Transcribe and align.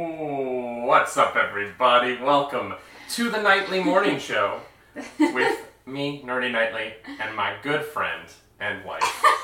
What's 0.00 1.18
up, 1.18 1.36
everybody? 1.36 2.16
Welcome 2.16 2.72
to 3.10 3.30
the 3.30 3.42
Nightly 3.42 3.84
Morning 3.84 4.18
Show 4.30 4.62
with 5.18 5.68
me, 5.84 6.22
Nerdy 6.24 6.50
Nightly, 6.50 6.94
and 7.20 7.36
my 7.36 7.54
good 7.62 7.84
friend 7.84 8.26
and 8.58 8.82
wife. 8.82 9.02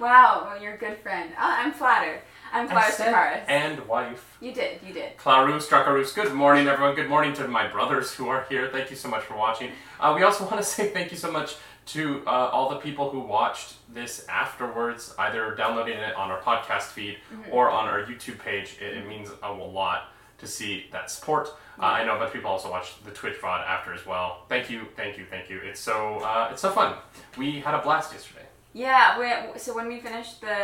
Wow, 0.00 0.46
well, 0.46 0.60
you're 0.60 0.74
a 0.74 0.78
good 0.78 0.98
friend. 0.98 1.30
Oh, 1.34 1.36
I'm 1.38 1.72
flattered. 1.72 2.20
I'm 2.52 2.68
flattered, 2.68 2.94
said 2.94 3.44
and 3.48 3.86
wife. 3.86 4.36
You 4.40 4.52
did, 4.52 4.80
you 4.86 4.92
did. 4.92 5.16
Clarus, 5.16 5.68
Dracarus, 5.68 6.14
good 6.14 6.32
morning, 6.32 6.66
everyone. 6.66 6.94
Good 6.94 7.08
morning 7.08 7.32
to 7.34 7.46
my 7.46 7.68
brothers 7.68 8.12
who 8.12 8.28
are 8.28 8.44
here. 8.48 8.68
Thank 8.70 8.90
you 8.90 8.96
so 8.96 9.08
much 9.08 9.22
for 9.22 9.36
watching. 9.36 9.70
Uh, 10.00 10.12
we 10.16 10.22
also 10.24 10.44
want 10.44 10.56
to 10.58 10.62
say 10.74 10.88
thank 10.90 11.10
you 11.10 11.16
so 11.16 11.30
much 11.30 11.56
to 11.86 12.22
uh, 12.26 12.30
all 12.30 12.70
the 12.70 12.76
people 12.76 13.10
who 13.10 13.20
watched 13.20 13.74
this 13.92 14.26
afterwards, 14.28 15.14
either 15.18 15.54
downloading 15.54 15.98
it 15.98 16.14
on 16.14 16.30
our 16.30 16.40
podcast 16.40 16.84
feed 16.92 17.18
or 17.50 17.70
on 17.70 17.86
our 17.86 18.04
YouTube 18.04 18.38
page. 18.38 18.76
It, 18.80 18.96
it 18.96 19.06
means 19.08 19.28
a 19.42 19.52
lot 19.52 20.08
to 20.38 20.46
see 20.46 20.86
that 20.92 21.10
support. 21.10 21.48
Uh, 21.78 21.84
I 21.86 22.04
know 22.04 22.14
a 22.16 22.18
bunch 22.18 22.28
of 22.28 22.32
people 22.34 22.50
also 22.50 22.70
watched 22.70 23.04
the 23.04 23.10
Twitch 23.10 23.34
VOD 23.40 23.66
after 23.66 23.92
as 23.92 24.06
well. 24.06 24.44
Thank 24.48 24.70
you, 24.70 24.86
thank 24.96 25.18
you, 25.18 25.24
thank 25.28 25.50
you. 25.50 25.58
It's 25.62 25.80
so 25.80 26.16
uh, 26.20 26.48
it's 26.52 26.62
so 26.62 26.70
fun. 26.70 26.94
We 27.36 27.60
had 27.60 27.74
a 27.74 27.82
blast 27.82 28.12
yesterday. 28.12 28.46
Yeah, 28.72 29.18
we, 29.52 29.58
so 29.58 29.74
when 29.74 29.86
we 29.86 30.00
finished 30.00 30.40
the, 30.40 30.56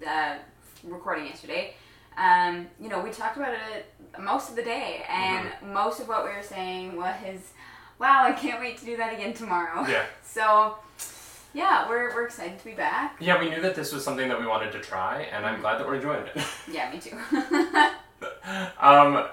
the 0.00 0.36
recording 0.84 1.26
yesterday, 1.26 1.74
um, 2.16 2.68
you 2.80 2.88
know, 2.88 3.00
we 3.00 3.10
talked 3.10 3.36
about 3.36 3.52
it 3.54 3.86
most 4.20 4.50
of 4.50 4.56
the 4.56 4.62
day, 4.62 5.04
and 5.08 5.48
Mm-hmm. 5.48 5.72
most 5.72 5.98
of 6.00 6.06
what 6.08 6.24
we 6.24 6.30
were 6.30 6.42
saying 6.42 6.94
was, 6.96 7.52
wow, 7.98 8.24
I 8.24 8.32
can't 8.32 8.60
wait 8.60 8.78
to 8.78 8.84
do 8.84 8.96
that 8.96 9.12
again 9.12 9.32
tomorrow. 9.34 9.86
Yeah. 9.86 10.04
So, 10.24 10.76
yeah, 11.52 11.86
we're, 11.90 12.14
we're 12.14 12.24
excited 12.24 12.58
to 12.58 12.64
be 12.64 12.72
back. 12.72 13.16
Yeah, 13.20 13.38
we 13.38 13.50
knew 13.50 13.60
that 13.60 13.74
this 13.74 13.92
was 13.92 14.02
something 14.02 14.28
that 14.30 14.40
we 14.40 14.46
wanted 14.46 14.72
to 14.72 14.80
try, 14.80 15.24
and 15.30 15.44
I'm 15.44 15.60
glad 15.60 15.78
that 15.78 15.86
we're 15.86 15.96
enjoying 15.96 16.24
it. 16.34 16.42
Yeah, 16.72 16.90
me 16.90 16.98
too. 16.98 17.18
Um, 18.80 19.24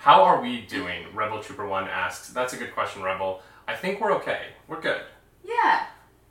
how 0.00 0.22
are 0.22 0.40
we 0.42 0.62
doing? 0.62 1.06
Rebel 1.14 1.42
Trooper 1.42 1.66
One 1.66 1.88
asks. 1.88 2.28
That's 2.28 2.52
a 2.52 2.56
good 2.56 2.72
question, 2.74 3.02
Rebel. 3.02 3.40
I 3.66 3.74
think 3.74 4.00
we're 4.00 4.12
okay. 4.16 4.48
We're 4.68 4.80
good. 4.80 5.00
yeah. 5.44 5.86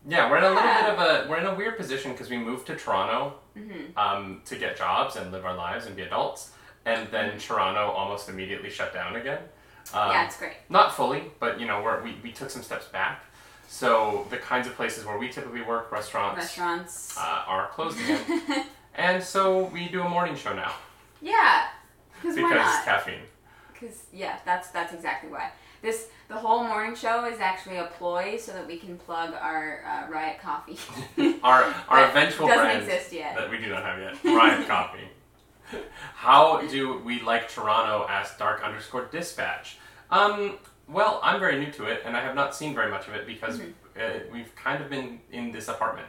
Yeah, 0.07 0.29
we're 0.31 0.37
in 0.37 0.43
a 0.43 0.49
little 0.49 0.63
Yeah. 0.63 0.95
bit 0.95 0.99
of 0.99 1.25
a 1.25 1.29
we're 1.29 1.37
in 1.37 1.45
a 1.45 1.53
weird 1.53 1.77
position 1.77 2.11
because 2.13 2.29
we 2.29 2.37
moved 2.37 2.65
to 2.67 2.75
Toronto 2.75 3.35
Mm-hmm. 3.57 3.97
um, 3.99 4.41
to 4.45 4.55
get 4.55 4.77
jobs 4.77 5.15
and 5.17 5.31
live 5.31 5.43
our 5.45 5.55
lives 5.55 5.85
and 5.85 5.95
be 5.95 6.03
adults, 6.03 6.51
and 6.85 7.07
then 7.11 7.37
Toronto 7.37 7.89
almost 7.91 8.29
immediately 8.29 8.69
shut 8.69 8.93
down 8.93 9.15
again. 9.17 9.39
Um, 9.93 10.11
yeah, 10.11 10.25
it's 10.25 10.37
great. 10.37 10.53
not 10.69 10.95
fully, 10.95 11.23
but 11.39 11.59
you 11.59 11.67
know 11.67 11.81
we're, 11.83 12.01
we 12.03 12.15
we 12.23 12.31
took 12.31 12.49
some 12.49 12.63
steps 12.63 12.87
back. 12.87 13.23
So 13.67 14.27
the 14.29 14.37
kinds 14.37 14.67
of 14.67 14.75
places 14.75 15.05
where 15.05 15.17
we 15.17 15.29
typically 15.29 15.61
work, 15.61 15.91
restaurants, 15.91 16.37
Restaurants. 16.37 17.17
uh, 17.17 17.43
are 17.47 17.67
closed 17.69 17.99
again, 17.99 18.65
and 18.95 19.23
so 19.23 19.65
we 19.65 19.87
do 19.87 20.01
a 20.01 20.09
morning 20.09 20.35
show 20.35 20.53
now 20.53 20.73
yeah. 21.21 21.67
Because 22.21 22.35
why 22.37 22.49
because 22.49 22.65
not? 22.65 22.85
caffeine. 22.85 23.19
Because 23.73 24.03
yeah, 24.13 24.39
that's 24.45 24.69
that's 24.69 24.93
exactly 24.93 25.29
why. 25.31 25.51
This 25.81 26.07
the 26.27 26.35
whole 26.35 26.63
morning 26.63 26.95
show 26.95 27.25
is 27.25 27.39
actually 27.39 27.77
a 27.77 27.85
ploy 27.97 28.37
so 28.37 28.51
that 28.53 28.67
we 28.67 28.77
can 28.77 28.97
plug 28.97 29.33
our 29.33 29.83
uh, 29.85 30.11
Riot 30.11 30.39
Coffee. 30.41 30.77
Our 31.43 31.73
our 31.89 32.09
eventual 32.09 32.47
doesn't 32.47 32.63
brand 32.63 32.83
exist 32.83 33.11
yet. 33.13 33.35
that 33.35 33.49
we 33.49 33.57
do 33.57 33.69
not 33.69 33.83
have 33.83 33.99
yet. 33.99 34.23
Riot 34.23 34.67
Coffee. 34.67 35.07
How 36.15 36.61
do 36.67 36.99
we 36.99 37.21
like 37.21 37.49
Toronto? 37.49 38.05
Asked 38.07 38.37
Dark 38.37 38.63
underscore 38.63 39.05
Dispatch. 39.11 39.77
Um, 40.11 40.57
well, 40.87 41.19
I'm 41.23 41.39
very 41.39 41.57
new 41.59 41.71
to 41.73 41.85
it, 41.85 42.01
and 42.05 42.17
I 42.17 42.21
have 42.21 42.35
not 42.35 42.55
seen 42.55 42.73
very 42.75 42.89
much 42.91 43.07
of 43.07 43.13
it 43.13 43.25
because 43.25 43.59
Mm-hmm. 43.59 43.71
uh, 43.99 44.31
we've 44.31 44.53
kind 44.55 44.83
of 44.83 44.89
been 44.89 45.19
in 45.31 45.51
this 45.51 45.67
apartment. 45.67 46.07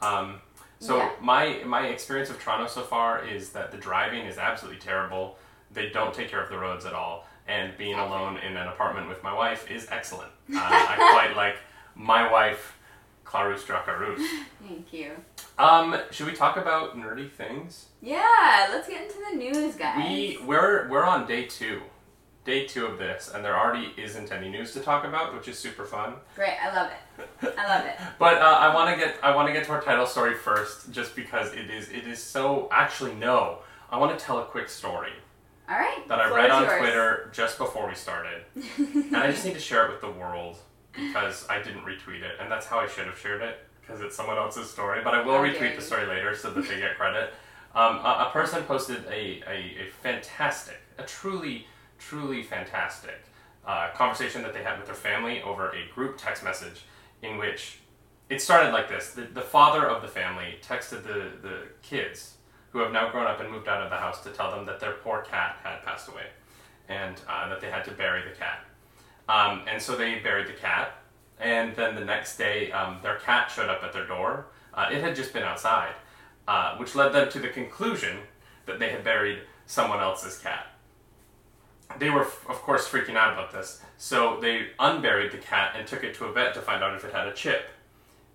Um, 0.00 0.40
so 0.78 0.96
Yeah. 0.98 1.10
my 1.20 1.62
my 1.64 1.86
experience 1.88 2.30
of 2.30 2.38
Toronto 2.40 2.66
so 2.66 2.82
far 2.82 3.24
is 3.24 3.50
that 3.50 3.70
the 3.70 3.78
driving 3.78 4.26
is 4.26 4.38
absolutely 4.38 4.80
terrible. 4.80 5.38
They 5.72 5.90
don't 5.90 6.12
take 6.14 6.28
care 6.28 6.42
of 6.42 6.50
the 6.50 6.58
roads 6.58 6.84
at 6.86 6.92
all, 6.92 7.26
and 7.48 7.76
being 7.78 7.94
Okay. 7.98 8.02
alone 8.08 8.36
in 8.38 8.56
an 8.56 8.68
apartment 8.68 9.08
with 9.08 9.22
my 9.22 9.32
wife 9.32 9.70
is 9.70 9.86
excellent. 9.90 10.30
Uh, 10.54 10.58
I 10.60 10.94
quite 11.12 11.36
like 11.36 11.56
my 11.94 12.30
wife, 12.30 12.76
Clarus 13.24 13.62
Dracarus. 13.64 14.20
Thank 14.66 14.92
you. 14.92 15.12
Um, 15.58 15.96
should 16.10 16.26
we 16.26 16.32
talk 16.34 16.56
about 16.56 16.96
nerdy 16.96 17.30
things? 17.30 17.86
Yeah, 18.00 18.68
let's 18.70 18.88
get 18.88 19.02
into 19.02 19.18
the 19.30 19.36
news, 19.36 19.74
guys. 19.76 19.96
We 19.98 20.38
we're 20.44 20.88
we're 20.88 21.04
on 21.04 21.26
day 21.26 21.44
two, 21.46 21.82
day 22.44 22.66
two 22.66 22.86
of 22.86 22.98
this, 22.98 23.30
and 23.32 23.44
there 23.44 23.58
already 23.58 23.92
isn't 23.96 24.32
any 24.32 24.48
news 24.48 24.72
to 24.72 24.80
talk 24.80 25.04
about, 25.04 25.34
which 25.34 25.48
is 25.48 25.58
super 25.58 25.84
fun. 25.84 26.14
Great, 26.34 26.56
I 26.62 26.74
love 26.74 26.90
it. 26.90 27.54
I 27.58 27.68
love 27.68 27.86
it. 27.86 27.96
But 28.18 28.38
uh, 28.38 28.44
I 28.44 28.74
want 28.74 28.90
to 28.90 29.04
get 29.04 29.16
I 29.22 29.34
want 29.34 29.48
to 29.48 29.52
get 29.52 29.64
to 29.66 29.72
our 29.72 29.82
title 29.82 30.06
story 30.06 30.34
first, 30.34 30.92
just 30.92 31.14
because 31.16 31.52
it 31.52 31.70
is 31.70 31.88
it 31.90 32.06
is 32.06 32.22
so. 32.22 32.68
Actually, 32.72 33.14
no, 33.14 33.58
I 33.90 33.98
want 33.98 34.18
to 34.18 34.24
tell 34.24 34.38
a 34.38 34.44
quick 34.44 34.68
story 34.68 35.12
All 35.68 35.76
right. 35.78 36.06
that 36.08 36.18
I 36.20 36.34
read 36.34 36.50
on 36.50 36.64
yours. 36.64 36.78
Twitter 36.78 37.30
just 37.32 37.58
before 37.58 37.88
we 37.88 37.94
started, 37.94 38.42
and 38.78 39.16
I 39.16 39.30
just 39.30 39.44
need 39.44 39.54
to 39.54 39.60
share 39.60 39.86
it 39.86 39.92
with 39.92 40.00
the 40.00 40.10
world 40.10 40.56
because 40.92 41.46
I 41.48 41.62
didn't 41.62 41.82
retweet 41.82 42.22
it, 42.22 42.36
and 42.40 42.50
that's 42.50 42.66
how 42.66 42.78
I 42.78 42.86
should 42.86 43.06
have 43.06 43.18
shared 43.18 43.42
it 43.42 43.58
because 43.80 44.00
it's 44.00 44.16
someone 44.16 44.36
else's 44.36 44.70
story. 44.70 45.00
But 45.02 45.14
I 45.14 45.22
will 45.22 45.42
dare 45.42 45.52
retweet 45.52 45.76
the 45.76 45.82
story 45.82 46.06
later 46.06 46.34
so 46.34 46.50
that 46.50 46.68
they 46.68 46.78
get 46.78 46.96
credit. 46.96 47.32
Um, 47.74 47.96
a, 47.96 48.26
a 48.28 48.30
person 48.32 48.62
posted 48.64 49.04
a, 49.06 49.42
a, 49.48 49.86
a 49.86 49.90
fantastic, 50.02 50.78
a 50.98 51.04
truly, 51.04 51.66
truly 52.08 52.42
fantastic 52.42 53.24
uh, 53.66 53.90
conversation 53.94 54.42
that 54.42 54.52
they 54.52 54.62
had 54.62 54.78
with 54.78 54.86
their 54.86 54.94
family 54.94 55.42
over 55.42 55.70
a 55.70 55.92
group 55.94 56.16
text 56.18 56.42
message 56.42 56.84
in 57.22 57.38
which 57.38 57.78
it 58.28 58.40
started 58.40 58.72
like 58.72 58.88
this. 58.88 59.12
The, 59.12 59.22
the 59.22 59.42
father 59.42 59.88
of 59.88 60.02
the 60.02 60.08
family 60.08 60.58
texted 60.62 61.02
the, 61.02 61.30
the 61.46 61.62
kids 61.82 62.34
who 62.70 62.78
have 62.78 62.92
now 62.92 63.10
grown 63.10 63.26
up 63.26 63.40
and 63.40 63.50
moved 63.50 63.68
out 63.68 63.82
of 63.82 63.90
the 63.90 63.96
house 63.96 64.22
to 64.24 64.30
tell 64.30 64.50
them 64.50 64.66
that 64.66 64.80
their 64.80 64.92
poor 64.92 65.22
cat 65.22 65.58
had 65.62 65.82
passed 65.82 66.08
away 66.08 66.26
and 66.88 67.20
uh, 67.28 67.48
that 67.48 67.60
they 67.60 67.70
had 67.70 67.84
to 67.84 67.90
bury 67.92 68.22
the 68.22 68.34
cat. 68.34 68.64
Um, 69.28 69.62
and 69.68 69.80
so 69.80 69.96
they 69.96 70.18
buried 70.18 70.48
the 70.48 70.52
cat, 70.54 70.94
and 71.38 71.74
then 71.76 71.94
the 71.94 72.04
next 72.04 72.36
day, 72.36 72.72
um, 72.72 72.98
their 73.02 73.16
cat 73.16 73.50
showed 73.50 73.68
up 73.68 73.82
at 73.82 73.92
their 73.92 74.06
door. 74.06 74.46
Uh, 74.74 74.88
it 74.90 75.00
had 75.00 75.14
just 75.14 75.32
been 75.32 75.44
outside, 75.44 75.94
uh, 76.48 76.76
which 76.76 76.94
led 76.94 77.12
them 77.12 77.30
to 77.30 77.38
the 77.38 77.48
conclusion 77.48 78.18
that 78.66 78.78
they 78.78 78.90
had 78.90 79.04
buried 79.04 79.38
someone 79.66 80.00
else's 80.00 80.38
cat. 80.38 80.66
They 81.98 82.10
were, 82.10 82.22
of 82.22 82.60
course, 82.62 82.88
freaking 82.88 83.16
out 83.16 83.32
about 83.32 83.52
this, 83.52 83.80
so 83.98 84.38
they 84.40 84.68
unburied 84.78 85.32
the 85.32 85.38
cat 85.38 85.74
and 85.76 85.86
took 85.86 86.04
it 86.04 86.14
to 86.16 86.26
a 86.26 86.32
vet 86.32 86.54
to 86.54 86.60
find 86.60 86.82
out 86.82 86.94
if 86.94 87.04
it 87.04 87.12
had 87.12 87.26
a 87.28 87.32
chip 87.32 87.68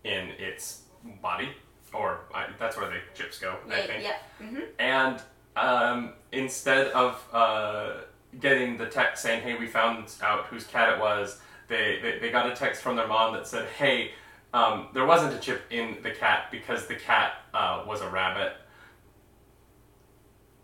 in 0.03 0.29
its 0.39 0.83
body, 1.21 1.49
or 1.93 2.21
I, 2.33 2.47
that's 2.59 2.77
where 2.77 2.89
the 2.89 2.97
chips 3.15 3.39
go, 3.39 3.55
I 3.69 3.81
think. 3.81 4.03
yeah. 4.03 4.15
hmm 4.39 4.59
And 4.79 5.21
um, 5.55 6.13
instead 6.31 6.87
of 6.87 7.23
uh, 7.33 8.01
getting 8.39 8.77
the 8.77 8.85
text 8.87 9.23
saying, 9.23 9.41
hey, 9.41 9.57
we 9.57 9.67
found 9.67 10.11
out 10.21 10.45
whose 10.45 10.65
cat 10.65 10.93
it 10.93 10.99
was, 10.99 11.39
they, 11.67 11.99
they, 12.01 12.19
they 12.19 12.29
got 12.31 12.49
a 12.49 12.55
text 12.55 12.81
from 12.81 12.95
their 12.95 13.07
mom 13.07 13.33
that 13.33 13.47
said, 13.47 13.67
hey, 13.77 14.11
um, 14.53 14.87
there 14.93 15.05
wasn't 15.05 15.33
a 15.33 15.39
chip 15.39 15.63
in 15.71 15.97
the 16.03 16.11
cat 16.11 16.49
because 16.51 16.87
the 16.87 16.95
cat 16.95 17.33
uh, 17.53 17.83
was 17.85 18.01
a 18.01 18.09
rabbit. 18.09 18.53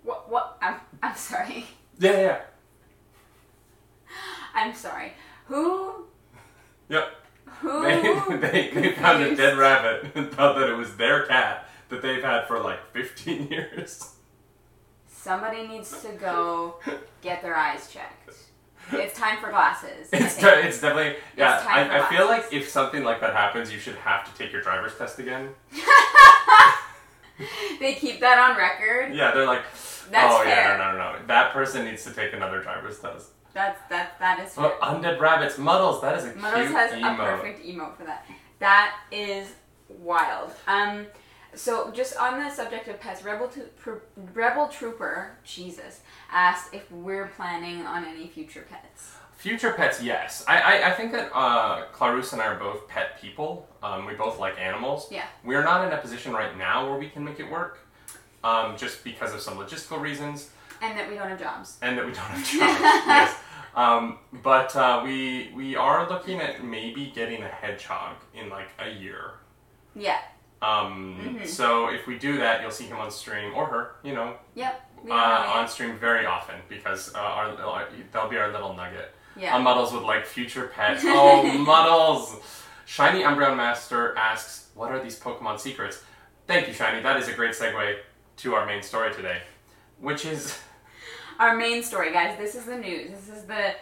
What? 0.04 0.30
What? 0.30 0.58
I'm. 0.62 0.76
I'm 1.02 1.16
sorry. 1.16 1.66
Yeah, 2.00 2.12
yeah. 2.20 2.42
I'm 4.54 4.74
sorry. 4.74 5.14
Who? 5.48 6.06
Yep. 6.90 7.08
Who? 7.62 7.84
They, 7.84 8.70
they, 8.70 8.70
they 8.74 8.92
found 8.94 9.24
a 9.24 9.36
dead 9.36 9.58
rabbit 9.58 10.12
and 10.16 10.32
thought 10.32 10.58
that 10.58 10.70
it 10.70 10.76
was 10.76 10.96
their 10.98 11.26
cat 11.26 11.68
that 11.90 12.02
they've 12.02 12.24
had 12.24 12.46
for 12.48 12.60
like 12.60 12.80
15 12.94 13.48
years. 13.52 14.14
Somebody 15.08 15.68
needs 15.68 16.02
to 16.02 16.10
go 16.14 16.76
get 17.22 17.42
their 17.42 17.56
eyes 17.56 17.90
checked. 17.92 18.32
It's 18.92 19.18
time 19.18 19.38
for 19.40 19.50
glasses. 19.50 20.10
It's, 20.12 20.38
de- 20.38 20.68
it's 20.68 20.82
definitely, 20.82 21.16
yeah, 21.38 21.58
It's 21.60 21.66
I, 21.66 22.00
I 22.06 22.10
feel 22.10 22.26
like 22.28 22.52
if 22.52 22.68
something 22.68 23.04
like 23.04 23.22
that 23.22 23.34
happens, 23.34 23.72
you 23.72 23.80
should 23.80 23.96
have 23.96 24.30
to 24.30 24.38
take 24.38 24.52
your 24.52 24.62
driver's 24.62 24.98
test 24.98 25.20
again. 25.20 25.50
they 27.80 27.94
keep 27.94 28.20
that 28.20 28.38
on 28.38 28.58
record. 28.58 29.16
Yeah, 29.16 29.32
they're 29.32 29.46
like, 29.48 29.64
That's 30.12 30.34
oh 30.34 30.44
fair. 30.44 30.50
yeah, 30.50 30.78
no, 30.78 30.92
no, 30.92 30.98
no, 30.98 31.20
no. 31.20 31.26
That 31.28 31.54
person 31.54 31.86
needs 31.86 32.04
to 32.04 32.12
take 32.12 32.34
another 32.34 32.62
driver's 32.62 33.00
test. 33.00 33.30
That's 33.54 33.80
that. 33.90 34.18
That 34.20 34.40
is 34.40 34.54
fair. 34.54 34.74
Oh, 34.82 34.86
undead 34.86 35.20
rabbits, 35.20 35.58
Muddles. 35.58 36.02
That 36.02 36.18
is 36.18 36.26
a 36.26 36.36
Muddles 36.36 36.68
cute 36.68 36.78
has 36.78 36.92
a 36.94 37.16
perfect 37.16 37.66
emote 37.66 37.96
for 37.96 38.04
that. 38.06 38.26
That 38.60 38.96
is 39.12 39.54
wild. 39.90 40.52
Um, 40.68 41.06
so 41.56 41.92
just 41.92 42.18
on 42.18 42.40
the 42.40 42.50
subject 42.50 42.88
of 42.88 43.00
pets, 43.00 43.24
Rebel 43.24 43.48
to, 43.50 43.62
Pro- 43.78 44.02
Rebel 44.34 44.68
Trooper 44.68 45.38
Jesus 45.44 46.02
asked 46.32 46.74
if 46.74 46.92
we're 46.92 47.28
planning 47.28 47.86
on 47.86 48.06
any 48.06 48.28
future 48.28 48.66
pets. 48.70 49.14
Future 49.36 49.74
pets, 49.74 50.02
yes. 50.02 50.44
I, 50.48 50.58
I, 50.62 50.88
I 50.90 50.92
think 50.94 51.12
that 51.12 51.30
uh, 51.36 51.86
Clarus 51.92 52.32
and 52.34 52.42
I 52.42 52.46
are 52.46 52.56
both 52.58 52.88
pet 52.88 53.22
people. 53.22 53.68
Um, 53.84 54.06
we 54.06 54.14
both 54.14 54.40
like 54.40 54.58
animals. 54.58 55.10
Yeah. 55.12 55.26
We're 55.44 55.64
not 55.64 55.86
in 55.86 55.94
a 55.94 55.98
position 55.98 56.32
right 56.32 56.58
now 56.58 56.90
where 56.90 56.98
we 56.98 57.10
can 57.10 57.26
make 57.26 57.40
it 57.40 57.52
work, 57.52 57.80
um, 58.44 58.78
just 58.78 59.04
because 59.04 59.34
of 59.34 59.42
some 59.42 59.58
logistical 59.58 60.00
reasons. 60.00 60.50
And 60.84 60.98
that 61.00 61.10
we 61.10 61.16
don't 61.16 61.30
have 61.30 61.40
jobs. 61.40 61.78
and 61.82 61.98
that 61.98 62.06
we 62.06 62.12
don't 62.12 62.26
have 62.26 62.46
jobs. 62.52 62.60
yes. 62.60 63.36
Um, 63.76 64.20
but 64.44 64.76
uh, 64.76 65.02
we 65.04 65.52
we 65.56 65.76
are 65.76 66.08
looking 66.10 66.40
at 66.40 66.64
maybe 66.64 67.12
getting 67.16 67.42
a 67.42 67.48
hedgehog 67.48 68.18
in 68.36 68.50
like 68.50 68.70
a 68.80 68.90
year. 68.90 69.32
Yeah. 69.96 70.20
Um, 70.62 71.20
Mhm. 71.42 71.48
So 71.48 71.88
if 71.88 72.06
we 72.06 72.18
do 72.20 72.38
that, 72.38 72.62
you'll 72.62 72.72
see 72.72 72.86
him 72.86 72.98
on 72.98 73.10
stream 73.12 73.54
or 73.56 73.66
her. 73.66 73.96
You 74.04 74.14
know, 74.14 74.36
Yep. 74.56 74.90
Uh, 75.10 75.14
on 75.58 75.68
stream 75.68 75.98
very 75.98 76.26
often 76.26 76.56
because 76.70 77.14
uh, 77.16 77.18
our, 77.20 77.48
our 77.58 77.88
that'll 78.12 78.30
be 78.30 78.38
our 78.38 78.52
little 78.52 78.74
nugget. 78.74 79.14
Yeah. 79.36 79.56
Uh, 79.56 79.60
Muddles 79.60 79.92
would 79.94 80.04
like 80.04 80.26
future 80.26 80.68
pets. 80.68 81.04
Oh, 81.08 81.44
Muddles! 81.44 82.40
Shiny 82.86 83.24
Umbreon 83.24 83.58
Master 83.58 84.16
asks, 84.18 84.70
"What 84.76 84.92
are 84.92 85.02
these 85.04 85.20
Pokemon 85.20 85.60
secrets?" 85.60 86.04
Thank 86.48 86.68
you, 86.68 86.74
Shiny. 86.74 87.02
That 87.02 87.18
is 87.18 87.28
a 87.28 87.34
great 87.34 87.54
segue 87.54 87.98
to 88.38 88.54
our 88.56 88.66
main 88.66 88.84
story 88.84 89.12
today, 89.14 89.42
which 90.00 90.26
is 90.26 90.60
Our 91.40 91.56
main 91.56 91.84
story, 91.84 92.12
guys. 92.12 92.38
This 92.38 92.56
is 92.56 92.66
the 92.66 92.78
news. 92.78 93.12
This 93.12 93.30
is 93.38 93.44
the 93.46 93.74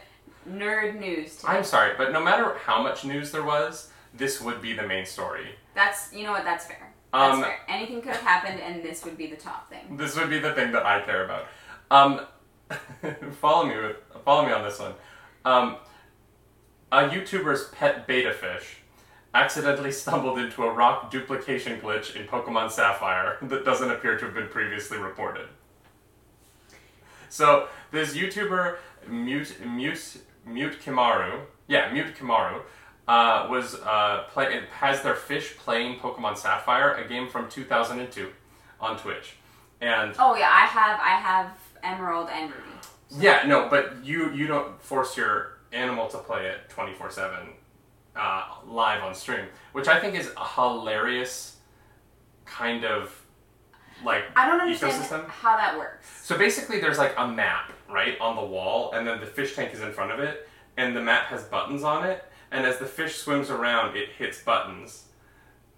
nerd 0.49 0.99
news. 0.99 1.37
Today. 1.37 1.53
I'm 1.53 1.63
sorry, 1.63 1.93
but 1.97 2.11
no 2.11 2.21
matter 2.23 2.55
how 2.65 2.81
much 2.81 3.05
news 3.05 3.31
there 3.31 3.43
was, 3.43 3.89
this 4.13 4.41
would 4.41 4.61
be 4.61 4.73
the 4.73 4.87
main 4.87 5.05
story. 5.05 5.47
That's 5.75 6.11
you 6.13 6.23
know 6.23 6.31
what? 6.31 6.43
That's 6.43 6.65
fair. 6.65 6.91
That's 7.13 7.35
Um, 7.35 7.43
fair. 7.43 7.59
Anything 7.67 8.01
could 8.01 8.13
have 8.13 8.21
happened, 8.21 8.59
and 8.61 8.81
this 8.83 9.03
would 9.05 9.17
be 9.17 9.27
the 9.27 9.35
top 9.35 9.69
thing. 9.69 9.97
This 9.97 10.15
would 10.17 10.29
be 10.29 10.39
the 10.39 10.53
thing 10.53 10.71
that 10.71 10.85
I 10.85 11.01
care 11.01 11.25
about. 11.25 11.45
Um, 11.91 12.25
follow 13.41 13.65
me 13.65 13.77
with 13.77 13.97
follow 14.25 14.45
me 14.45 14.53
on 14.53 14.63
this 14.63 14.79
one. 14.79 14.93
Um, 15.45 15.75
a 16.91 17.03
YouTuber's 17.09 17.69
pet 17.69 18.07
beta 18.07 18.31
fish 18.33 18.77
accidentally 19.33 19.91
stumbled 20.03 20.39
into 20.39 20.63
a 20.63 20.71
rock 20.71 21.11
duplication 21.11 21.79
glitch 21.79 22.15
in 22.15 22.27
Pokemon 22.27 22.71
Sapphire 22.71 23.37
that 23.43 23.63
doesn't 23.65 23.91
appear 23.91 24.17
to 24.17 24.25
have 24.25 24.33
been 24.33 24.47
previously 24.49 24.97
reported. 24.97 25.47
So 27.39 27.67
this 27.91 28.15
YouTuber 28.15 28.77
Mute 29.07 29.55
Mute 29.65 30.17
Mute 30.45 30.77
Kimaru, 30.83 31.41
yeah, 31.67 31.91
Mute 31.91 32.13
Kimaru, 32.15 32.61
uh, 33.07 33.47
was 33.49 33.75
uh, 33.75 34.25
play 34.29 34.61
has 34.71 35.01
their 35.01 35.15
fish 35.15 35.55
playing 35.57 35.99
Pokemon 35.99 36.37
Sapphire, 36.37 36.93
a 36.95 37.07
game 37.07 37.29
from 37.29 37.49
2002, 37.49 38.29
on 38.81 38.97
Twitch, 38.97 39.35
and 39.79 40.13
Oh 40.19 40.35
yeah, 40.35 40.49
I 40.51 40.65
have 40.65 40.99
I 40.99 41.15
have 41.19 41.57
Emerald 41.83 42.29
and 42.29 42.51
Ruby. 42.51 43.25
yeah, 43.25 43.43
no, 43.47 43.67
but 43.69 44.03
you 44.03 44.31
you 44.33 44.45
don't 44.47 44.81
force 44.81 45.15
your 45.15 45.59
animal 45.71 46.07
to 46.09 46.17
play 46.17 46.47
it 46.47 46.69
24 46.69 47.11
seven 47.11 47.53
uh, 48.15 48.43
live 48.67 49.03
on 49.03 49.15
stream, 49.15 49.45
which 49.71 49.87
I 49.87 49.99
think 50.01 50.15
is 50.15 50.31
a 50.35 50.45
hilarious 50.45 51.57
kind 52.45 52.83
of 52.83 53.20
like 54.03 54.23
I 54.35 54.47
don't 54.47 54.61
understand 54.61 54.93
ecosystem. 54.93 55.27
how 55.27 55.57
that 55.57 55.77
works. 55.77 56.07
So 56.23 56.37
basically, 56.37 56.79
there's 56.79 56.97
like 56.97 57.13
a 57.17 57.27
map, 57.27 57.71
right, 57.89 58.19
on 58.19 58.35
the 58.35 58.43
wall, 58.43 58.93
and 58.93 59.07
then 59.07 59.19
the 59.19 59.25
fish 59.25 59.55
tank 59.55 59.73
is 59.73 59.81
in 59.81 59.91
front 59.91 60.11
of 60.11 60.19
it, 60.19 60.47
and 60.77 60.95
the 60.95 61.01
map 61.01 61.25
has 61.25 61.43
buttons 61.43 61.83
on 61.83 62.07
it, 62.07 62.23
and 62.51 62.65
as 62.65 62.77
the 62.77 62.85
fish 62.85 63.17
swims 63.17 63.49
around, 63.49 63.95
it 63.95 64.09
hits 64.17 64.41
buttons, 64.41 65.05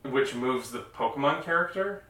which 0.03 0.35
moves 0.35 0.71
the 0.71 0.79
Pokemon 0.79 1.43
character. 1.43 2.03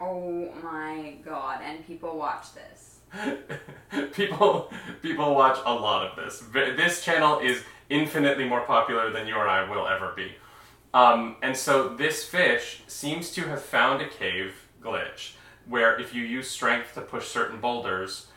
Oh 0.00 0.52
my 0.62 1.16
god! 1.24 1.60
And 1.62 1.86
people 1.86 2.16
watch 2.16 2.46
this. 2.54 3.00
people, 4.12 4.72
people 5.02 5.34
watch 5.34 5.58
a 5.64 5.72
lot 5.72 6.06
of 6.06 6.16
this. 6.16 6.42
This 6.52 7.04
channel 7.04 7.38
is 7.38 7.62
infinitely 7.88 8.48
more 8.48 8.62
popular 8.62 9.10
than 9.10 9.26
you 9.26 9.34
or 9.34 9.48
I 9.48 9.68
will 9.68 9.86
ever 9.86 10.12
be. 10.14 10.32
Um, 10.92 11.36
and 11.42 11.56
so 11.56 11.88
this 11.88 12.24
fish 12.24 12.82
seems 12.86 13.30
to 13.32 13.42
have 13.42 13.62
found 13.62 14.02
a 14.02 14.08
cave 14.08 14.65
glitch 14.86 15.32
where 15.68 15.98
if 16.00 16.14
you 16.14 16.22
use 16.22 16.48
strength 16.48 16.94
to 16.94 17.00
push 17.00 17.26
certain 17.26 17.60
boulders, 17.60 18.28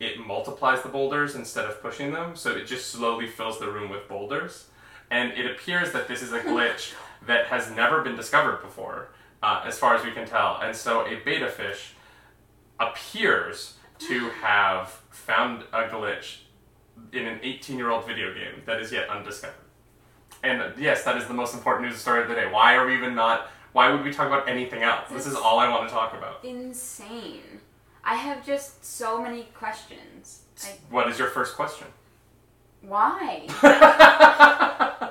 it 0.00 0.18
multiplies 0.18 0.82
the 0.82 0.88
boulders 0.88 1.34
instead 1.34 1.64
of 1.66 1.80
pushing 1.80 2.12
them, 2.12 2.36
so 2.36 2.50
it 2.50 2.66
just 2.66 2.90
slowly 2.90 3.26
fills 3.26 3.58
the 3.60 3.70
room 3.70 3.90
with 3.90 4.08
boulders. 4.08 4.66
And 5.10 5.32
it 5.32 5.50
appears 5.50 5.92
that 5.92 6.08
this 6.08 6.22
is 6.22 6.32
a 6.32 6.40
glitch 6.40 6.94
that 7.26 7.46
has 7.46 7.70
never 7.70 8.02
been 8.02 8.16
discovered 8.16 8.60
before, 8.62 9.10
uh, 9.42 9.62
as 9.64 9.78
far 9.78 9.94
as 9.94 10.04
we 10.04 10.10
can 10.10 10.26
tell. 10.26 10.58
And 10.60 10.74
so 10.74 11.06
a 11.06 11.20
beta 11.24 11.48
fish 11.48 11.94
appears 12.80 13.74
to 14.00 14.30
have 14.42 14.88
found 15.10 15.62
a 15.72 15.84
glitch 15.84 16.38
in 17.12 17.26
an 17.26 17.38
18 17.42 17.78
year 17.78 17.90
old 17.90 18.06
video 18.06 18.34
game 18.34 18.62
that 18.66 18.80
is 18.80 18.92
yet 18.92 19.08
undiscovered. 19.08 19.54
And 20.42 20.74
yes, 20.78 21.04
that 21.04 21.16
is 21.16 21.26
the 21.26 21.34
most 21.34 21.54
important 21.54 21.88
news 21.88 21.98
story 21.98 22.22
of 22.22 22.28
the 22.28 22.34
day. 22.34 22.46
Why 22.50 22.74
are 22.74 22.86
we 22.86 22.96
even 22.96 23.14
not? 23.14 23.48
Why 23.74 23.90
would 23.90 24.04
we 24.04 24.12
talk 24.12 24.28
about 24.28 24.48
anything 24.48 24.84
else? 24.84 25.08
This 25.10 25.26
is 25.26 25.34
all 25.34 25.58
I 25.58 25.68
want 25.68 25.88
to 25.88 25.92
talk 25.92 26.14
about. 26.14 26.44
Insane. 26.44 27.42
I 28.04 28.14
have 28.14 28.46
just 28.46 28.84
so 28.84 29.20
many 29.20 29.48
questions. 29.52 30.42
Like, 30.62 30.80
What 30.90 31.08
is 31.08 31.18
your 31.18 31.28
first 31.28 31.56
question? 31.56 31.88
why? 32.82 33.46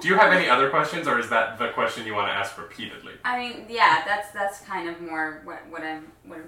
Do 0.00 0.08
you 0.08 0.14
have 0.16 0.32
any 0.32 0.48
other 0.48 0.70
questions, 0.70 1.06
or 1.06 1.18
is 1.18 1.28
that 1.28 1.58
the 1.58 1.68
question 1.70 2.06
you 2.06 2.14
want 2.14 2.28
to 2.28 2.32
ask 2.32 2.56
repeatedly? 2.56 3.12
I 3.24 3.38
mean, 3.38 3.66
yeah, 3.68 4.02
that's 4.06 4.30
that's 4.30 4.60
kind 4.60 4.88
of 4.88 5.00
more 5.02 5.42
what 5.44 5.66
what 5.68 5.82
I'm 5.82 6.12
what 6.24 6.40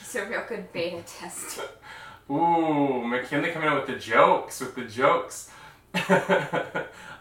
he's 0.00 0.14
a 0.16 0.24
real 0.26 0.44
good 0.48 0.72
beta 0.72 1.02
test. 1.06 1.60
Ooh, 2.30 3.04
McKinley 3.06 3.50
coming 3.50 3.68
out 3.68 3.86
with 3.86 3.94
the 3.94 4.00
jokes, 4.00 4.60
with 4.60 4.74
the 4.74 4.84
jokes. 4.86 5.50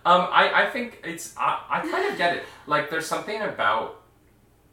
um, 0.05 0.27
I, 0.31 0.63
I 0.65 0.69
think 0.69 1.01
it's 1.03 1.35
I, 1.38 1.59
I 1.69 1.79
kind 1.81 2.11
of 2.11 2.17
get 2.17 2.35
it. 2.38 2.44
Like, 2.67 2.89
there's 2.89 3.05
something 3.05 3.41
about 3.41 4.01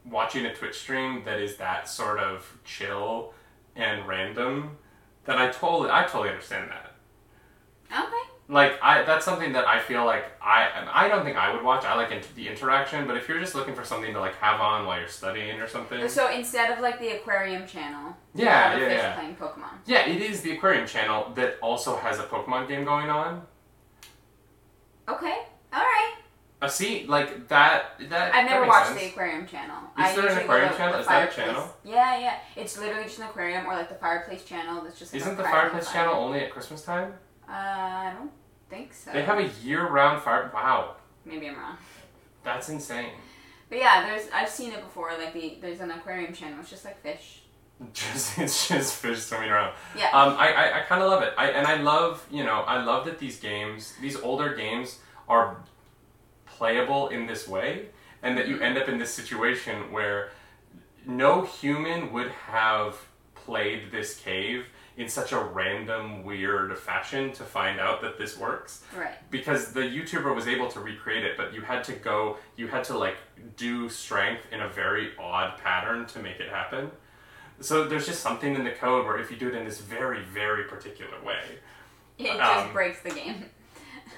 watching 0.05 0.47
a 0.47 0.55
Twitch 0.55 0.79
stream 0.79 1.23
that 1.25 1.39
is 1.41 1.57
that 1.57 1.89
sort 1.89 2.19
of 2.19 2.57
chill 2.65 3.33
and 3.77 4.07
random 4.09 4.77
that 5.27 5.39
I 5.39 5.51
totally 5.51 5.91
I 5.91 6.05
totally 6.05 6.31
understand 6.31 6.71
that. 6.71 6.93
Okay. 7.93 8.17
Like 8.49 8.79
I 8.83 9.05
that's 9.05 9.25
something 9.25 9.53
that 9.53 9.67
I 9.69 9.79
feel 9.79 10.05
like 10.05 10.25
I 10.43 10.89
I 10.93 11.07
don't 11.07 11.25
think 11.25 11.37
I 11.37 11.53
would 11.55 11.63
watch. 11.63 11.85
I 11.85 11.95
like 11.95 12.11
the 12.35 12.49
interaction, 12.49 13.07
but 13.07 13.17
if 13.17 13.29
you're 13.29 13.39
just 13.39 13.55
looking 13.55 13.75
for 13.75 13.85
something 13.85 14.13
to 14.13 14.19
like 14.19 14.35
have 14.37 14.61
on 14.61 14.87
while 14.87 14.99
you're 14.99 15.07
studying 15.09 15.61
or 15.61 15.69
something, 15.69 16.09
So 16.09 16.31
instead 16.33 16.71
of 16.73 16.81
like 16.81 16.99
the 16.99 17.11
aquarium 17.17 17.65
channel, 17.67 18.17
Yeah, 18.35 18.77
yeah, 18.77 18.89
yeah. 18.89 19.15
playing 19.15 19.37
Pokemon. 19.37 19.71
yeah, 19.87 20.07
it 20.09 20.21
is 20.21 20.41
the 20.41 20.53
aquarium 20.53 20.87
channel 20.87 21.31
that 21.37 21.59
also 21.63 21.97
has 21.97 22.19
a 22.19 22.25
Pokemon 22.25 22.67
game 22.67 22.85
going 22.85 23.09
on. 23.09 23.43
Okay. 25.15 25.39
All 25.73 25.81
right. 25.81 26.15
Uh, 26.63 26.69
see, 26.69 27.07
like 27.07 27.49
that. 27.49 27.93
That 28.11 28.35
I've 28.35 28.45
never 28.45 28.61
that 28.67 28.69
watched 28.69 28.89
sense. 28.89 29.01
the 29.01 29.07
aquarium 29.09 29.47
channel. 29.47 29.77
Is 29.99 30.05
I 30.05 30.15
there 30.17 30.29
an 30.29 30.39
aquarium 30.39 30.75
channel? 30.77 30.93
the 30.95 31.01
Is 31.01 31.07
that 31.07 31.33
a 31.33 31.35
channel? 31.35 31.77
Yeah, 31.85 32.19
yeah. 32.21 32.39
It's 32.55 32.79
literally 32.79 33.05
just 33.05 33.19
an 33.19 33.25
aquarium 33.25 33.67
or 33.67 33.75
like 33.75 33.89
the 33.89 33.95
fireplace 33.95 34.45
channel. 34.45 34.83
That's 34.83 34.99
just. 34.99 35.13
like, 35.15 35.23
Isn't 35.23 35.37
the 35.39 35.43
Fireplace 35.45 35.87
fire. 35.87 35.95
channel 36.07 36.15
only 36.23 36.41
at 36.41 36.51
Christmas 36.51 36.83
time? 36.83 37.15
Uh, 37.49 37.53
I 37.53 38.13
don't 38.19 38.31
think 38.69 38.93
so. 38.93 39.11
They 39.13 39.23
have 39.23 39.39
a 39.39 39.49
year-round 39.65 40.23
fire. 40.23 40.51
Wow, 40.53 40.97
Maybe 41.25 41.49
I'm 41.49 41.57
wrong. 41.59 41.79
that's 42.45 42.69
insane. 42.69 43.13
But 43.71 43.79
yeah, 43.79 44.07
there's 44.07 44.29
I've 44.35 44.49
seen 44.51 44.73
it 44.73 44.83
before. 44.83 45.13
Like 45.17 45.33
the 45.33 45.57
there's 45.63 45.81
an 45.81 45.91
aquarium 45.93 46.33
channel. 46.35 46.59
It's 46.61 46.69
just 46.71 46.85
like 46.85 47.01
fish. 47.03 47.40
Just 47.95 48.39
it's 48.39 48.69
just 48.69 48.95
fish 48.97 49.23
swimming 49.23 49.49
around. 49.49 49.73
Yeah. 49.97 50.11
Um, 50.11 50.37
I, 50.37 50.53
I, 50.53 50.81
I 50.81 50.83
kind 50.83 51.03
of 51.03 51.11
love 51.11 51.23
it. 51.23 51.33
I 51.39 51.51
and 51.51 51.67
I 51.67 51.77
love 51.81 52.27
you 52.31 52.45
know 52.45 52.61
I 52.61 52.83
love 52.83 53.07
that 53.07 53.19
these 53.19 53.41
games, 53.41 53.95
these 54.03 54.17
older 54.21 54.55
games, 54.55 54.99
are 55.29 55.57
playable 56.45 57.09
in 57.09 57.27
this 57.27 57.49
way, 57.49 57.87
and 58.23 58.37
that 58.37 58.49
you 58.49 58.61
end 58.61 58.77
up 58.77 58.89
in 58.89 58.99
this 58.99 59.15
situation 59.15 59.91
where 59.91 60.31
no 61.07 61.41
human 61.41 62.13
would 62.13 62.29
have 62.29 62.97
played 63.35 63.91
this 63.91 64.17
cave 64.19 64.67
in 64.97 65.09
such 65.09 65.33
a 65.33 65.39
random, 65.39 66.25
weird 66.25 66.77
fashion 66.77 67.33
to 67.33 67.43
find 67.43 67.81
out 67.81 68.03
that 68.03 68.19
this 68.19 68.37
works 68.37 68.85
right. 68.95 69.15
because 69.31 69.73
the 69.73 69.81
YouTuber 69.81 70.35
was 70.35 70.47
able 70.47 70.69
to 70.69 70.81
recreate 70.81 71.25
it, 71.25 71.37
but 71.39 71.55
you 71.55 71.63
had 71.63 71.83
to 71.85 71.93
go, 71.93 72.37
you 72.57 72.69
had 72.69 72.85
to 72.85 72.99
like 72.99 73.17
do 73.57 73.89
strength 73.89 74.47
in 74.53 74.61
a 74.61 74.69
very 74.69 75.13
odd 75.19 75.57
pattern 75.59 76.07
to 76.07 76.19
make 76.19 76.39
it 76.39 76.51
happen. 76.51 76.91
So 77.61 77.85
there's 77.85 78.07
just 78.07 78.21
something 78.21 78.55
in 78.55 78.65
the 78.65 78.71
code 78.73 79.05
where 79.07 79.19
if 79.19 79.31
you 79.31 79.37
do 79.37 79.49
it 79.49 79.55
in 79.55 79.65
this 79.65 79.81
very, 79.81 80.23
very 80.25 80.65
particular 80.65 81.21
way, 81.25 81.43
It 82.19 82.27
just 82.37 82.67
Um, 82.67 82.73
breaks 82.73 83.01
the 83.03 83.11
game. 83.11 83.47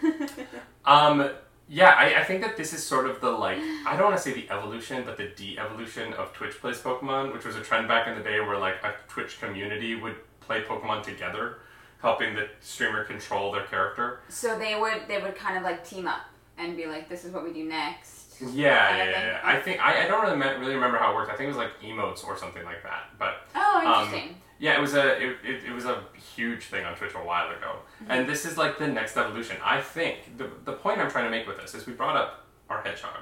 um, 0.84 1.30
yeah, 1.68 1.90
I, 1.96 2.20
I 2.20 2.24
think 2.24 2.42
that 2.42 2.56
this 2.56 2.72
is 2.72 2.84
sort 2.84 3.06
of 3.08 3.20
the 3.20 3.30
like 3.30 3.58
I 3.86 3.96
don't 3.96 4.04
want 4.06 4.16
to 4.16 4.22
say 4.22 4.32
the 4.32 4.50
evolution, 4.50 5.04
but 5.04 5.16
the 5.16 5.28
de-evolution 5.28 6.12
of 6.14 6.32
Twitch 6.32 6.60
plays 6.60 6.78
Pokemon, 6.80 7.32
which 7.32 7.44
was 7.44 7.56
a 7.56 7.60
trend 7.62 7.88
back 7.88 8.08
in 8.08 8.16
the 8.16 8.22
day 8.24 8.40
where 8.40 8.58
like 8.58 8.76
a 8.82 8.94
Twitch 9.08 9.40
community 9.40 9.94
would 9.94 10.16
play 10.40 10.62
Pokemon 10.62 11.02
together, 11.04 11.58
helping 12.00 12.34
the 12.34 12.48
streamer 12.60 13.04
control 13.04 13.52
their 13.52 13.64
character. 13.66 14.20
so 14.28 14.58
they 14.58 14.74
would 14.78 15.02
they 15.08 15.18
would 15.20 15.36
kind 15.36 15.56
of 15.56 15.62
like 15.62 15.86
team 15.88 16.06
up 16.06 16.22
and 16.58 16.76
be 16.76 16.86
like, 16.86 17.08
this 17.08 17.24
is 17.24 17.32
what 17.32 17.44
we 17.44 17.52
do 17.52 17.64
next. 17.64 18.21
Yeah, 18.52 18.96
yeah, 18.96 19.04
yeah. 19.04 19.26
yeah. 19.26 19.40
I 19.44 19.60
think 19.60 19.80
I, 19.84 20.04
I 20.04 20.08
don't 20.08 20.22
really 20.22 20.36
me- 20.36 20.58
really 20.60 20.74
remember 20.74 20.98
how 20.98 21.12
it 21.12 21.14
worked. 21.14 21.30
I 21.30 21.36
think 21.36 21.46
it 21.46 21.54
was 21.56 21.56
like 21.56 21.80
emotes 21.82 22.24
or 22.26 22.36
something 22.36 22.64
like 22.64 22.82
that. 22.82 23.04
But 23.18 23.46
Oh, 23.54 23.82
Um, 23.84 24.04
interesting. 24.06 24.36
yeah, 24.58 24.74
it 24.76 24.80
was 24.80 24.94
a 24.94 25.16
it, 25.22 25.36
it, 25.44 25.64
it 25.68 25.72
was 25.72 25.84
a 25.84 26.02
huge 26.34 26.64
thing 26.64 26.84
on 26.84 26.94
Twitch 26.96 27.14
a 27.14 27.18
while 27.18 27.48
ago, 27.50 27.76
and 28.08 28.28
this 28.28 28.44
is 28.44 28.56
like 28.58 28.78
the 28.78 28.86
next 28.88 29.16
evolution. 29.16 29.56
I 29.64 29.80
think 29.80 30.36
the 30.38 30.50
the 30.64 30.72
point 30.72 30.98
I'm 31.00 31.10
trying 31.10 31.24
to 31.24 31.30
make 31.30 31.46
with 31.46 31.58
this 31.60 31.74
is 31.74 31.86
we 31.86 31.92
brought 31.92 32.16
up 32.16 32.46
our 32.70 32.80
hedgehog, 32.82 33.20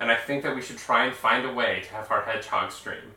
and 0.00 0.10
I 0.10 0.16
think 0.16 0.42
that 0.42 0.54
we 0.54 0.62
should 0.62 0.78
try 0.78 1.06
and 1.06 1.14
find 1.14 1.44
a 1.46 1.52
way 1.52 1.82
to 1.86 1.94
have 1.94 2.10
our 2.10 2.22
hedgehog 2.22 2.72
stream. 2.72 3.14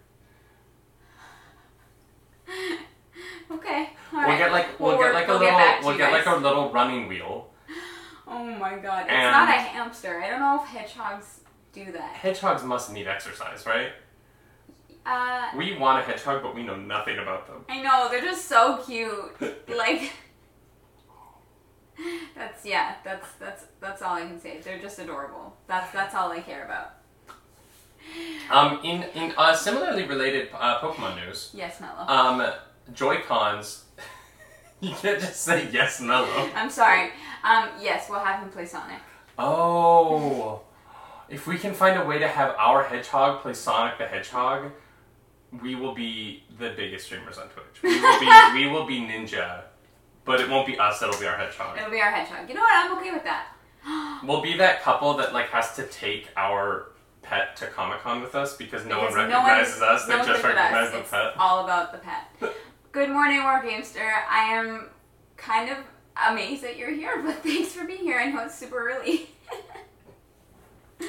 okay. 3.51 3.89
All 4.13 4.20
we'll 4.20 4.27
right. 4.30 4.38
get 4.38 4.51
like 4.51 4.80
we'll, 4.80 4.98
We'll 4.98 5.08
get 5.08 5.13
like 5.13 5.27
a 5.27 5.32
we'll 5.32 5.39
little 5.39 5.60
to 5.60 5.80
we'll 5.84 5.98
get 5.98 6.12
like 6.12 6.25
a 6.25 6.36
little 6.36 6.72
running 6.72 7.08
wheel. 7.08 7.50
Oh 8.27 8.44
my 8.44 8.77
god. 8.77 9.03
It's 9.05 9.12
And- 9.13 9.32
not 9.32 9.50
a 9.50 9.53
hamster. 9.53 10.22
I 10.22 10.29
don't 10.29 10.39
know 10.39 10.62
if 10.63 10.70
hedgehogs 10.70 11.41
do 11.74 11.91
that. 11.91 12.13
Hedgehogs 12.13 12.63
must 12.63 12.91
need 12.91 13.08
exercise, 13.08 13.65
right? 13.65 13.91
Uh, 15.05 15.50
We 15.55 15.77
want 15.77 16.00
a 16.00 16.01
hedgehog, 16.03 16.41
but 16.41 16.55
we 16.55 16.63
know 16.63 16.75
nothing 16.75 17.20
about 17.20 17.46
them. 17.46 17.63
I 17.70 17.82
know 17.82 18.08
they're 18.10 18.22
just 18.22 18.46
so 18.48 18.77
cute. 18.86 19.38
like 19.70 20.12
that's 22.36 22.65
yeah. 22.65 22.96
That's 23.03 23.32
that's 23.34 23.65
that's 23.79 24.01
all 24.01 24.15
I 24.15 24.22
can 24.22 24.39
say. 24.39 24.60
They're 24.62 24.79
just 24.79 24.98
adorable. 25.00 25.55
That's 25.67 25.91
that's 25.94 26.15
all 26.15 26.32
I 26.32 26.41
care 26.41 26.65
about. 26.65 26.94
Um, 28.51 28.79
in 28.84 29.03
in 29.15 29.34
uh, 29.38 29.55
similarly 29.55 30.03
related 30.08 30.50
uh, 30.53 30.79
Pokemon 30.79 31.15
news, 31.25 31.51
Yes, 31.53 31.79
Mellow. 31.82 32.05
um, 32.08 32.51
Joy 32.94 33.22
Cons. 33.27 33.85
you 34.89 34.96
can't 34.96 35.20
just 35.20 35.42
say 35.42 35.68
yes, 35.72 36.00
Mellow. 36.01 36.50
I'm 36.56 36.70
sorry. 36.70 37.12
Um, 37.44 37.70
yes, 37.82 38.08
we'll 38.10 38.20
have 38.20 38.39
him 38.42 38.50
play 38.50 38.65
Sonic. 38.65 38.98
Oh, 39.38 40.62
if 41.30 41.48
we 41.48 41.58
can 41.58 41.74
find 41.74 42.00
a 42.00 42.06
way 42.06 42.20
to 42.20 42.27
have 42.27 42.56
our 42.58 42.84
hedgehog 42.84 43.42
play 43.42 43.54
Sonic 43.54 43.98
the 43.98 44.06
Hedgehog, 44.06 44.72
we 45.62 45.75
will 45.75 45.94
be 45.94 46.44
the 46.60 46.70
biggest 46.75 47.06
streamers 47.06 47.38
on 47.38 47.48
Twitch. 47.50 47.82
We 47.84 48.00
will 48.01 48.20
be 48.20 48.27
we 48.54 48.68
will 48.68 48.86
be 48.86 49.00
Ninja, 49.00 49.63
but 50.24 50.39
it 50.39 50.50
won't 50.50 50.68
be 50.68 50.77
us. 50.77 51.01
It'll 51.01 51.20
be 51.20 51.25
our 51.27 51.38
hedgehog. 51.38 51.77
It'll 51.77 51.92
be 51.92 52.00
our 52.01 52.12
hedgehog. 52.12 52.48
You 52.50 52.56
know 52.56 52.62
what? 52.62 52.86
I'm 52.86 52.98
okay 52.98 53.12
with 53.12 53.24
that. 53.24 53.48
We'll 54.24 54.42
be 54.42 54.58
that 54.58 54.82
couple 54.82 55.13
that 55.18 55.34
like 55.34 55.50
has 55.50 55.75
to 55.75 55.84
take 55.88 56.30
our 56.36 56.94
pet 57.22 57.56
to 57.58 57.68
Comic 57.68 58.00
Con 58.00 58.22
with 58.22 58.34
us 58.34 58.56
because 58.58 58.86
no 58.86 59.01
Because 59.01 59.15
one 59.15 59.30
no 59.30 59.38
recognizes 59.46 59.82
us. 59.82 60.06
They 60.06 60.13
no 60.13 60.18
one 60.20 60.27
just 60.27 60.39
us. 60.39 60.44
recognize 60.46 60.92
the 60.92 61.00
It's 61.00 61.12
pet. 61.12 61.34
all 61.38 61.63
about 61.65 61.92
the 61.92 62.00
pet. 62.00 62.32
Good 62.96 63.10
morning, 63.10 63.44
War 63.44 63.62
Gamester. 63.62 64.10
I 64.30 64.54
am 64.54 64.86
kind 65.36 65.70
of 65.70 65.80
amazed 66.30 66.64
that 66.64 66.78
you're 66.78 66.94
here, 66.94 67.22
but 67.22 67.36
thanks 67.44 67.74
for 67.74 67.84
being 67.84 68.04
here. 68.04 68.18
I 68.18 68.32
know 68.32 68.46
it's 68.46 68.56
super 68.56 68.90
early. 68.90 69.30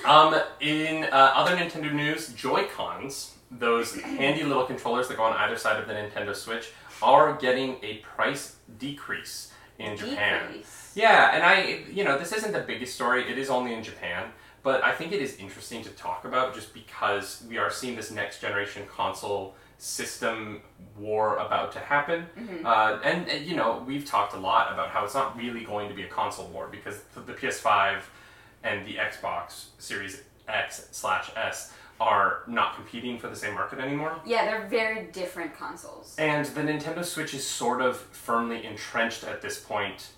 Um, 0.05 0.35
in 0.61 1.05
uh, 1.05 1.33
other 1.35 1.57
Nintendo 1.57 1.93
news, 1.93 2.33
Joy-Cons, 2.33 3.37
those 3.53 3.95
handy 4.01 4.43
little 4.43 4.65
controllers 4.65 5.07
that 5.07 5.17
go 5.17 5.23
on 5.23 5.33
either 5.37 5.57
side 5.57 5.81
of 5.81 5.87
the 5.87 5.95
Nintendo 5.95 6.35
Switch, 6.35 6.73
are 7.01 7.37
getting 7.37 7.77
a 7.85 7.99
price 7.99 8.57
decrease 8.79 9.53
in 9.79 9.97
Japan. 9.97 10.49
Decrease. 10.49 10.93
Yeah, 10.97 11.35
and 11.35 11.45
I, 11.45 11.85
you 11.91 12.03
know, 12.03 12.19
this 12.19 12.33
isn't 12.33 12.53
the 12.53 12.61
biggest 12.61 12.97
story. 12.97 13.31
It 13.31 13.39
is 13.39 13.49
only 13.49 13.75
in 13.75 13.85
Japan, 13.85 14.31
but 14.65 14.83
I 14.83 14.93
think 14.93 15.13
it 15.13 15.23
is 15.23 15.37
interesting 15.37 15.85
to 15.85 15.91
talk 15.91 16.25
about 16.25 16.53
just 16.53 16.75
because 16.75 17.45
we 17.49 17.57
are 17.57 17.71
seeing 17.71 17.95
this 17.95 18.11
next 18.11 18.41
generation 18.41 18.83
console 18.89 19.55
system 19.79 20.63
war 20.99 21.37
about 21.37 21.73
to 21.73 21.79
happen. 21.79 22.27
Uh, 22.65 22.99
and, 23.05 23.29
and, 23.29 23.47
you 23.47 23.55
know, 23.55 23.85
we've 23.87 24.05
talked 24.05 24.35
a 24.35 24.39
lot 24.39 24.73
about 24.73 24.89
how 24.89 25.05
it's 25.05 25.15
not 25.15 25.37
really 25.37 25.65
going 25.65 25.89
to 25.89 25.95
be 25.95 26.03
a 26.03 26.09
console 26.09 26.47
war 26.49 26.69
because 26.71 27.03
the, 27.15 27.21
the 27.21 27.33
PS5 27.35 28.01
and 28.65 28.87
the 28.87 28.95
Xbox 28.95 29.67
Series 29.79 30.23
X 30.49 30.89
slash 30.93 31.31
S 31.37 31.73
are 31.99 32.43
not 32.47 32.75
competing 32.75 33.19
for 33.19 33.29
the 33.29 33.37
same 33.37 33.55
market 33.55 33.79
anymore. 33.79 34.21
Yeah, 34.27 34.45
they're 34.45 34.67
very 34.67 35.07
different 35.13 35.57
consoles. 35.57 36.15
And 36.19 36.45
the 36.47 36.61
Nintendo 36.61 37.05
Switch 37.05 37.33
is 37.35 37.47
sort 37.47 37.81
of 37.81 37.97
firmly 37.97 38.67
entrenched 38.67 39.25
at 39.25 39.41
this 39.41 39.59
point 39.59 40.11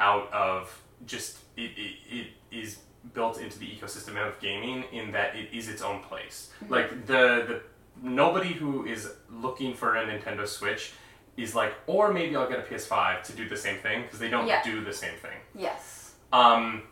out 0.00 0.32
of 0.32 0.82
just 1.06 1.38
it, 1.56 1.70
it, 1.76 1.96
it 2.10 2.26
is 2.50 2.78
built 3.12 3.38
into 3.38 3.58
the 3.58 3.66
ecosystem 3.66 4.16
of 4.16 4.38
gaming 4.40 4.84
in 4.92 5.12
that 5.12 5.36
it 5.36 5.48
is 5.52 5.68
its 5.68 5.82
own 5.82 6.00
place. 6.02 6.50
Like 6.68 7.06
the 7.06 7.44
the 7.46 7.62
nobody 8.02 8.52
who 8.52 8.84
is 8.86 9.12
looking 9.30 9.74
for 9.74 9.96
a 9.96 10.04
Nintendo 10.06 10.46
Switch 10.46 10.92
is 11.36 11.54
like 11.54 11.72
or 11.86 12.12
maybe 12.12 12.36
I'll 12.36 12.48
get 12.48 12.58
a 12.60 12.62
PS5 12.62 13.22
to 13.24 13.32
do 13.32 13.48
the 13.48 13.56
same 13.56 13.78
thing 13.78 14.02
because 14.02 14.18
they 14.18 14.28
don't 14.28 14.46
Yeah. 14.46 14.62
do 14.62 14.84
the 14.84 14.92
same 14.92 15.16
thing. 15.18 15.38
Yes. 15.54 16.14
Um, 16.32 16.82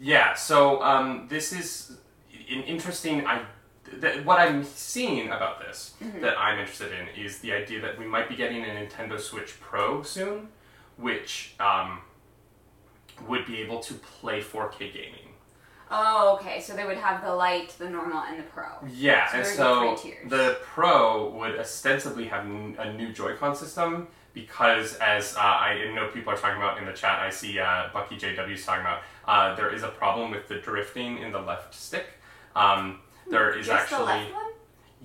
yeah, 0.00 0.34
so 0.34 0.82
um, 0.82 1.26
this 1.28 1.52
is 1.52 1.98
an 2.50 2.62
interesting. 2.62 3.26
I 3.26 3.42
th- 4.00 4.24
what 4.24 4.38
I'm 4.40 4.64
seeing 4.64 5.28
about 5.28 5.60
this 5.60 5.94
that 6.20 6.38
I'm 6.38 6.58
interested 6.58 6.90
in 6.92 7.22
is 7.22 7.38
the 7.40 7.52
idea 7.52 7.80
that 7.82 7.98
we 7.98 8.06
might 8.06 8.28
be 8.28 8.34
getting 8.36 8.62
a 8.64 8.66
Nintendo 8.68 9.20
Switch 9.20 9.60
Pro 9.60 10.02
soon, 10.02 10.48
which 10.96 11.54
um, 11.60 12.00
would 13.28 13.46
be 13.46 13.58
able 13.60 13.80
to 13.80 13.94
play 13.94 14.40
4K 14.42 14.92
gaming. 14.92 15.29
Oh, 15.90 16.36
okay. 16.40 16.60
So 16.60 16.74
they 16.74 16.84
would 16.84 16.96
have 16.98 17.22
the 17.24 17.34
light, 17.34 17.74
the 17.78 17.90
normal, 17.90 18.22
and 18.22 18.38
the 18.38 18.44
pro. 18.44 18.64
Yeah, 18.88 19.28
So 19.30 19.36
and 19.38 19.46
so 19.46 19.96
the 20.28 20.58
Pro 20.62 21.30
would 21.30 21.58
ostensibly 21.58 22.26
have 22.26 22.44
n- 22.44 22.76
a 22.78 22.92
new 22.92 23.12
Joy-Con 23.12 23.56
system 23.56 24.06
because, 24.32 24.94
as 24.96 25.34
uh, 25.36 25.40
I 25.40 25.90
know 25.92 26.06
people 26.08 26.32
are 26.32 26.36
talking 26.36 26.58
about 26.58 26.78
in 26.78 26.86
the 26.86 26.92
chat, 26.92 27.18
I 27.18 27.30
see 27.30 27.58
uh, 27.58 27.88
Bucky 27.92 28.16
JW 28.16 28.52
is 28.52 28.64
talking 28.64 28.82
about 28.82 29.00
uh, 29.26 29.54
there 29.56 29.74
is 29.74 29.82
a 29.82 29.88
problem 29.88 30.30
with 30.30 30.46
the 30.46 30.56
drifting 30.56 31.18
in 31.18 31.32
the 31.32 31.40
left 31.40 31.74
stick. 31.74 32.06
Um, 32.54 33.00
there 33.28 33.58
is 33.58 33.66
Just 33.66 33.90
the 33.90 33.96
actually 33.96 34.06
left 34.22 34.32
one? 34.34 34.52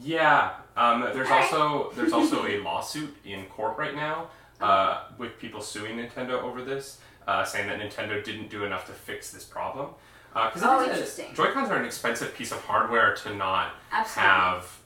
yeah. 0.01 0.51
Um, 0.77 1.01
there's 1.13 1.30
also 1.32 1.92
there's 1.96 2.13
also 2.20 2.46
a 2.46 2.60
lawsuit 2.62 3.15
in 3.25 3.46
court 3.46 3.77
right 3.77 3.96
now 3.96 4.27
uh, 4.62 5.06
with 5.18 5.39
people 5.39 5.62
suing 5.62 5.98
Nintendo 5.98 6.42
over 6.44 6.63
this, 6.63 7.00
uh, 7.27 7.44
saying 7.44 7.68
that 7.68 7.80
Nintendo 7.80 8.24
didn't 8.24 8.50
do 8.50 8.65
enough 8.65 8.86
to 8.88 8.94
fix 8.94 9.32
this 9.32 9.44
problem. 9.44 9.89
Because 10.36 10.62
Oh, 10.63 10.84
interesting. 10.84 11.34
Joy-Cons 11.34 11.70
are 11.72 11.77
an 11.77 11.86
expensive 11.86 12.36
piece 12.36 12.51
of 12.51 12.62
hardware 12.65 13.15
to 13.15 13.34
not 13.34 13.74
Absolutely. 13.92 14.32
have 14.32 14.80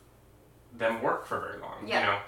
them 0.78 1.02
work 1.02 1.26
for 1.26 1.40
very 1.40 1.60
long. 1.60 1.86
Yeah. 1.88 2.00
You 2.00 2.06
know, 2.06 2.20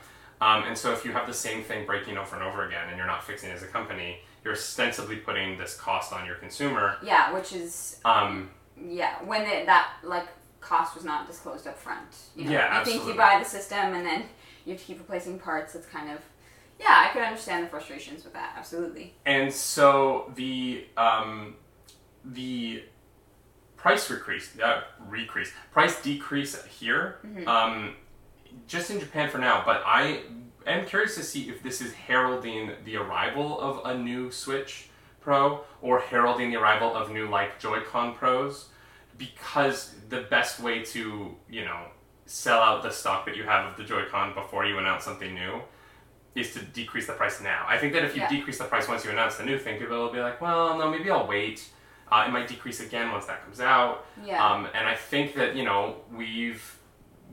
um, 0.46 0.64
and 0.64 0.76
so 0.78 0.92
if 0.92 1.06
you 1.06 1.12
have 1.12 1.28
the 1.28 1.34
same 1.34 1.64
thing 1.64 1.86
breaking 1.86 2.18
over 2.18 2.36
and 2.36 2.44
over 2.44 2.66
again, 2.66 2.88
and 2.90 2.98
you're 2.98 3.06
not 3.06 3.24
fixing 3.24 3.52
it 3.52 3.54
as 3.54 3.62
a 3.64 3.68
company, 3.68 4.18
you're 4.44 4.54
ostensibly 4.54 5.18
putting 5.18 5.56
this 5.58 5.78
cost 5.78 6.12
on 6.12 6.26
your 6.26 6.36
consumer. 6.36 6.98
Yeah, 7.04 7.32
which 7.32 7.54
is 7.54 8.00
Um, 8.04 8.50
yeah 8.76 9.22
when 9.24 9.44
it, 9.44 9.68
that 9.68 9.92
like 10.04 10.28
cost 10.60 10.96
was 10.96 11.06
not 11.06 11.28
disclosed 11.28 11.68
up 11.68 11.78
front. 11.78 12.08
You 12.36 12.46
know, 12.46 12.52
Yeah, 12.52 12.80
you 12.80 12.86
think 12.86 13.06
you 13.06 13.14
buy 13.14 13.38
the 13.38 13.46
system 13.48 13.94
and 13.94 14.04
then 14.06 14.24
you 14.66 14.72
have 14.74 14.82
to 14.82 14.88
keep 14.88 14.98
replacing 14.98 15.38
parts. 15.38 15.76
It's 15.76 15.86
kind 15.88 16.10
of 16.12 16.20
yeah. 16.80 17.06
I 17.08 17.14
could 17.14 17.22
understand 17.22 17.64
the 17.66 17.70
frustrations 17.70 18.24
with 18.24 18.34
that. 18.34 18.56
Absolutely. 18.58 19.14
And 19.28 19.54
so 19.54 20.32
the 20.36 20.86
um, 20.98 21.56
the 22.26 22.84
price 23.82 24.08
decrease, 24.08 24.58
uh, 24.60 24.82
decrease, 25.12 25.52
price 25.72 26.02
decrease 26.02 26.64
here, 26.66 27.18
um, 27.48 27.96
just 28.68 28.92
in 28.92 29.00
Japan 29.00 29.30
for 29.30 29.40
now. 29.40 29.64
But 29.66 29.82
I 29.86 30.22
am 30.68 30.86
curious 30.86 31.16
to 31.16 31.24
see 31.24 31.50
if 31.50 31.64
this 31.64 31.82
is 31.82 31.92
heralding 31.94 32.72
the 32.86 32.98
arrival 32.98 33.60
of 33.60 33.82
a 33.86 33.98
new 33.98 34.32
Switch 34.32 34.88
Pro 35.20 35.62
or 35.82 36.00
heralding 36.00 36.52
the 36.52 36.58
arrival 36.58 36.96
of 36.96 37.12
new 37.12 37.28
like 37.28 37.60
Joy-Con 37.60 38.16
Pros, 38.16 38.70
because 39.18 39.96
the 40.10 40.22
best 40.22 40.60
way 40.60 40.84
to 40.86 41.36
you 41.50 41.66
know 41.66 41.82
sell 42.26 42.62
out 42.62 42.82
the 42.84 42.92
stock 42.92 43.26
that 43.26 43.36
you 43.36 43.44
have 43.44 43.66
of 43.72 43.78
the 43.78 43.84
Joy-Con 43.84 44.34
before 44.34 44.66
you 44.66 44.78
announce 44.78 45.04
something 45.04 45.34
new 45.34 45.62
is 46.34 46.54
to 46.54 46.60
decrease 46.62 47.08
the 47.08 47.14
price 47.14 47.42
now. 47.42 47.66
I 47.68 47.78
think 47.78 47.92
that 47.94 48.06
if 48.06 48.16
you 48.16 48.22
Yeah. 48.22 48.30
decrease 48.30 48.58
the 48.58 48.64
price 48.64 48.88
once 48.88 49.04
you 49.04 49.12
announce 49.12 49.36
the 49.36 49.44
new 49.44 49.58
thing, 49.58 49.78
people 49.80 49.98
will 49.98 50.14
be 50.14 50.20
like, 50.22 50.40
well, 50.40 50.78
no, 50.78 50.90
maybe 50.90 51.12
I'll 51.12 51.28
wait. 51.28 51.68
Uh, 52.12 52.26
it 52.28 52.32
might 52.32 52.48
decrease 52.48 52.82
again 52.82 53.12
once 53.12 53.26
that 53.26 53.44
comes 53.44 53.62
out. 53.62 54.06
Yeah. 54.26 54.46
Um, 54.46 54.68
and 54.74 54.88
I 54.88 54.96
think 54.96 55.36
that 55.36 55.56
you 55.56 55.64
know 55.64 55.96
we've 56.14 56.78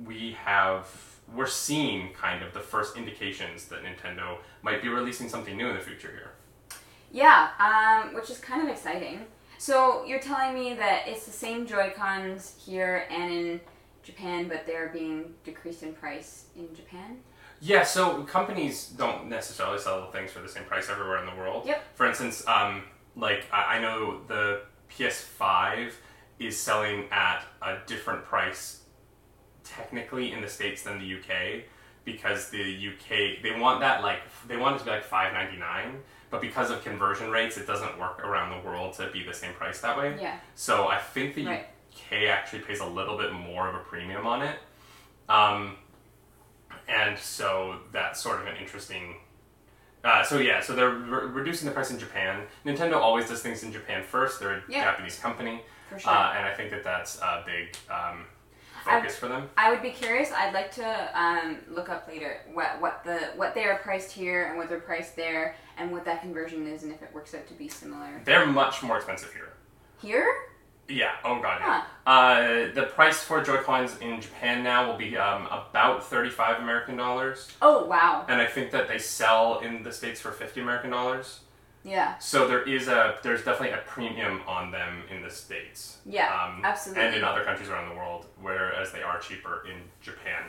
we 0.05 0.37
have 0.45 0.89
we're 1.35 1.47
seeing 1.47 2.13
kind 2.13 2.43
of 2.43 2.55
the 2.55 2.61
first 2.61 2.97
indications 2.97 3.67
that 3.67 3.81
Nintendo 3.83 4.39
might 4.63 4.81
be 4.83 4.89
releasing 4.89 5.29
something 5.29 5.57
new 5.57 5.69
in 5.69 5.77
the 5.77 5.83
future 5.83 6.11
here. 6.11 6.33
Yeah, 7.13 7.51
um, 7.59 8.15
which 8.15 8.31
is 8.31 8.39
kind 8.39 8.63
of 8.63 8.69
exciting. 8.69 9.27
So 9.59 10.05
you're 10.07 10.21
telling 10.21 10.55
me 10.55 10.75
that 10.75 11.03
it's 11.07 11.27
the 11.27 11.33
same 11.33 11.67
Joy 11.67 11.93
Cons 11.97 12.55
here 12.65 13.07
and 13.11 13.33
in 13.33 13.61
Japan, 14.03 14.49
but 14.49 14.67
they're 14.67 14.89
being 14.89 15.35
decreased 15.45 15.83
in 15.83 15.93
price 15.93 16.47
in 16.57 16.75
Japan. 16.75 17.19
Yeah, 17.61 17.83
so 17.83 18.23
companies 18.23 18.89
don't 18.97 19.29
necessarily 19.29 19.79
sell 19.79 20.11
things 20.13 20.31
for 20.31 20.41
the 20.41 20.49
same 20.49 20.65
price 20.65 20.89
everywhere 20.89 21.19
in 21.19 21.27
the 21.27 21.35
world. 21.35 21.67
Yep. 21.67 21.83
For 21.97 22.07
instance, 22.07 22.47
um, 22.47 22.85
like 23.17 23.45
I, 23.53 23.77
I 23.77 23.81
know 23.81 24.21
the 24.29 24.63
PS5 24.97 25.93
is 26.39 26.59
selling 26.59 27.05
at 27.11 27.43
a 27.63 27.79
different 27.87 28.25
price 28.25 28.83
technically 29.65 30.33
in 30.33 30.41
the 30.41 30.49
states 30.49 30.83
than 30.83 30.99
the 30.99 31.15
UK 31.19 31.63
because 32.05 32.49
the 32.51 32.89
UK 32.89 33.43
they 33.43 33.59
want 33.59 33.81
that 33.81 34.03
like 34.03 34.21
they 34.47 34.57
want 34.57 34.77
it 34.77 34.79
to 34.79 34.85
be 34.87 34.91
like 34.91 35.05
five 35.05 35.33
ninety 35.35 35.59
nine, 35.59 35.97
but 36.31 36.41
because 36.41 36.71
of 36.71 36.83
conversion 36.83 37.31
rates, 37.31 37.59
it 37.59 37.67
doesn't 37.67 37.99
work 37.99 38.25
around 38.25 38.51
the 38.59 38.67
world 38.67 38.95
to 38.95 39.11
be 39.11 39.23
the 39.23 39.35
same 39.35 39.53
price 39.55 39.81
that 39.81 39.97
way. 39.99 40.17
Yeah. 40.21 40.39
So 40.55 40.89
I 40.89 40.99
think 40.99 41.35
the 41.35 41.45
Right. 41.47 41.67
UK 41.95 42.29
actually 42.29 42.61
pays 42.61 42.81
a 42.81 42.87
little 42.87 43.19
bit 43.19 43.33
more 43.33 43.69
of 43.69 43.75
a 43.75 43.81
premium 43.81 44.27
on 44.27 44.43
it. 44.43 44.59
Um, 45.29 45.77
and 46.89 47.19
so 47.19 47.81
that's 47.93 48.21
sort 48.21 48.41
of 48.41 48.47
an 48.47 48.57
interesting. 48.57 49.17
Uh, 50.05 50.23
so 50.23 50.39
yeah, 50.39 50.61
so 50.61 50.75
they're 50.75 50.91
re- 50.91 51.27
reducing 51.27 51.67
the 51.69 51.75
price 51.75 51.91
in 51.91 51.99
Japan. 51.99 52.43
Nintendo 52.65 52.95
always 52.97 53.29
does 53.29 53.43
things 53.43 53.63
in 53.63 53.73
Japan 53.73 54.03
first. 54.05 54.39
They're 54.41 54.59
a 54.59 54.63
Yeah. 54.69 54.85
Japanese 54.85 55.19
company, 55.19 55.63
For 55.89 55.99
sure. 55.99 56.13
uh, 56.13 56.35
and 56.37 56.47
I 56.47 56.55
think 56.55 56.71
that 56.71 56.85
that's 56.85 57.21
a 57.21 57.43
big 57.45 57.77
um, 57.91 58.25
focus 58.85 59.17
for 59.17 59.27
them. 59.29 59.51
I 59.57 59.71
would 59.71 59.83
be 59.83 59.91
curious. 59.91 60.31
I'd 60.33 60.55
like 60.55 60.71
to 60.77 61.21
um, 61.21 61.59
look 61.69 61.89
up 61.89 62.07
later 62.09 62.41
what 62.55 62.81
what 62.81 63.03
the 63.05 63.19
what 63.37 63.55
they 63.55 63.65
are 63.65 63.79
priced 63.79 64.13
here 64.13 64.47
and 64.47 64.57
what 64.57 64.69
they're 64.69 64.81
priced 64.81 65.17
there, 65.17 65.57
and 65.77 65.91
what 65.91 66.05
that 66.05 66.21
conversion 66.23 66.67
is, 66.67 66.85
and 66.85 66.93
if 66.93 67.03
it 67.03 67.11
works 67.13 67.35
out 67.35 67.47
to 67.49 67.55
be 67.55 67.69
similar 67.69 68.21
They're 68.25 68.47
much 68.47 68.83
more 68.85 68.97
expensive 68.99 69.33
here. 69.33 69.53
here. 70.01 70.33
Yeah. 70.89 71.13
Oh 71.25 71.41
god. 71.41 71.61
Huh. 71.63 71.83
Yeah. 71.83 72.13
Uh, 72.13 72.73
the 72.75 72.85
price 72.85 73.23
for 73.23 73.43
Joy-Cons 73.43 73.99
in 74.01 74.21
Japan 74.21 74.63
now 74.65 74.87
will 74.91 74.97
be 74.97 75.17
um, 75.19 75.47
about 75.47 76.03
thirty-five 76.05 76.61
American 76.63 76.97
dollars, 76.97 77.53
Oh 77.61 77.85
wow. 77.85 78.25
and 78.29 78.41
I 78.41 78.47
think 78.47 78.71
that 78.71 78.89
they 78.89 78.99
sell 78.99 79.59
in 79.61 79.83
the 79.83 79.93
states 79.93 80.21
for 80.21 80.33
fifty 80.33 80.61
American 80.63 80.91
dollars. 80.91 81.41
Yeah. 81.85 82.17
So 82.19 82.49
there 82.49 82.63
is 82.63 82.89
a 82.89 83.19
there's 83.23 83.45
definitely 83.45 83.71
a 83.79 83.83
premium 83.87 84.41
on 84.47 84.71
them 84.71 85.03
in 85.15 85.23
the 85.23 85.31
states. 85.31 85.99
Yeah. 86.07 86.33
Um, 86.35 86.63
absolutely. 86.65 87.05
And 87.05 87.15
in 87.17 87.25
other 87.25 87.45
countries 87.45 87.69
around 87.69 87.91
the 87.91 87.95
world, 87.97 88.27
whereas 88.41 88.91
they 88.91 89.03
are 89.03 89.19
cheaper 89.21 89.65
in 89.71 89.77
Japan. 90.01 90.43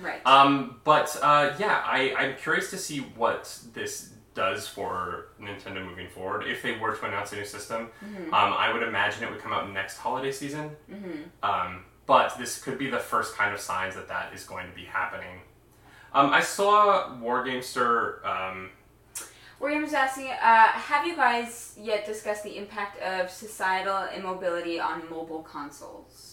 right. 0.00 0.24
Um, 0.26 0.80
but 0.84 1.16
uh, 1.22 1.52
yeah, 1.58 1.82
I, 1.84 2.14
I'm 2.16 2.36
curious 2.36 2.70
to 2.70 2.78
see 2.78 2.98
what 3.16 3.58
this 3.74 4.10
does 4.42 4.66
for 4.76 4.88
Nintendo 5.46 5.80
moving 5.90 6.08
forward. 6.16 6.40
If 6.54 6.58
they 6.64 6.72
were 6.80 6.92
to 6.98 7.02
announce 7.08 7.32
a 7.32 7.36
new 7.36 7.44
system, 7.56 7.80
Mm-hmm. 8.04 8.32
um, 8.38 8.50
I 8.64 8.66
would 8.72 8.82
imagine 8.92 9.18
it 9.26 9.30
would 9.32 9.42
come 9.46 9.52
out 9.56 9.64
next 9.80 9.96
holiday 10.04 10.32
season. 10.42 10.66
mm-hmm. 10.90 11.20
Um, 11.50 11.70
but 12.06 12.28
this 12.40 12.52
could 12.64 12.78
be 12.84 12.88
the 12.96 13.02
first 13.12 13.30
kind 13.38 13.52
of 13.56 13.60
signs 13.60 13.94
that 13.98 14.08
that 14.14 14.26
is 14.36 14.42
going 14.52 14.66
to 14.70 14.74
be 14.82 14.86
happening. 14.98 15.36
Um, 16.16 16.28
I 16.40 16.40
saw 16.40 17.10
Wargamester. 17.26 18.24
Um, 18.34 18.70
William 19.60 19.82
was 19.82 19.92
asking, 19.92 20.28
uh, 20.50 20.68
have 20.88 21.06
you 21.06 21.14
guys 21.14 21.74
yet 21.90 22.00
discussed 22.12 22.42
the 22.48 22.56
impact 22.56 22.94
of 23.02 23.30
societal 23.30 24.00
immobility 24.16 24.80
on 24.80 25.08
mobile 25.10 25.42
consoles? 25.42 26.29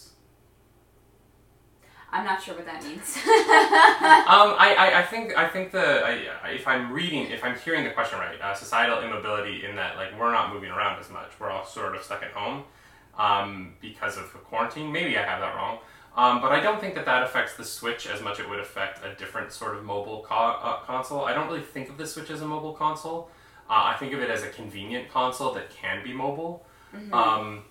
I'm 2.10 2.24
not 2.24 2.42
sure 2.42 2.54
what 2.54 2.64
that 2.64 2.82
means. 2.82 3.16
um, 3.26 4.56
I, 4.58 4.74
I, 4.78 5.00
I 5.00 5.02
think 5.02 5.36
I 5.36 5.46
think 5.46 5.72
the 5.72 6.02
I, 6.04 6.50
if 6.50 6.66
I'm 6.66 6.90
reading 6.92 7.30
if 7.30 7.44
I'm 7.44 7.56
hearing 7.58 7.84
the 7.84 7.90
question 7.90 8.18
right, 8.18 8.40
uh, 8.40 8.54
societal 8.54 9.00
immobility 9.00 9.64
in 9.64 9.76
that 9.76 9.96
like 9.96 10.18
we're 10.18 10.32
not 10.32 10.52
moving 10.52 10.70
around 10.70 10.98
as 10.98 11.10
much, 11.10 11.30
we're 11.38 11.50
all 11.50 11.66
sort 11.66 11.94
of 11.94 12.02
stuck 12.02 12.22
at 12.22 12.32
home 12.32 12.64
um, 13.18 13.74
because 13.80 14.16
of 14.16 14.32
the 14.32 14.38
quarantine. 14.38 14.90
Maybe 14.90 15.18
I 15.18 15.22
have 15.22 15.40
that 15.40 15.54
wrong, 15.54 15.78
um, 16.16 16.40
but 16.40 16.50
I 16.50 16.60
don't 16.60 16.80
think 16.80 16.94
that 16.94 17.04
that 17.04 17.22
affects 17.24 17.56
the 17.56 17.64
Switch 17.64 18.06
as 18.06 18.22
much. 18.22 18.40
It 18.40 18.48
would 18.48 18.60
affect 18.60 19.04
a 19.04 19.14
different 19.14 19.52
sort 19.52 19.76
of 19.76 19.84
mobile 19.84 20.24
co- 20.26 20.34
uh, 20.34 20.80
console. 20.80 21.26
I 21.26 21.34
don't 21.34 21.46
really 21.46 21.60
think 21.60 21.90
of 21.90 21.98
the 21.98 22.06
Switch 22.06 22.30
as 22.30 22.40
a 22.40 22.46
mobile 22.46 22.72
console. 22.72 23.30
Uh, 23.68 23.92
I 23.92 23.96
think 23.98 24.14
of 24.14 24.20
it 24.20 24.30
as 24.30 24.42
a 24.42 24.48
convenient 24.48 25.10
console 25.10 25.52
that 25.54 25.68
can 25.68 26.02
be 26.02 26.14
mobile. 26.14 26.64
Um, 27.12 27.64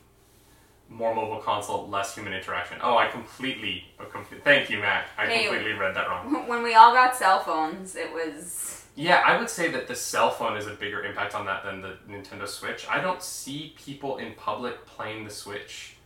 more 0.89 1.13
mobile 1.13 1.39
console, 1.39 1.87
less 1.89 2.15
human 2.15 2.33
interaction. 2.33 2.77
Oh, 2.81 2.97
I 2.97 3.07
completely, 3.07 3.85
uh, 3.99 4.05
com- 4.05 4.25
thank 4.43 4.69
you, 4.69 4.79
Matt. 4.79 5.07
I 5.17 5.25
Hey. 5.27 5.45
completely 5.47 5.73
read 5.73 5.95
that 5.95 6.07
wrong. 6.07 6.47
when 6.47 6.63
we 6.63 6.75
all 6.75 6.93
got 6.93 7.15
cell 7.15 7.39
phones, 7.41 7.95
it 7.95 8.11
was. 8.13 8.85
Yeah, 8.95 9.21
I 9.25 9.37
would 9.37 9.49
say 9.49 9.69
that 9.71 9.87
the 9.87 9.95
cell 9.95 10.31
phone 10.31 10.57
is 10.57 10.65
a 10.65 10.71
bigger 10.71 11.03
impact 11.03 11.35
on 11.35 11.45
that 11.45 11.63
than 11.63 11.81
the 11.81 11.97
Nintendo 12.09 12.47
Switch. 12.47 12.87
I 12.89 12.99
don't 12.99 13.21
see 13.21 13.75
people 13.77 14.17
in 14.17 14.33
public 14.33 14.85
playing 14.87 15.23
the 15.25 15.29
Switch. 15.29 15.97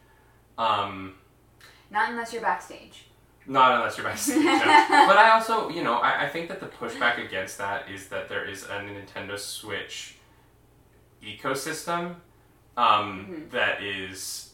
Um, 0.58 1.16
Not 1.90 2.10
unless 2.10 2.34
you're 2.34 2.42
backstage. 2.42 3.06
not 3.48 3.72
unless 3.76 3.98
you're 3.98 4.06
backstage. 4.06 4.44
no. 4.44 4.52
But 5.08 5.18
I 5.18 5.32
also, 5.32 5.70
you 5.70 5.84
know, 5.84 5.96
I, 5.96 6.26
I 6.26 6.30
think 6.30 6.50
that 6.50 6.60
the 6.60 6.68
pushback 6.68 7.24
against 7.26 7.58
that 7.60 7.90
is 7.90 8.08
that 8.10 8.28
there 8.30 8.46
is 8.46 8.64
a 8.64 8.80
Nintendo 8.82 9.40
Switch 9.40 10.16
ecosystem 11.24 12.16
um, 12.78 13.48
that 13.52 13.82
is, 13.84 14.51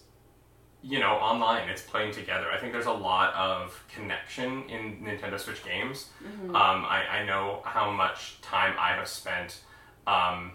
you 0.82 1.00
know, 1.00 1.14
online. 1.14 1.70
It's 1.70 1.82
playing 1.82 2.14
together. 2.14 2.52
I 2.52 2.58
think 2.58 2.72
there's 2.72 2.86
a 2.86 2.92
lot 2.92 3.34
of 3.34 3.84
connection 3.94 4.70
in 4.70 5.04
Nintendo 5.04 5.40
Switch 5.40 5.64
games. 5.64 6.10
Um, 6.50 6.56
I, 6.56 7.04
I 7.20 7.26
know 7.26 7.62
how 7.66 7.92
much 7.92 8.40
time 8.42 8.76
I 8.80 8.90
have 8.90 9.08
spent 9.08 9.62
um, 10.06 10.52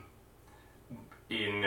in 1.28 1.66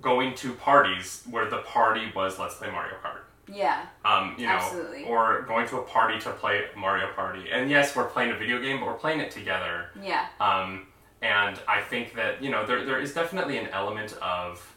going 0.00 0.34
to 0.36 0.52
parties 0.54 1.22
where 1.28 1.50
the 1.50 1.58
party 1.58 2.10
was 2.14 2.38
let's 2.38 2.54
play 2.54 2.70
Mario 2.70 2.94
Kart. 3.04 3.22
Yeah. 3.52 3.86
Um, 4.04 4.36
you 4.38 4.46
know, 4.46 4.52
Absolutely. 4.52 5.04
or 5.04 5.42
going 5.42 5.66
to 5.68 5.78
a 5.78 5.82
party 5.82 6.18
to 6.20 6.30
play 6.30 6.62
Mario 6.76 7.12
Party. 7.12 7.50
And 7.52 7.68
yes, 7.68 7.94
we're 7.94 8.06
playing 8.06 8.30
a 8.30 8.36
video 8.36 8.60
game, 8.62 8.80
but 8.80 8.86
we're 8.86 8.94
playing 8.94 9.20
it 9.20 9.30
together. 9.30 9.88
Yeah. 10.00 10.26
Um, 10.40 10.86
and 11.20 11.58
I 11.68 11.80
think 11.80 12.14
that 12.14 12.42
you 12.42 12.50
know 12.50 12.66
there 12.66 12.84
there 12.84 13.00
is 13.00 13.14
definitely 13.14 13.58
an 13.58 13.68
element 13.68 14.14
of 14.22 14.76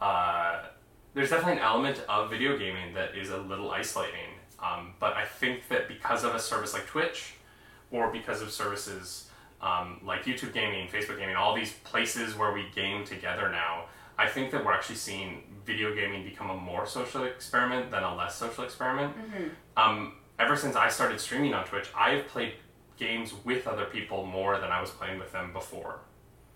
uh, 0.00 0.62
there's 1.16 1.30
definitely 1.30 1.54
an 1.54 1.60
element 1.60 2.04
of 2.10 2.28
video 2.28 2.58
gaming 2.58 2.92
that 2.92 3.16
is 3.16 3.30
a 3.30 3.38
little 3.38 3.70
isolating. 3.70 4.34
Um, 4.62 4.92
but 5.00 5.14
I 5.14 5.24
think 5.24 5.66
that 5.68 5.88
because 5.88 6.24
of 6.24 6.34
a 6.34 6.38
service 6.38 6.74
like 6.74 6.86
Twitch, 6.86 7.32
or 7.90 8.12
because 8.12 8.42
of 8.42 8.50
services 8.50 9.30
um, 9.62 9.98
like 10.04 10.24
YouTube 10.24 10.52
Gaming, 10.52 10.88
Facebook 10.88 11.18
Gaming, 11.18 11.34
all 11.34 11.56
these 11.56 11.72
places 11.84 12.36
where 12.36 12.52
we 12.52 12.66
game 12.74 13.02
together 13.04 13.50
now, 13.50 13.86
I 14.18 14.28
think 14.28 14.50
that 14.50 14.62
we're 14.62 14.72
actually 14.72 14.96
seeing 14.96 15.42
video 15.64 15.94
gaming 15.94 16.22
become 16.22 16.50
a 16.50 16.56
more 16.56 16.86
social 16.86 17.24
experiment 17.24 17.90
than 17.90 18.02
a 18.02 18.14
less 18.14 18.34
social 18.34 18.64
experiment. 18.64 19.14
Um, 19.76 20.16
ever 20.38 20.54
since 20.54 20.76
I 20.76 20.88
started 20.88 21.18
streaming 21.18 21.54
on 21.54 21.64
Twitch, 21.64 21.88
I've 21.96 22.28
played 22.28 22.54
games 22.98 23.32
with 23.44 23.66
other 23.66 23.86
people 23.86 24.26
more 24.26 24.58
than 24.58 24.70
I 24.70 24.82
was 24.82 24.90
playing 24.90 25.18
with 25.18 25.32
them 25.32 25.52
before. 25.54 26.00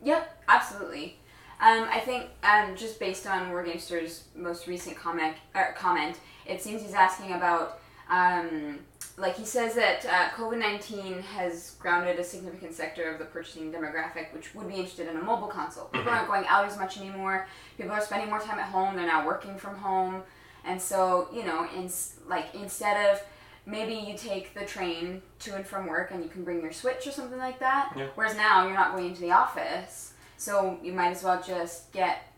Yep, 0.02 0.42
absolutely. 0.48 1.18
Um, 1.60 1.88
I 1.90 2.00
think 2.00 2.26
um, 2.42 2.74
just 2.74 2.98
based 2.98 3.26
on 3.26 3.50
Wargamster's 3.50 4.24
most 4.34 4.66
recent 4.66 4.96
comment, 4.96 5.36
er, 5.54 5.74
comment, 5.76 6.16
it 6.46 6.62
seems 6.62 6.82
he's 6.82 6.94
asking 6.94 7.32
about, 7.32 7.80
um, 8.08 8.78
like 9.18 9.36
he 9.36 9.44
says 9.44 9.74
that 9.74 10.06
uh, 10.06 10.28
COVID 10.30 10.58
nineteen 10.58 11.20
has 11.20 11.76
grounded 11.78 12.18
a 12.18 12.24
significant 12.24 12.72
sector 12.72 13.10
of 13.12 13.18
the 13.18 13.26
purchasing 13.26 13.70
demographic, 13.70 14.32
which 14.32 14.54
would 14.54 14.68
be 14.68 14.76
interested 14.76 15.06
in 15.06 15.16
a 15.16 15.22
mobile 15.22 15.48
console. 15.48 15.84
People 15.86 16.10
aren't 16.10 16.28
going 16.28 16.46
out 16.48 16.64
as 16.64 16.78
much 16.78 16.96
anymore. 16.96 17.46
People 17.76 17.92
are 17.92 18.00
spending 18.00 18.30
more 18.30 18.40
time 18.40 18.58
at 18.58 18.68
home. 18.68 18.96
They're 18.96 19.06
now 19.06 19.26
working 19.26 19.56
from 19.56 19.76
home, 19.76 20.22
and 20.64 20.80
so 20.80 21.28
you 21.32 21.44
know, 21.44 21.68
in 21.76 21.90
like 22.26 22.54
instead 22.54 23.10
of 23.10 23.22
maybe 23.66 23.94
you 23.94 24.16
take 24.16 24.54
the 24.54 24.64
train 24.64 25.20
to 25.40 25.54
and 25.54 25.66
from 25.66 25.86
work 25.86 26.10
and 26.10 26.24
you 26.24 26.30
can 26.30 26.42
bring 26.42 26.62
your 26.62 26.72
Switch 26.72 27.06
or 27.06 27.10
something 27.10 27.38
like 27.38 27.58
that. 27.60 27.92
Yeah. 27.94 28.06
Whereas 28.14 28.34
now 28.34 28.64
you're 28.64 28.74
not 28.74 28.92
going 28.92 29.08
into 29.10 29.20
the 29.20 29.32
office, 29.32 30.14
so 30.40 30.78
you 30.82 30.94
might 30.94 31.10
as 31.10 31.22
well 31.22 31.42
just 31.46 31.92
get 31.92 32.32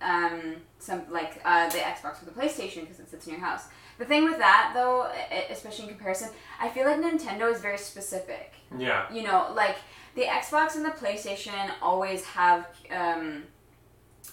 um, 0.00 0.56
some 0.78 1.02
like 1.10 1.38
uh, 1.44 1.68
the 1.68 1.76
Xbox 1.76 2.22
or 2.22 2.24
the 2.24 2.30
PlayStation 2.30 2.80
because 2.80 2.98
it 2.98 3.10
sits 3.10 3.26
in 3.26 3.34
your 3.34 3.42
house. 3.42 3.64
The 3.98 4.06
thing 4.06 4.24
with 4.24 4.38
that 4.38 4.72
though, 4.74 5.12
especially 5.50 5.84
in 5.84 5.90
comparison, 5.90 6.30
I 6.58 6.70
feel 6.70 6.86
like 6.86 6.96
Nintendo 6.96 7.52
is 7.52 7.60
very 7.60 7.76
specific. 7.76 8.54
Yeah. 8.78 9.12
You 9.12 9.22
know, 9.22 9.52
like 9.54 9.76
the 10.14 10.22
Xbox 10.22 10.76
and 10.76 10.84
the 10.84 10.90
PlayStation 10.90 11.70
always 11.82 12.24
have, 12.24 12.66
um, 12.90 13.42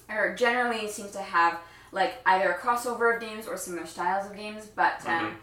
or 0.09 0.33
generally 0.35 0.87
seems 0.87 1.11
to 1.11 1.21
have 1.21 1.59
like 1.91 2.15
either 2.25 2.51
a 2.51 2.57
crossover 2.57 3.15
of 3.15 3.21
games 3.21 3.47
or 3.47 3.57
similar 3.57 3.85
styles 3.85 4.29
of 4.31 4.37
games. 4.37 4.65
But 4.73 5.05
um, 5.05 5.35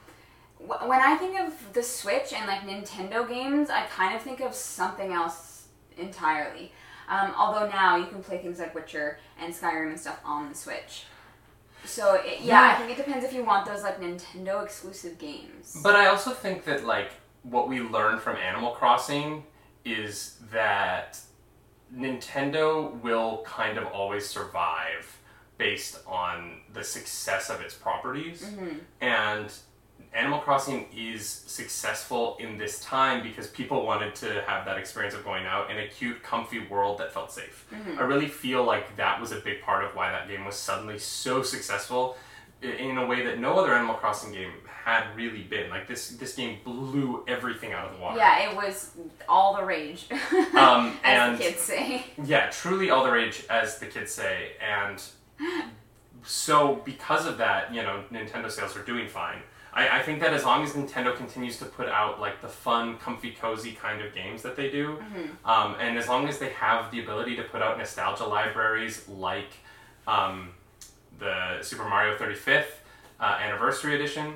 wh- 0.59 0.89
when 0.89 1.01
I 1.03 1.17
think 1.17 1.39
of 1.39 1.75
the 1.75 1.83
Switch 1.83 2.33
and 2.33 2.47
like 2.47 2.61
Nintendo 2.61 3.29
games, 3.29 3.69
I 3.69 3.83
kind 3.83 4.17
of 4.17 4.23
think 4.23 4.41
of 4.41 4.55
something 4.55 5.13
else 5.13 5.67
entirely. 5.99 6.73
Um, 7.09 7.35
although 7.37 7.69
now 7.69 7.97
you 7.97 8.07
can 8.07 8.23
play 8.23 8.39
things 8.39 8.59
like 8.59 8.75
Witcher 8.75 9.19
and 9.41 9.53
Skyrim 9.53 9.91
and 9.91 10.01
stuff 10.01 10.21
on 10.25 10.49
the 10.49 10.55
Switch. 10.55 11.05
So 11.85 12.15
it, 12.15 12.41
yeah, 12.41 12.75
I 12.75 12.75
think 12.75 12.99
it 12.99 13.05
depends 13.05 13.25
if 13.25 13.33
you 13.33 13.45
want 13.45 13.67
those 13.67 13.83
like 13.83 14.01
Nintendo 14.01 14.65
exclusive 14.65 15.19
games. 15.19 15.77
But 15.83 15.97
I 15.97 16.07
also 16.07 16.31
think 16.31 16.65
that 16.65 16.85
like 16.85 17.13
what 17.43 17.69
we 17.69 17.81
learned 17.81 18.23
from 18.23 18.37
Animal 18.37 18.73
Crossing 18.73 19.45
is 19.85 20.39
that 20.51 21.21
Nintendo 21.95 23.01
will 23.03 23.43
kind 23.45 23.77
of 23.79 23.87
always 23.89 24.27
survive 24.27 25.19
based 25.59 26.01
on 26.07 26.61
the 26.73 26.83
success 26.83 27.51
of 27.51 27.61
its 27.61 27.75
properties. 27.75 28.51
And 29.01 29.53
Animal 30.15 30.39
Crossing 30.39 30.87
is 30.97 31.27
successful 31.29 32.37
in 32.39 32.57
this 32.57 32.81
time 32.81 33.23
because 33.23 33.49
people 33.49 33.85
wanted 33.85 34.15
to 34.17 34.43
have 34.47 34.65
that 34.65 34.79
experience 34.79 35.15
of 35.15 35.25
going 35.25 35.45
out 35.45 35.71
in 35.71 35.79
a 35.79 35.89
cute, 35.89 36.23
comfy 36.23 36.61
world 36.61 36.99
that 36.99 37.13
felt 37.13 37.33
safe. 37.33 37.67
I 37.99 38.03
really 38.03 38.29
feel 38.29 38.63
like 38.65 38.95
that 38.97 39.21
was 39.21 39.33
a 39.33 39.41
big 39.41 39.61
part 39.63 39.85
of 39.85 39.95
why 39.97 40.13
that 40.13 40.29
game 40.29 40.45
was 40.45 40.55
suddenly 40.55 40.99
so 41.01 41.43
successful 41.43 42.17
in 42.63 42.97
a 42.97 43.05
way 43.07 43.25
that 43.27 43.41
no 43.41 43.59
other 43.59 43.75
Animal 43.75 43.97
Crossing 43.97 44.33
game 44.33 44.53
had 44.85 45.05
really 45.17 45.43
been. 45.43 45.69
Like 45.69 45.89
this, 45.89 46.11
this 46.11 46.37
game 46.37 46.59
blew 46.63 47.25
everything 47.27 47.73
out 47.73 47.87
of 47.89 47.97
the 47.97 48.03
water. 48.03 48.19
Yeah, 48.19 48.51
it 48.51 48.55
was 48.57 48.93
all 49.29 49.57
the 49.57 49.65
rage, 49.65 50.07
Um, 50.55 50.97
as 51.03 51.31
and- 51.33 51.39
the 51.39 51.43
kids 51.43 51.59
say. 51.61 52.05
Yeah, 52.25 52.51
truly 52.51 52.91
all 52.91 53.03
the 53.03 53.11
rage, 53.11 53.45
as 53.51 53.79
the 53.81 53.87
kids 53.87 54.13
say. 54.13 54.53
And 54.61 55.03
so, 56.23 56.77
because 56.85 57.27
of 57.27 57.39
that, 57.39 57.75
you 57.75 57.83
know, 57.83 58.05
Nintendo 58.13 58.51
sales 58.51 58.77
are 58.77 58.83
doing 58.85 59.09
fine. 59.09 59.39
I, 59.75 59.99
I 59.99 60.03
think 60.03 60.21
that 60.21 60.33
as 60.33 60.45
long 60.45 60.63
as 60.63 60.73
Nintendo 60.73 61.15
continues 61.17 61.59
to 61.59 61.65
put 61.65 61.89
out 61.89 62.21
like 62.21 62.41
the 62.41 62.49
fun, 62.49 62.97
comfy, 62.99 63.33
cozy 63.33 63.73
kind 63.73 64.01
of 64.01 64.15
games 64.15 64.43
that 64.43 64.57
they 64.57 64.71
do, 64.71 64.99
um, 65.45 65.75
and 65.81 65.99
as 65.99 66.09
long 66.09 66.29
as 66.29 66.39
they 66.39 66.51
have 66.51 66.91
the 66.93 67.03
ability 67.03 67.35
to 67.37 67.43
put 67.43 67.61
out 67.61 67.77
nostalgia 67.77 68.25
libraries 68.25 69.07
like 69.09 69.51
um, 70.07 70.51
the 71.19 71.59
Super 71.63 71.85
Mario 71.89 72.17
35th 72.17 72.65
uh, 73.21 73.39
Anniversary 73.43 73.95
Edition, 73.97 74.27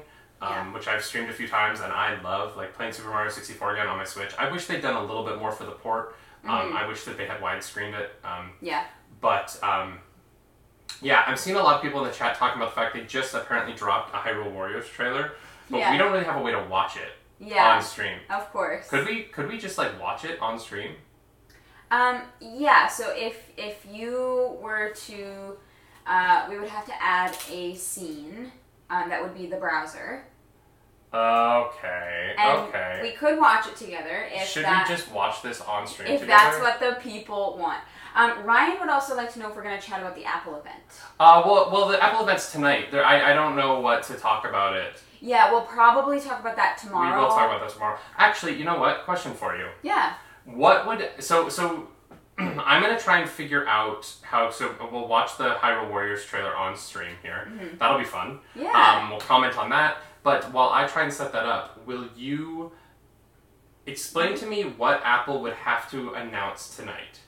um, 0.40 0.50
Yeah. 0.50 0.72
which 0.72 0.88
I've 0.88 1.04
streamed 1.04 1.30
a 1.30 1.32
few 1.32 1.46
times 1.48 1.80
and 1.80 1.92
I 1.92 2.20
love, 2.22 2.56
like 2.56 2.74
playing 2.74 2.92
Super 2.92 3.10
Mario 3.10 3.30
64 3.30 3.74
again 3.74 3.86
on 3.86 3.96
my 3.96 4.04
Switch. 4.04 4.32
I 4.38 4.50
wish 4.50 4.66
they'd 4.66 4.82
done 4.82 4.96
a 4.96 5.04
little 5.04 5.24
bit 5.24 5.38
more 5.38 5.52
for 5.52 5.64
the 5.64 5.72
port. 5.72 6.16
Um, 6.44 6.74
I 6.76 6.86
wish 6.86 7.04
that 7.04 7.16
they 7.18 7.26
had 7.26 7.40
widescreened 7.40 7.98
it. 7.98 8.10
Um, 8.24 8.52
Yeah. 8.60 8.84
but 9.20 9.56
um, 9.62 9.98
Yeah, 11.00 11.22
I'm 11.26 11.36
seeing 11.36 11.56
a 11.56 11.62
lot 11.62 11.76
of 11.76 11.82
people 11.82 12.00
in 12.04 12.08
the 12.10 12.14
chat 12.14 12.36
talking 12.36 12.60
about 12.60 12.74
the 12.74 12.80
fact 12.80 12.94
they 12.94 13.02
just 13.04 13.34
apparently 13.34 13.74
dropped 13.74 14.14
a 14.14 14.18
Hyrule 14.18 14.50
Warriors 14.52 14.88
trailer, 14.88 15.32
but 15.70 15.78
Yeah. 15.78 15.92
we 15.92 15.98
don't 15.98 16.12
really 16.12 16.24
have 16.24 16.36
a 16.36 16.42
way 16.42 16.50
to 16.52 16.60
watch 16.64 16.96
it 16.96 17.12
Yeah, 17.38 17.76
on 17.76 17.82
stream. 17.82 18.18
of 18.30 18.50
course. 18.52 18.88
Could 18.88 19.06
we? 19.06 19.24
Could 19.24 19.48
we 19.48 19.58
just 19.58 19.78
like 19.78 20.00
watch 20.00 20.24
it 20.24 20.40
on 20.40 20.58
stream? 20.58 20.96
Um, 21.90 22.22
yeah. 22.40 22.88
So 22.88 23.12
if 23.16 23.50
if 23.56 23.86
you 23.88 24.58
were 24.60 24.90
to, 25.06 25.56
uh, 26.06 26.46
we 26.50 26.58
would 26.58 26.68
have 26.68 26.84
to 26.86 27.02
add 27.02 27.36
a 27.50 27.74
scene. 27.74 28.52
Um, 28.90 29.08
that 29.10 29.22
would 29.22 29.34
be 29.34 29.46
the 29.46 29.56
browser, 29.58 30.24
Okay. 31.12 32.34
and 32.38 32.58
okay. 32.68 33.00
we 33.02 33.12
could 33.12 33.38
watch 33.38 33.66
it 33.66 33.76
together 33.76 34.26
if 34.32 34.48
Should 34.48 34.64
that 34.64 34.88
we 34.88 34.94
just 34.96 35.10
watch 35.10 35.42
this 35.42 35.60
on 35.60 35.86
stream 35.86 36.08
if 36.08 36.20
together? 36.22 36.26
that's 36.42 36.60
what 36.60 36.80
the 36.80 36.98
people 37.02 37.56
want. 37.58 37.80
Um, 38.18 38.44
Ryan 38.44 38.80
would 38.80 38.88
also 38.88 39.14
like 39.16 39.32
to 39.34 39.38
know 39.38 39.48
if 39.48 39.54
we're 39.54 39.62
going 39.62 39.80
to 39.80 39.86
chat 39.86 40.00
about 40.00 40.16
the 40.16 40.24
Apple 40.24 40.56
event. 40.56 40.82
Uh, 41.20 41.40
well, 41.46 41.70
well, 41.70 41.86
the 41.86 42.02
Apple 42.02 42.24
event's 42.24 42.50
tonight. 42.50 42.90
There, 42.90 43.04
I, 43.04 43.30
I 43.30 43.32
don't 43.32 43.54
know 43.54 43.78
what 43.78 44.02
to 44.04 44.14
talk 44.14 44.44
about 44.44 44.74
it. 44.74 45.00
Yeah, 45.20 45.52
we'll 45.52 45.62
probably 45.62 46.20
talk 46.20 46.40
about 46.40 46.56
that 46.56 46.78
tomorrow. 46.78 47.14
We 47.14 47.22
will 47.22 47.28
talk 47.28 47.48
about 47.48 47.60
that 47.60 47.72
tomorrow. 47.72 47.96
Actually, 48.16 48.56
you 48.56 48.64
know 48.64 48.76
what? 48.80 49.04
Question 49.04 49.34
for 49.34 49.56
you. 49.56 49.68
Yeah. 49.82 50.14
What 50.44 50.84
would 50.88 51.08
so 51.20 51.48
so? 51.48 51.88
I'm 52.38 52.82
gonna 52.82 52.98
try 52.98 53.20
and 53.20 53.28
figure 53.28 53.66
out 53.68 54.12
how. 54.22 54.50
So 54.50 54.74
we'll 54.90 55.08
watch 55.08 55.36
the 55.38 55.54
Hyrule 55.54 55.88
Warriors 55.88 56.24
trailer 56.24 56.54
on 56.56 56.76
stream 56.76 57.14
here. 57.22 57.52
That'll 57.78 57.98
be 57.98 58.04
fun. 58.04 58.40
Mm-hmm. 58.56 58.62
Yeah. 58.62 59.00
Um, 59.00 59.10
we'll 59.10 59.20
comment 59.20 59.58
on 59.58 59.70
that. 59.70 59.98
But 60.22 60.52
while 60.52 60.70
I 60.70 60.86
try 60.86 61.02
and 61.02 61.12
set 61.12 61.32
that 61.32 61.46
up, 61.46 61.84
will 61.86 62.08
you 62.16 62.72
explain 63.86 64.36
to 64.36 64.46
me 64.46 64.62
what 64.62 65.02
Apple 65.04 65.40
would 65.42 65.54
have 65.54 65.90
to 65.90 66.14
announce 66.14 66.76
tonight 66.76 67.20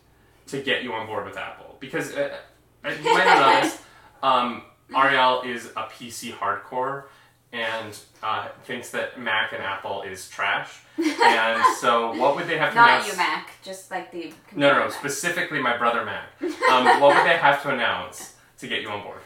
to 0.50 0.60
get 0.62 0.82
you 0.82 0.92
on 0.92 1.06
board 1.06 1.24
with 1.26 1.36
Apple? 1.36 1.76
Because 1.80 2.14
uh, 2.16 2.36
uh, 2.84 2.90
you 2.90 3.14
might 3.14 3.24
not 3.24 3.38
know 3.38 3.60
this, 3.62 3.82
um, 4.22 4.62
Ariel 4.94 5.42
is 5.42 5.66
a 5.76 5.82
PC 5.84 6.32
hardcore 6.32 7.04
and 7.52 7.98
uh, 8.22 8.48
thinks 8.64 8.90
that 8.90 9.18
Mac 9.18 9.52
and 9.52 9.62
Apple 9.62 10.02
is 10.02 10.28
trash. 10.28 10.80
And 10.96 11.62
so, 11.80 12.14
what 12.16 12.36
would 12.36 12.46
they 12.46 12.58
have 12.58 12.70
to 12.74 12.76
Not 12.76 12.88
announce? 12.90 13.10
you, 13.10 13.16
Mac. 13.16 13.50
Just 13.62 13.90
like 13.90 14.12
the. 14.12 14.32
No, 14.54 14.68
no, 14.68 14.74
no, 14.78 14.84
Mac. 14.84 14.92
specifically 14.92 15.60
my 15.60 15.76
brother 15.76 16.04
Mac. 16.04 16.28
Um, 16.70 17.00
what 17.00 17.16
would 17.16 17.26
they 17.26 17.36
have 17.36 17.60
to 17.62 17.70
announce 17.70 18.34
to 18.58 18.68
get 18.68 18.82
you 18.82 18.88
on 18.88 19.02
board? 19.02 19.18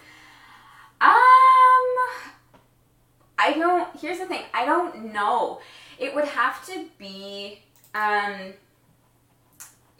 Um, 1.00 1.10
I 3.38 3.52
don't. 3.58 3.88
Here's 4.00 4.18
the 4.18 4.26
thing. 4.26 4.44
I 4.54 4.64
don't 4.64 5.12
know. 5.12 5.60
It 5.98 6.14
would 6.14 6.24
have 6.26 6.64
to 6.66 6.86
be. 6.98 7.60
Um. 7.94 8.54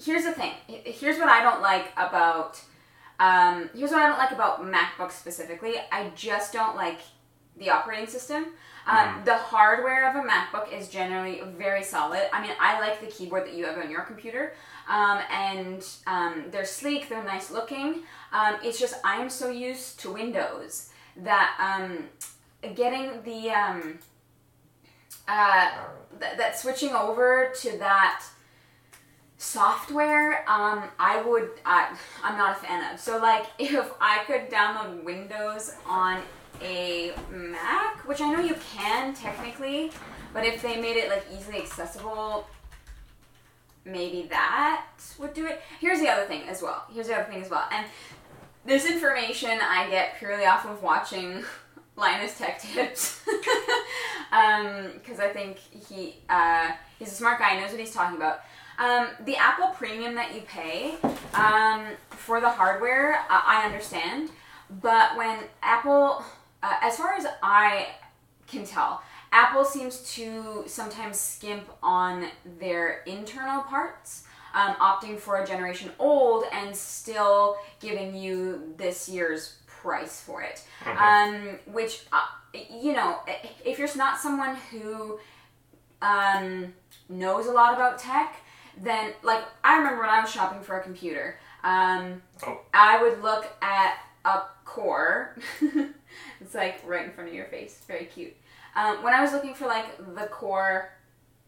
Here's 0.03 0.25
the 0.25 0.33
thing. 0.33 0.53
Here's 0.67 1.19
what 1.19 1.29
I 1.29 1.43
don't 1.43 1.63
like 1.63 1.93
about. 1.97 2.61
Um. 3.21 3.71
Here's 3.75 3.91
what 3.91 4.03
I 4.03 4.09
don't 4.09 4.19
like 4.19 4.33
about 4.33 4.63
MacBooks 4.65 5.13
specifically. 5.13 5.75
I 5.93 6.11
just 6.17 6.53
don't 6.53 6.77
like 6.77 6.99
the 7.57 7.71
operating 7.71 8.07
system. 8.09 8.47
Um, 8.87 9.23
The 9.25 9.37
hardware 9.37 10.11
of 10.11 10.17
a 10.17 10.29
MacBook 10.29 10.71
is 10.73 10.89
generally 10.89 11.41
very 11.57 11.83
solid. 11.83 12.29
I 12.35 12.43
mean, 12.43 12.51
I 12.61 12.81
like 12.81 13.01
the 13.01 13.07
keyboard 13.07 13.47
that 13.47 13.55
you 13.55 13.65
have 13.65 13.79
on 13.79 13.91
your 13.91 14.03
computer, 14.03 14.53
um, 14.89 15.21
and 15.31 15.87
um, 16.07 16.45
they're 16.51 16.67
sleek, 16.67 17.09
they're 17.09 17.25
nice 17.25 17.51
looking. 17.51 18.03
Um, 18.33 18.57
it's 18.63 18.79
just 18.79 18.97
I 19.05 19.17
am 19.23 19.31
so 19.31 19.49
used 19.49 20.01
to 20.01 20.13
Windows 20.13 20.91
that 21.17 21.57
um, 21.59 22.09
getting 22.75 23.23
the 23.23 23.51
um, 23.51 23.99
uh, 25.29 25.71
th- 26.21 26.37
that 26.37 26.59
switching 26.59 26.91
over 26.91 27.53
to 27.61 27.79
that 27.79 28.23
software 29.45 30.49
um, 30.49 30.85
i 30.99 31.21
would 31.23 31.51
I, 31.67 31.97
i'm 32.23 32.39
not 32.39 32.57
a 32.57 32.61
fan 32.61 32.93
of. 32.93 32.99
So 32.99 33.19
like 33.19 33.47
if 33.59 33.93
i 34.01 34.25
could 34.27 34.51
download 34.51 35.05
windows 35.05 35.73
on 35.87 36.23
a 36.63 37.13
mac 37.31 38.07
which 38.09 38.21
i 38.21 38.33
know 38.33 38.41
you 38.41 38.57
can 38.75 39.15
technically 39.15 39.91
but 40.33 40.45
if 40.45 40.63
they 40.63 40.81
made 40.81 40.97
it 40.97 41.09
like 41.09 41.25
easily 41.37 41.59
accessible 41.59 42.47
maybe 43.85 44.27
that 44.31 44.87
would 45.19 45.35
do 45.35 45.47
it. 45.47 45.61
Here's 45.81 46.01
the 46.01 46.09
other 46.09 46.25
thing 46.25 46.49
as 46.49 46.63
well. 46.63 46.85
Here's 46.93 47.09
the 47.09 47.15
other 47.15 47.31
thing 47.31 47.43
as 47.43 47.51
well. 47.51 47.65
And 47.71 47.87
this 48.67 48.87
information 48.87 49.59
i 49.61 49.91
get 49.91 50.19
purely 50.19 50.47
off 50.47 50.65
of 50.65 50.83
watching 50.83 51.45
linus 51.97 52.39
tech 52.39 52.61
tips. 52.61 53.21
Because 54.95 55.21
i 55.21 55.29
think 55.29 55.59
he 55.59 56.17
uh, 56.29 56.73
he's 56.99 57.13
a 57.13 57.15
smart 57.15 57.39
guy. 57.39 57.61
Knows 57.61 57.71
what 57.71 57.79
he's 57.79 57.95
talking 57.95 58.17
about 58.17 58.41
um, 58.79 59.09
the 59.25 59.37
Apple 59.37 59.69
Premium 59.69 60.15
that 60.15 60.35
you 60.35 60.43
pay 60.43 60.97
um, 61.35 61.87
for 62.11 62.41
the 62.41 62.51
hardware, 62.51 63.21
uh, 63.31 63.43
I 63.45 63.65
understand. 63.65 64.31
But 64.83 65.17
when 65.17 65.39
Apple, 65.63 66.25
uh, 66.63 66.75
as 66.83 66.97
far 66.97 67.15
as 67.15 67.27
I 67.43 67.89
can 68.47 68.65
tell, 68.65 69.03
Apple 69.33 69.65
seems 69.65 70.13
to 70.15 70.65
sometimes 70.67 71.19
skimp 71.19 71.69
on 71.83 72.29
their 72.59 73.03
internal 73.07 73.63
parts, 73.63 74.25
um, 74.55 74.75
opting 74.77 75.19
for 75.19 75.43
a 75.43 75.47
generation 75.47 75.91
old 75.99 76.45
and 76.53 76.75
still 76.75 77.57
giving 77.81 78.15
you 78.15 78.75
this 78.77 79.09
year's 79.09 79.57
price 79.67 80.21
for 80.21 80.43
it. 80.43 80.65
Um, 80.99 81.59
which, 81.67 82.07
uh, 82.13 82.25
you 82.55 82.93
know, 82.93 83.19
if 83.65 83.79
you're 83.79 83.89
not 83.97 84.21
someone 84.21 84.57
who 84.71 85.19
um, 86.01 86.73
knows 87.09 87.47
a 87.47 87.53
lot 87.53 87.75
about 87.75 87.99
tech, 87.99 88.37
then 88.83 89.13
like 89.23 89.45
I 89.63 89.77
remember 89.77 90.01
when 90.01 90.11
I 90.11 90.21
was 90.21 90.31
shopping 90.31 90.63
for 90.63 90.79
a 90.79 90.83
computer, 90.83 91.39
um, 91.63 92.23
Oh. 92.47 92.61
I 92.73 93.03
would 93.03 93.23
look 93.23 93.47
at 93.63 93.99
a 94.25 94.43
core. 94.65 95.37
it's 96.41 96.55
like 96.55 96.81
right 96.87 97.07
in 97.07 97.13
front 97.13 97.29
of 97.29 97.35
your 97.35 97.47
face, 97.47 97.77
It's 97.77 97.87
very 97.87 98.07
cute. 98.07 98.35
Um, 98.77 99.03
when 99.03 99.15
I 99.15 99.21
was 99.23 99.33
looking 99.33 99.55
for 99.55 99.67
like 99.67 99.97
the 99.99 100.27
core, 100.27 100.91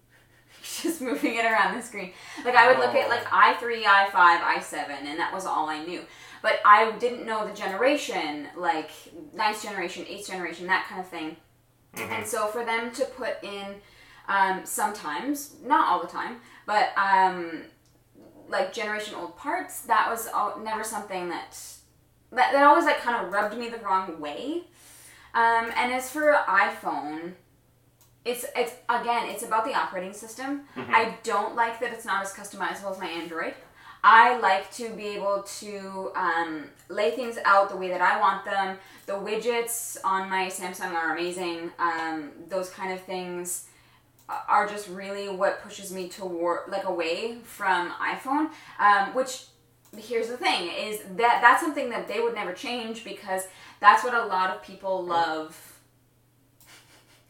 just 0.62 1.00
moving 1.00 1.34
it 1.36 1.44
around 1.44 1.76
the 1.76 1.82
screen, 1.82 2.12
like 2.44 2.54
I 2.54 2.68
would 2.68 2.78
look 2.78 2.94
at 2.94 3.08
like 3.08 3.24
i3, 3.24 3.82
i5, 3.82 4.10
i7, 4.12 4.88
and 4.90 5.18
that 5.18 5.32
was 5.32 5.44
all 5.46 5.68
I 5.68 5.84
knew. 5.84 6.02
But 6.42 6.60
I 6.64 6.92
didn't 6.92 7.26
know 7.26 7.46
the 7.46 7.54
generation, 7.54 8.46
like 8.56 8.90
ninth 9.34 9.62
generation, 9.62 10.04
eighth 10.08 10.28
generation, 10.28 10.66
that 10.68 10.86
kind 10.88 11.00
of 11.00 11.08
thing. 11.08 11.36
And 11.94 12.26
so 12.26 12.46
for 12.48 12.64
them 12.64 12.92
to 12.92 13.04
put 13.06 13.42
in 13.42 13.76
um, 14.28 14.60
sometimes, 14.64 15.56
not 15.64 15.88
all 15.88 16.00
the 16.00 16.08
time, 16.08 16.36
but 16.66 16.90
um, 16.98 17.62
like 18.48 18.72
generation 18.72 19.14
old 19.14 19.36
parts, 19.36 19.82
that 19.82 20.08
was 20.10 20.26
all, 20.28 20.58
never 20.58 20.84
something 20.84 21.28
that, 21.28 21.56
that 22.32 22.52
that 22.52 22.62
always 22.64 22.84
like 22.84 22.98
kind 22.98 23.24
of 23.24 23.32
rubbed 23.32 23.56
me 23.56 23.68
the 23.68 23.78
wrong 23.78 24.20
way. 24.20 24.64
Um, 25.34 25.70
and 25.76 25.92
as 25.92 26.10
for 26.10 26.32
iPhone, 26.48 27.32
it's 28.24 28.44
it's 28.56 28.72
again 28.88 29.28
it's 29.28 29.44
about 29.44 29.64
the 29.64 29.74
operating 29.74 30.12
system. 30.12 30.62
I 30.76 31.16
don't 31.22 31.54
like 31.54 31.78
that 31.80 31.92
it's 31.92 32.04
not 32.04 32.22
as 32.22 32.32
customizable 32.32 32.90
as 32.90 32.98
my 32.98 33.06
Android. 33.06 33.54
I 34.02 34.38
like 34.38 34.70
to 34.74 34.90
be 34.90 35.08
able 35.08 35.44
to 35.58 36.12
um, 36.14 36.64
lay 36.88 37.10
things 37.10 37.38
out 37.44 37.68
the 37.68 37.76
way 37.76 37.88
that 37.88 38.00
I 38.00 38.20
want 38.20 38.44
them. 38.44 38.78
The 39.06 39.14
widgets 39.14 39.96
on 40.04 40.30
my 40.30 40.46
Samsung 40.46 40.92
are 40.92 41.16
amazing. 41.16 41.72
Um, 41.78 42.30
those 42.48 42.70
kind 42.70 42.92
of 42.92 43.00
things 43.00 43.66
are 44.28 44.66
just 44.66 44.88
really 44.88 45.28
what 45.28 45.62
pushes 45.62 45.92
me 45.92 46.08
toward 46.08 46.68
like 46.68 46.84
away 46.84 47.38
from 47.44 47.90
iPhone. 47.92 48.50
Um, 48.78 49.14
which 49.14 49.44
here's 49.96 50.28
the 50.28 50.36
thing 50.36 50.70
is 50.76 51.00
that 51.16 51.40
that's 51.42 51.62
something 51.62 51.90
that 51.90 52.08
they 52.08 52.20
would 52.20 52.34
never 52.34 52.52
change 52.52 53.04
because 53.04 53.46
that's 53.80 54.04
what 54.04 54.14
a 54.14 54.26
lot 54.26 54.50
of 54.50 54.62
people 54.62 55.04
love. 55.04 55.75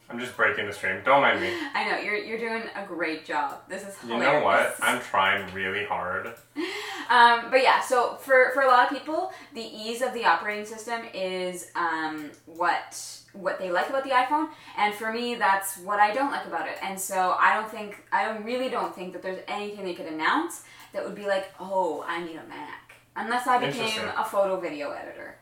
I'm 0.09 0.19
just 0.19 0.37
breaking 0.37 0.65
the 0.67 0.73
stream. 0.73 1.01
Don't 1.03 1.21
mind 1.21 1.41
me. 1.41 1.51
I 1.73 1.89
know 1.89 1.97
you're 1.99 2.15
you're 2.15 2.39
doing 2.39 2.63
a 2.75 2.85
great 2.85 3.25
job. 3.25 3.61
This 3.67 3.83
is 3.83 3.95
You 4.07 4.17
know 4.17 4.41
what? 4.41 4.75
I'm 4.81 5.01
trying 5.01 5.53
really 5.53 5.85
hard. 5.85 6.33
Um, 7.09 7.49
but 7.49 7.63
yeah, 7.63 7.79
so 7.79 8.15
for, 8.15 8.51
for 8.53 8.63
a 8.63 8.67
lot 8.67 8.91
of 8.91 8.97
people, 8.97 9.31
the 9.53 9.61
ease 9.61 10.01
of 10.01 10.13
the 10.13 10.25
operating 10.25 10.65
system 10.65 11.03
is 11.13 11.71
um, 11.73 12.31
what 12.45 13.21
what 13.31 13.59
they 13.59 13.71
like 13.71 13.87
about 13.89 14.03
the 14.03 14.09
iPhone, 14.09 14.49
and 14.77 14.93
for 14.93 15.13
me, 15.13 15.35
that's 15.35 15.77
what 15.77 15.99
I 15.99 16.13
don't 16.13 16.31
like 16.31 16.45
about 16.47 16.67
it. 16.67 16.77
And 16.81 16.99
so 16.99 17.37
I 17.39 17.53
don't 17.53 17.69
think 17.71 18.03
I 18.11 18.25
don't 18.25 18.43
really 18.43 18.69
don't 18.69 18.93
think 18.93 19.13
that 19.13 19.21
there's 19.21 19.39
anything 19.47 19.85
they 19.85 19.93
could 19.93 20.07
announce 20.07 20.63
that 20.91 21.05
would 21.05 21.15
be 21.15 21.27
like, 21.27 21.49
oh, 21.61 22.03
I 22.07 22.21
need 22.23 22.35
a 22.35 22.45
Mac, 22.47 22.95
unless 23.15 23.47
I 23.47 23.57
became 23.65 24.01
a 24.17 24.25
photo 24.25 24.59
video 24.59 24.91
editor. 24.91 25.37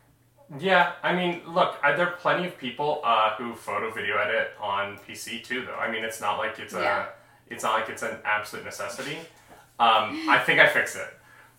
Yeah, 0.60 0.94
I 1.02 1.16
mean, 1.16 1.42
look, 1.48 1.78
I, 1.84 1.94
there 1.94 2.08
are 2.08 2.16
plenty 2.18 2.48
of 2.48 2.58
people 2.58 3.02
uh, 3.04 3.32
who 3.36 3.56
photo 3.56 3.92
video 3.92 4.18
edit 4.18 4.52
on 4.62 4.98
PC 5.08 5.44
too, 5.44 5.66
though. 5.66 5.74
I 5.76 5.92
mean, 5.92 6.04
it's 6.04 6.22
not 6.22 6.38
like 6.38 6.60
it's 6.60 6.74
Yeah. 6.74 7.06
a, 7.06 7.54
it's 7.54 7.64
not 7.64 7.74
like 7.80 7.90
it's 7.90 8.04
an 8.04 8.18
absolute 8.24 8.64
necessity. 8.66 9.18
Um, 9.80 10.30
I 10.30 10.42
think 10.46 10.60
I 10.60 10.68
fixed 10.68 10.96
it. 10.96 11.08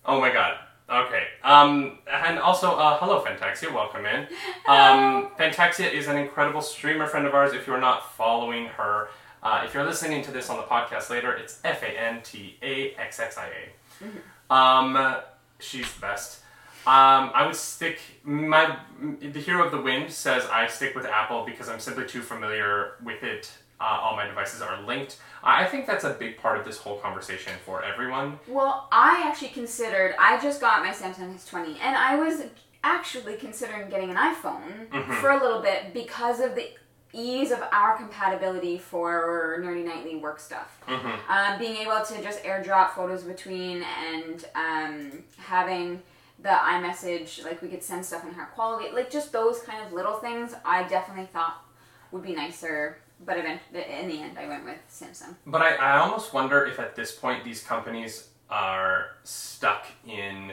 Oh 0.04 0.20
my 0.20 0.32
god. 0.32 0.58
Okay. 0.88 1.24
Um, 1.42 1.98
and 2.08 2.38
also, 2.38 2.70
uh, 2.76 2.96
hello, 2.98 3.24
Fantaxxia. 3.24 3.72
Welcome 3.74 4.06
in. 4.06 4.28
Um, 4.68 5.30
Fantaxxia 5.38 5.92
is 5.92 6.06
an 6.08 6.16
incredible 6.16 6.60
streamer 6.60 7.06
friend 7.06 7.26
of 7.26 7.34
ours. 7.34 7.52
If 7.52 7.66
you're 7.66 7.80
not 7.80 8.12
following 8.16 8.66
her, 8.66 9.08
uh, 9.42 9.62
if 9.64 9.74
you're 9.74 9.84
listening 9.84 10.22
to 10.24 10.30
this 10.32 10.48
on 10.50 10.56
the 10.56 10.62
podcast 10.64 11.08
later, 11.10 11.32
it's 11.32 11.60
F 11.64 11.82
A 11.82 11.88
N 11.88 12.20
T 12.22 12.56
A 12.62 12.94
X 12.98 13.18
X 13.20 13.36
I 13.38 13.48
A. 13.48 14.54
Um, 14.54 15.16
she's 15.60 15.92
the 15.94 16.00
best. 16.00 16.40
Um, 16.86 17.32
I 17.34 17.44
would 17.46 17.56
stick 17.56 17.98
my 18.22 18.78
the 19.20 19.40
hero 19.40 19.64
of 19.64 19.72
the 19.72 19.80
wind 19.80 20.12
says 20.12 20.44
I 20.46 20.66
stick 20.68 20.94
with 20.94 21.04
Apple 21.04 21.44
because 21.44 21.68
I'm 21.68 21.80
simply 21.80 22.06
too 22.06 22.22
familiar 22.22 22.92
with 23.02 23.22
it. 23.24 23.50
Uh, 23.80 23.98
all 24.02 24.16
my 24.16 24.26
devices 24.26 24.62
are 24.62 24.80
linked. 24.82 25.18
I 25.42 25.64
think 25.66 25.86
that's 25.86 26.04
a 26.04 26.14
big 26.14 26.38
part 26.38 26.58
of 26.58 26.64
this 26.64 26.78
whole 26.78 26.96
conversation 26.98 27.52
for 27.64 27.82
everyone. 27.84 28.38
Well, 28.48 28.88
I 28.90 29.22
actually 29.26 29.48
considered. 29.48 30.14
I 30.18 30.40
just 30.40 30.60
got 30.60 30.82
my 30.82 30.92
Samsung 30.92 31.34
S20, 31.34 31.76
and 31.80 31.96
I 31.96 32.16
was 32.16 32.42
actually 32.84 33.34
considering 33.36 33.90
getting 33.90 34.10
an 34.10 34.16
iPhone 34.16 34.88
Mm-hmm. 34.90 35.12
for 35.14 35.30
a 35.30 35.42
little 35.42 35.60
bit 35.60 35.92
because 35.92 36.40
of 36.40 36.54
the 36.54 36.68
ease 37.12 37.50
of 37.50 37.60
our 37.72 37.96
compatibility 37.96 38.78
for 38.78 39.58
nerdy 39.60 39.84
nightly 39.84 40.16
work 40.16 40.38
stuff. 40.38 40.80
Mm-hmm. 40.86 41.30
Um, 41.32 41.58
being 41.58 41.76
able 41.76 42.04
to 42.04 42.22
just 42.22 42.42
airdrop 42.44 42.90
photos 42.90 43.22
between 43.24 43.82
and 43.82 44.44
um, 44.54 45.24
having 45.38 46.00
the 46.38 46.48
iMessage, 46.48 47.44
like 47.44 47.62
we 47.62 47.68
could 47.68 47.82
send 47.82 48.04
stuff 48.04 48.24
in 48.24 48.32
higher 48.32 48.46
quality, 48.54 48.90
like 48.92 49.10
just 49.10 49.32
those 49.32 49.60
kind 49.60 49.84
of 49.84 49.92
little 49.92 50.14
things, 50.14 50.54
I 50.64 50.84
definitely 50.84 51.28
thought 51.32 51.64
would 52.12 52.22
be 52.22 52.34
nicer. 52.34 52.98
But 53.24 53.38
eventually, 53.38 53.82
in 53.98 54.08
the 54.08 54.20
end, 54.20 54.38
I 54.38 54.46
went 54.46 54.64
with 54.66 54.76
Samsung. 54.90 55.36
But 55.46 55.62
I, 55.62 55.74
I 55.76 55.98
almost 55.98 56.34
wonder 56.34 56.66
if 56.66 56.78
at 56.78 56.94
this 56.94 57.12
point 57.12 57.44
these 57.44 57.62
companies 57.62 58.28
are 58.50 59.16
stuck 59.24 59.86
in 60.06 60.52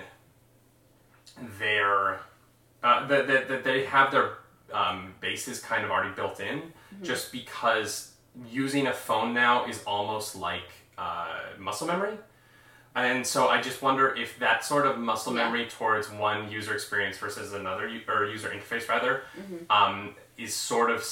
their 1.59 2.21
uh, 2.81 3.05
that 3.07 3.27
that 3.27 3.47
that 3.49 3.63
they 3.65 3.85
have 3.85 4.11
their 4.11 4.37
um, 4.73 5.13
bases 5.19 5.59
kind 5.59 5.83
of 5.83 5.91
already 5.91 6.13
built 6.15 6.39
in, 6.39 6.71
just 7.01 7.33
because 7.33 8.13
using 8.49 8.87
a 8.87 8.93
phone 8.93 9.33
now 9.33 9.65
is 9.65 9.83
almost 9.85 10.35
like 10.35 10.71
uh, 10.97 11.39
muscle 11.59 11.87
memory. 11.87 12.17
And 12.95 13.25
so 13.25 13.47
I 13.47 13.59
just 13.61 13.81
wonder 13.81 14.13
if 14.15 14.37
that 14.39 14.63
sort 14.63 14.85
of 14.85 14.99
muscle 14.99 15.35
Yeah. 15.35 15.45
memory 15.45 15.67
towards 15.67 16.09
one 16.11 16.51
user 16.51 16.73
experience 16.73 17.17
versus 17.17 17.53
another, 17.53 17.85
or 18.07 18.25
user 18.25 18.49
interface 18.49 18.87
rather, 18.87 19.23
Mm-hmm. 19.39 19.71
um, 19.71 20.15
is 20.37 20.55
sort 20.55 20.91
of 20.91 21.03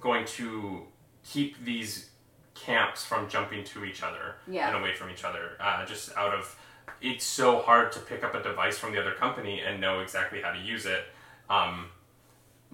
going 0.00 0.24
to 0.24 0.86
keep 1.24 1.62
these 1.64 2.10
camps 2.54 3.04
from 3.04 3.28
jumping 3.28 3.62
to 3.64 3.84
each 3.84 4.02
other 4.02 4.36
Yeah. 4.46 4.68
and 4.68 4.76
away 4.78 4.94
from 4.94 5.10
each 5.10 5.24
other. 5.24 5.56
Uh, 5.60 5.84
just 5.84 6.16
out 6.16 6.34
of 6.34 6.56
it's 7.00 7.24
so 7.24 7.60
hard 7.60 7.92
to 7.92 8.00
pick 8.00 8.24
up 8.24 8.34
a 8.34 8.42
device 8.42 8.78
from 8.78 8.92
the 8.92 9.00
other 9.00 9.12
company 9.12 9.60
and 9.60 9.80
know 9.80 10.00
exactly 10.00 10.40
how 10.42 10.50
to 10.50 10.58
use 10.58 10.84
it. 10.86 11.04
Um, 11.48 11.90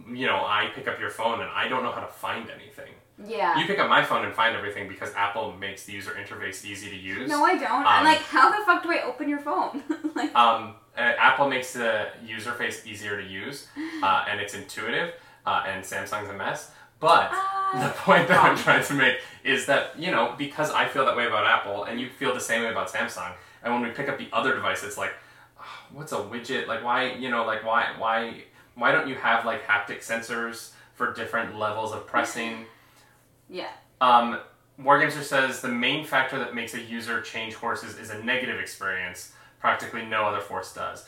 you 0.09 0.27
know, 0.27 0.37
I 0.47 0.71
pick 0.75 0.89
up 0.89 0.99
your 0.99 1.11
phone 1.11 1.41
and 1.41 1.51
I 1.51 1.69
don't 1.69 1.83
know 1.83 1.93
how 1.93 2.01
to 2.01 2.07
find 2.13 2.49
anything. 2.49 2.93
Yeah. 3.25 3.59
You 3.59 3.67
pick 3.67 3.79
up 3.79 3.89
my 3.89 4.03
phone 4.03 4.25
and 4.25 4.35
find 4.35 4.57
everything 4.57 4.89
because 4.89 5.13
Apple 5.15 5.53
makes 5.53 5.85
the 5.85 5.93
user 5.93 6.13
interface 6.13 6.65
easy 6.65 6.91
to 6.91 6.97
use. 6.97 7.29
no, 7.31 7.45
I 7.45 7.57
don't. 7.57 7.71
I'm 7.87 8.01
Um, 8.01 8.05
like, 8.05 8.19
how 8.19 8.51
the 8.51 8.65
fuck 8.65 8.83
do 8.83 8.91
I 8.93 9.03
open 9.03 9.29
your 9.29 9.39
phone? 9.39 9.83
like, 10.15 10.35
Um, 10.35 10.75
uh, 10.97 11.01
Apple 11.01 11.49
makes 11.49 11.73
the 11.73 12.09
user 12.25 12.53
face 12.53 12.87
easier 12.87 13.21
to 13.21 13.27
use, 13.27 13.69
uh, 14.03 14.25
and 14.29 14.41
it's 14.41 14.55
intuitive, 14.55 15.15
uh, 15.47 15.63
and 15.67 15.85
Samsung's 15.85 16.29
a 16.29 16.33
mess. 16.33 16.71
But 17.01 17.31
Ah. 17.33 17.71
the 17.87 17.91
point 18.01 18.29
that 18.29 18.43
I'm 18.43 18.57
trying 18.57 18.85
to 18.85 18.95
make 18.95 19.19
is 19.45 19.67
that, 19.67 19.99
you 19.99 20.11
know, 20.11 20.35
because 20.39 20.71
I 20.73 20.87
feel 20.87 21.05
that 21.07 21.17
way 21.17 21.27
about 21.27 21.47
Apple, 21.47 21.85
and 21.85 22.01
you 22.01 22.09
feel 22.11 22.33
the 22.35 22.41
same 22.41 22.63
way 22.63 22.71
about 22.71 22.89
Samsung, 22.89 23.33
and 23.63 23.73
when 23.73 23.83
we 23.83 23.91
pick 23.91 24.09
up 24.09 24.19
the 24.19 24.29
other 24.33 24.55
device, 24.55 24.83
it's 24.83 24.97
like, 24.99 25.13
"Ah, 25.61 25.65
what's 25.93 26.13
a 26.13 26.17
widget? 26.17 26.67
Like, 26.67 26.83
why, 26.83 27.13
you 27.13 27.31
know, 27.31 27.45
like, 27.45 27.65
why, 27.65 27.93
why, 27.99 28.45
why 28.75 28.91
don't 28.93 29.07
you 29.09 29.15
have, 29.17 29.45
like, 29.45 29.67
haptic 29.67 29.99
sensors 29.99 30.73
for 30.95 31.13
different 31.13 31.57
levels 31.59 31.93
of 31.93 32.07
pressing? 32.07 32.67
Yeah. 33.55 33.71
Um, 34.01 34.39
Wargamester 34.81 35.23
says 35.23 35.61
the 35.61 35.69
main 35.69 36.05
factor 36.05 36.39
that 36.41 36.55
makes 36.55 36.75
a 36.75 36.81
user 36.81 37.21
change 37.23 37.55
horses 37.55 37.97
is 37.97 38.11
a 38.11 38.23
negative 38.23 38.59
experience. 38.59 39.33
Practically 39.61 40.05
no 40.05 40.25
other 40.25 40.41
force 40.41 40.75
does. 40.75 41.07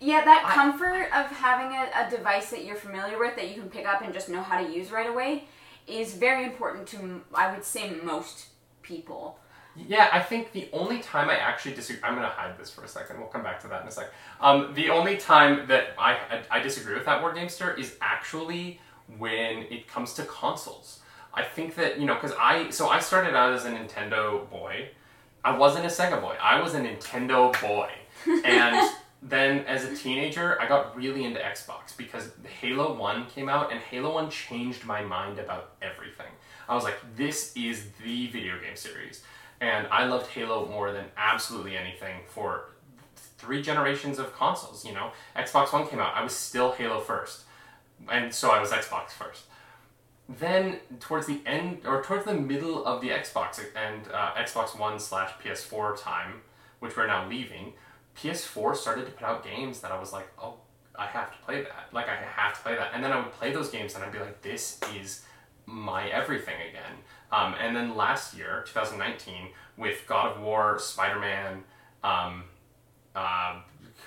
Yeah, 0.00 0.24
that 0.24 0.44
I- 0.46 0.54
comfort 0.54 1.08
of 1.14 1.26
having 1.26 1.74
a, 1.76 1.88
a 1.96 2.10
device 2.10 2.50
that 2.50 2.64
you're 2.64 2.76
familiar 2.76 3.18
with 3.18 3.36
that 3.36 3.48
you 3.48 3.60
can 3.60 3.70
pick 3.70 3.88
up 3.88 4.02
and 4.02 4.12
just 4.12 4.28
know 4.28 4.42
how 4.42 4.62
to 4.62 4.70
use 4.70 4.92
right 4.92 5.08
away 5.08 5.44
is 5.86 6.14
very 6.14 6.44
important 6.44 6.86
to, 6.88 7.22
I 7.34 7.50
would 7.52 7.64
say, 7.64 7.90
most 8.02 8.46
people. 8.82 9.38
Yeah, 9.76 10.08
I 10.12 10.20
think 10.20 10.52
the 10.52 10.68
only 10.72 11.00
time 11.00 11.28
I 11.30 11.36
actually 11.36 11.74
disagree, 11.74 12.02
I'm 12.04 12.14
going 12.14 12.28
to 12.28 12.32
hide 12.32 12.56
this 12.58 12.70
for 12.70 12.84
a 12.84 12.88
second. 12.88 13.18
We'll 13.18 13.28
come 13.28 13.42
back 13.42 13.60
to 13.62 13.68
that 13.68 13.82
in 13.82 13.88
a 13.88 13.90
sec. 13.90 14.12
Um, 14.40 14.72
the 14.74 14.90
only 14.90 15.16
time 15.16 15.66
that 15.66 15.94
I, 15.98 16.12
I, 16.12 16.42
I 16.58 16.60
disagree 16.60 16.94
with 16.94 17.06
that 17.06 17.20
War 17.20 17.32
Gamester 17.32 17.74
is 17.74 17.96
actually 18.00 18.80
when 19.18 19.64
it 19.70 19.88
comes 19.88 20.14
to 20.14 20.22
consoles. 20.24 21.00
I 21.36 21.42
think 21.42 21.74
that, 21.76 21.98
you 21.98 22.06
know, 22.06 22.14
because 22.14 22.32
I, 22.38 22.70
so 22.70 22.88
I 22.88 23.00
started 23.00 23.34
out 23.34 23.52
as 23.52 23.64
a 23.64 23.70
Nintendo 23.70 24.48
boy. 24.50 24.88
I 25.44 25.56
wasn't 25.56 25.84
a 25.84 25.88
Sega 25.88 26.20
boy. 26.20 26.36
I 26.40 26.60
was 26.60 26.74
a 26.74 26.80
Nintendo 26.80 27.58
boy. 27.60 27.90
And 28.44 28.90
then 29.22 29.60
as 29.66 29.84
a 29.84 29.94
teenager, 29.96 30.60
I 30.60 30.68
got 30.68 30.96
really 30.96 31.24
into 31.24 31.40
Xbox 31.40 31.96
because 31.96 32.30
Halo 32.60 32.94
1 32.94 33.26
came 33.26 33.48
out 33.48 33.72
and 33.72 33.80
Halo 33.80 34.14
1 34.14 34.30
changed 34.30 34.84
my 34.84 35.02
mind 35.02 35.38
about 35.38 35.72
everything. 35.82 36.26
I 36.68 36.74
was 36.74 36.84
like, 36.84 36.96
this 37.16 37.54
is 37.56 37.86
the 38.02 38.28
video 38.28 38.58
game 38.60 38.76
series. 38.76 39.22
And 39.60 39.86
I 39.88 40.04
loved 40.04 40.28
Halo 40.28 40.68
more 40.68 40.92
than 40.92 41.06
absolutely 41.16 41.76
anything 41.76 42.20
for 42.28 42.74
three 43.16 43.60
generations 43.62 44.18
of 44.18 44.34
consoles. 44.34 44.84
You 44.84 44.92
know, 44.92 45.10
Xbox 45.36 45.72
One 45.72 45.86
came 45.86 45.98
out, 45.98 46.14
I 46.14 46.22
was 46.22 46.32
still 46.34 46.72
Halo 46.72 47.00
first. 47.00 47.42
And 48.10 48.32
so 48.32 48.50
I 48.50 48.60
was 48.60 48.70
Xbox 48.70 49.10
first 49.10 49.44
then 50.28 50.78
towards 51.00 51.26
the 51.26 51.40
end 51.46 51.80
or 51.84 52.02
towards 52.02 52.24
the 52.24 52.34
middle 52.34 52.84
of 52.84 53.00
the 53.00 53.10
Xbox 53.10 53.60
and 53.76 54.08
uh, 54.12 54.34
Xbox 54.34 54.78
One 54.78 54.98
slash 54.98 55.32
PS4 55.42 56.00
time, 56.00 56.40
which 56.80 56.96
we're 56.96 57.06
now 57.06 57.28
leaving, 57.28 57.74
PS4 58.16 58.76
started 58.76 59.06
to 59.06 59.12
put 59.12 59.22
out 59.22 59.44
games 59.44 59.80
that 59.80 59.92
I 59.92 59.98
was 59.98 60.12
like, 60.12 60.28
oh, 60.40 60.54
I 60.96 61.06
have 61.06 61.32
to 61.32 61.38
play 61.44 61.62
that. 61.62 61.88
Like 61.92 62.08
I 62.08 62.16
have 62.16 62.54
to 62.54 62.60
play 62.62 62.74
that, 62.76 62.92
and 62.94 63.02
then 63.02 63.12
I 63.12 63.18
would 63.18 63.32
play 63.32 63.52
those 63.52 63.68
games 63.68 63.94
and 63.94 64.04
I'd 64.04 64.12
be 64.12 64.18
like, 64.18 64.40
this 64.42 64.80
is 64.96 65.22
my 65.66 66.08
everything 66.08 66.56
again. 66.68 66.98
Um, 67.32 67.54
and 67.60 67.74
then 67.74 67.96
last 67.96 68.36
year, 68.36 68.64
2019, 68.66 69.48
with 69.76 70.06
God 70.06 70.36
of 70.36 70.42
War, 70.42 70.78
Spider 70.78 71.18
Man, 71.18 71.64
um, 72.04 72.44
uh, 73.14 73.60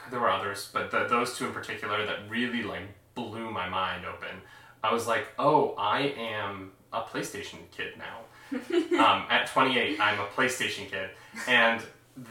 there 0.10 0.20
were 0.20 0.30
others, 0.30 0.70
but 0.72 0.92
the, 0.92 1.08
those 1.08 1.38
two 1.38 1.48
in 1.48 1.52
particular 1.52 2.06
that 2.06 2.30
really 2.30 2.64
like 2.64 2.84
blew 3.16 3.52
my 3.52 3.68
mind 3.68 4.06
open. 4.06 4.42
I 4.84 4.94
was 4.94 5.08
like, 5.08 5.28
oh, 5.38 5.76
I 5.78 6.14
am 6.18 6.72
a 6.94 7.02
PlayStation 7.02 7.58
kid 7.72 7.94
now. 7.98 8.20
um, 9.04 9.26
at 9.30 9.48
28, 9.48 10.00
I'm 10.00 10.20
a 10.20 10.26
PlayStation 10.28 10.90
kid, 10.90 11.10
and 11.48 11.82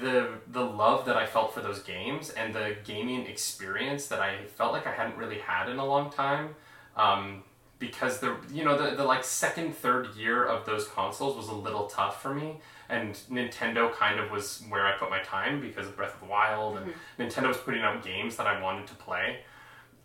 the 0.01 0.31
the 0.51 0.65
love 0.65 1.05
that 1.05 1.17
I 1.17 1.27
felt 1.27 1.53
for 1.53 1.61
those 1.61 1.81
games 1.81 2.31
and 2.31 2.55
the 2.55 2.75
gaming 2.85 3.27
experience 3.27 4.07
that 4.09 4.21
I 4.21 4.47
felt 4.47 4.73
like 4.73 4.87
I 4.87 4.93
hadn't 4.93 5.19
really 5.19 5.39
had 5.39 5.69
in 5.69 5.79
a 5.79 5.85
long 5.85 6.11
time. 6.11 6.55
Um, 6.97 7.43
because 7.79 8.21
the 8.21 8.37
you 8.53 8.65
know 8.65 8.77
the, 8.77 8.97
the 8.97 9.05
like 9.05 9.23
second 9.23 9.75
third 9.75 10.15
year 10.15 10.45
of 10.45 10.65
those 10.65 10.89
consoles 10.89 11.37
was 11.37 11.49
a 11.49 11.55
little 11.55 11.87
tough 11.87 12.23
for 12.23 12.35
me 12.35 12.57
and 12.89 13.15
nintendo 13.31 13.93
kind 13.93 14.19
of 14.19 14.31
was 14.31 14.63
where 14.69 14.87
i 14.87 14.93
put 14.93 15.11
my 15.11 15.21
time 15.21 15.61
because 15.61 15.87
of 15.87 15.97
breath 15.97 16.15
of 16.15 16.21
the 16.21 16.27
wild 16.27 16.79
and 16.79 16.93
nintendo 17.19 17.49
was 17.49 17.59
putting 17.59 17.83
out 17.83 18.03
games 18.03 18.37
that 18.37 18.47
i 18.47 18.61
wanted 18.63 18.87
to 18.87 18.95
play 18.95 19.39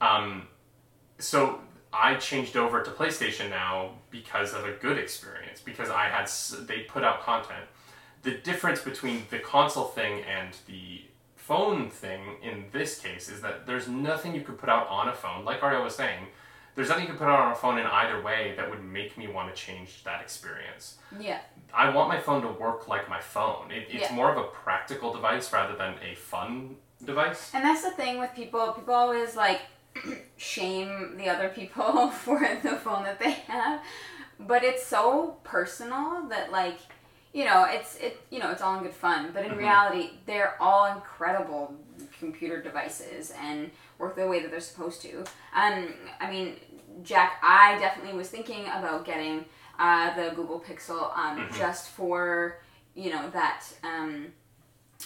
um, 0.02 0.48
so 1.20 1.62
i 1.94 2.16
changed 2.16 2.56
over 2.58 2.82
to 2.84 2.92
playstation 2.92 3.50
now 3.50 3.92
because 4.10 4.54
of 4.54 4.66
a 4.66 4.72
good 4.74 4.98
experience 4.98 5.60
because 5.62 5.90
i 5.90 6.06
had 6.06 6.30
they 6.68 6.80
put 6.82 7.04
out 7.04 7.22
content 7.22 7.66
the 8.24 8.32
difference 8.32 8.82
between 8.82 9.24
the 9.30 9.40
console 9.40 9.86
thing 9.86 10.24
and 10.24 10.56
the 10.68 11.02
phone 11.36 11.90
thing 11.90 12.22
in 12.44 12.66
this 12.72 13.00
case 13.00 13.30
is 13.30 13.42
that 13.42 13.66
there's 13.66 13.88
nothing 13.88 14.34
you 14.36 14.42
could 14.42 14.58
put 14.58 14.70
out 14.70 14.88
on 14.88 15.10
a 15.10 15.14
phone 15.14 15.44
like 15.44 15.62
Ariel 15.64 15.84
was 15.84 15.96
saying 15.96 16.26
there's 16.76 16.88
nothing 16.88 17.04
you 17.04 17.10
could 17.10 17.20
put 17.20 17.28
out 17.28 17.40
on 17.42 17.52
a 17.52 17.56
phone 17.56 17.78
in 17.80 17.86
either 17.86 18.22
way 18.22 18.54
that 18.56 18.70
would 18.70 18.82
make 18.84 19.18
me 19.18 19.28
want 19.28 19.54
to 19.54 19.62
change 19.62 20.06
that 20.06 20.22
experience. 20.22 21.00
Yeah. 21.20 21.40
I 21.74 21.90
want 21.90 22.08
my 22.08 22.18
phone 22.18 22.42
to 22.44 22.48
work 22.48 22.88
like 22.88 23.10
my 23.10 23.20
phone. 23.20 23.72
It, 23.72 23.88
it's 23.92 24.10
Yeah. 24.10 24.16
more 24.16 24.32
of 24.32 24.38
a 24.38 24.44
practical 24.46 25.12
device 25.12 25.52
rather 25.52 25.76
than 25.76 25.96
a 26.02 26.16
fun 26.16 26.78
device. 27.04 27.52
And 27.54 27.66
that's 27.66 27.84
the 27.84 27.92
thing 27.92 28.20
with 28.20 28.34
people. 28.34 28.72
People 28.72 28.94
always 28.94 29.36
like 29.36 29.60
shame 30.38 31.18
the 31.18 31.30
other 31.30 31.50
people 31.50 32.10
for 32.24 32.40
the 32.64 32.76
phone 32.78 33.04
that 33.04 33.20
they 33.20 33.32
have, 33.32 33.82
but 34.40 34.64
it's 34.64 34.86
so 34.86 35.38
personal 35.44 36.28
that 36.30 36.52
like 36.52 36.80
you 37.34 37.46
know 37.46 37.66
it's 37.70 37.96
it 37.98 38.20
you 38.30 38.40
know 38.40 38.52
it's 38.52 38.62
all 38.62 38.78
in 38.78 38.84
good 38.84 38.94
fun. 38.94 39.32
But 39.34 39.46
in 39.46 39.52
Mhm. 39.52 39.58
reality, 39.58 40.10
they're 40.26 40.56
all 40.62 40.86
incredible 40.94 41.76
computer 42.20 42.62
devices 42.62 43.32
and 43.40 43.72
work 43.98 44.16
the 44.16 44.28
way 44.28 44.40
that 44.42 44.52
they're 44.52 44.60
supposed 44.60 45.02
to. 45.04 45.20
Um, 45.56 45.94
I 46.20 46.30
mean, 46.30 46.56
Jack, 47.04 47.40
I 47.44 47.78
definitely 47.80 48.18
was 48.18 48.30
thinking 48.30 48.66
about 48.66 49.06
getting 49.06 49.46
uh, 49.80 50.14
the 50.16 50.36
Google 50.36 50.60
Pixel 50.60 51.16
um, 51.18 51.40
Mhm. 51.48 51.58
just 51.58 51.90
for 51.90 52.60
you 52.96 53.10
know 53.12 53.30
that. 53.32 53.64
Um, 53.84 54.34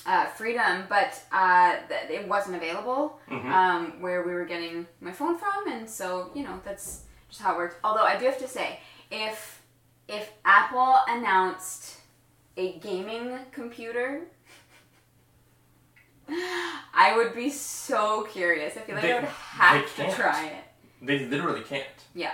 uh, 0.05 0.25
freedom, 0.27 0.83
but 0.89 1.21
uh, 1.31 1.75
th- 1.89 2.09
it 2.09 2.27
wasn't 2.27 2.55
available 2.55 3.19
Mhm. 3.29 3.51
um, 3.51 4.01
where 4.01 4.23
we 4.23 4.33
were 4.33 4.45
getting 4.45 4.85
my 5.01 5.11
phone 5.11 5.37
from, 5.37 5.67
and 5.71 5.89
so 5.89 6.31
you 6.35 6.43
know 6.43 6.59
that's 6.65 7.03
just 7.29 7.41
how 7.41 7.53
it 7.53 7.57
worked. 7.57 7.77
Although 7.83 8.03
I 8.03 8.17
do 8.17 8.25
have 8.25 8.37
to 8.39 8.47
say, 8.47 8.79
if 9.11 9.61
if 10.07 10.31
Apple 10.43 10.97
announced 11.07 11.97
a 12.57 12.77
gaming 12.79 13.37
computer, 13.51 14.21
I 16.93 17.13
would 17.15 17.35
be 17.35 17.49
so 17.49 18.23
curious. 18.23 18.75
I 18.77 18.81
feel 18.81 18.95
like 18.95 19.03
They- 19.03 19.13
I 19.13 19.19
would 19.19 19.25
have 19.29 19.95
to 19.97 20.11
try 20.11 20.45
it. 20.47 20.63
They 21.01 21.19
literally 21.25 21.61
can't. 21.61 21.85
Yeah. 22.15 22.33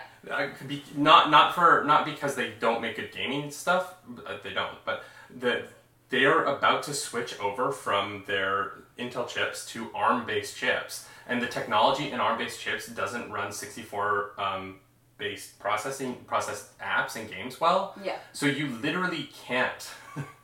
Could 0.58 0.68
be 0.68 0.84
not 0.96 1.30
not 1.30 1.56
for 1.56 1.84
not 1.86 2.06
because 2.06 2.36
they 2.36 2.52
don't 2.60 2.82
make 2.82 2.96
good 2.96 3.12
gaming 3.12 3.52
stuff. 3.52 3.96
uh, 4.26 4.38
They 4.44 4.54
don't, 4.54 4.78
but 4.86 5.04
the 5.30 5.68
they 6.12 6.26
are 6.26 6.46
about 6.46 6.84
to 6.84 6.94
switch 6.94 7.40
over 7.40 7.72
from 7.72 8.24
their 8.28 8.74
Intel 9.00 9.28
chips 9.28 9.66
to 9.68 9.90
ARM-based 9.96 10.56
chips, 10.56 11.08
and 11.28 11.42
the 11.42 11.48
technology 11.48 12.12
in 12.12 12.20
ARM-based 12.20 12.60
chips 12.60 12.88
doesn't 12.88 13.32
run 13.32 13.52
64 13.52 14.34
um, 14.38 14.76
based 15.18 15.58
processing 15.60 16.16
processed 16.28 16.78
apps 16.80 17.16
and 17.16 17.30
games 17.30 17.60
well. 17.60 17.96
Yeah. 18.04 18.18
So 18.34 18.46
you 18.46 18.68
literally 18.68 19.30
can't. 19.48 19.90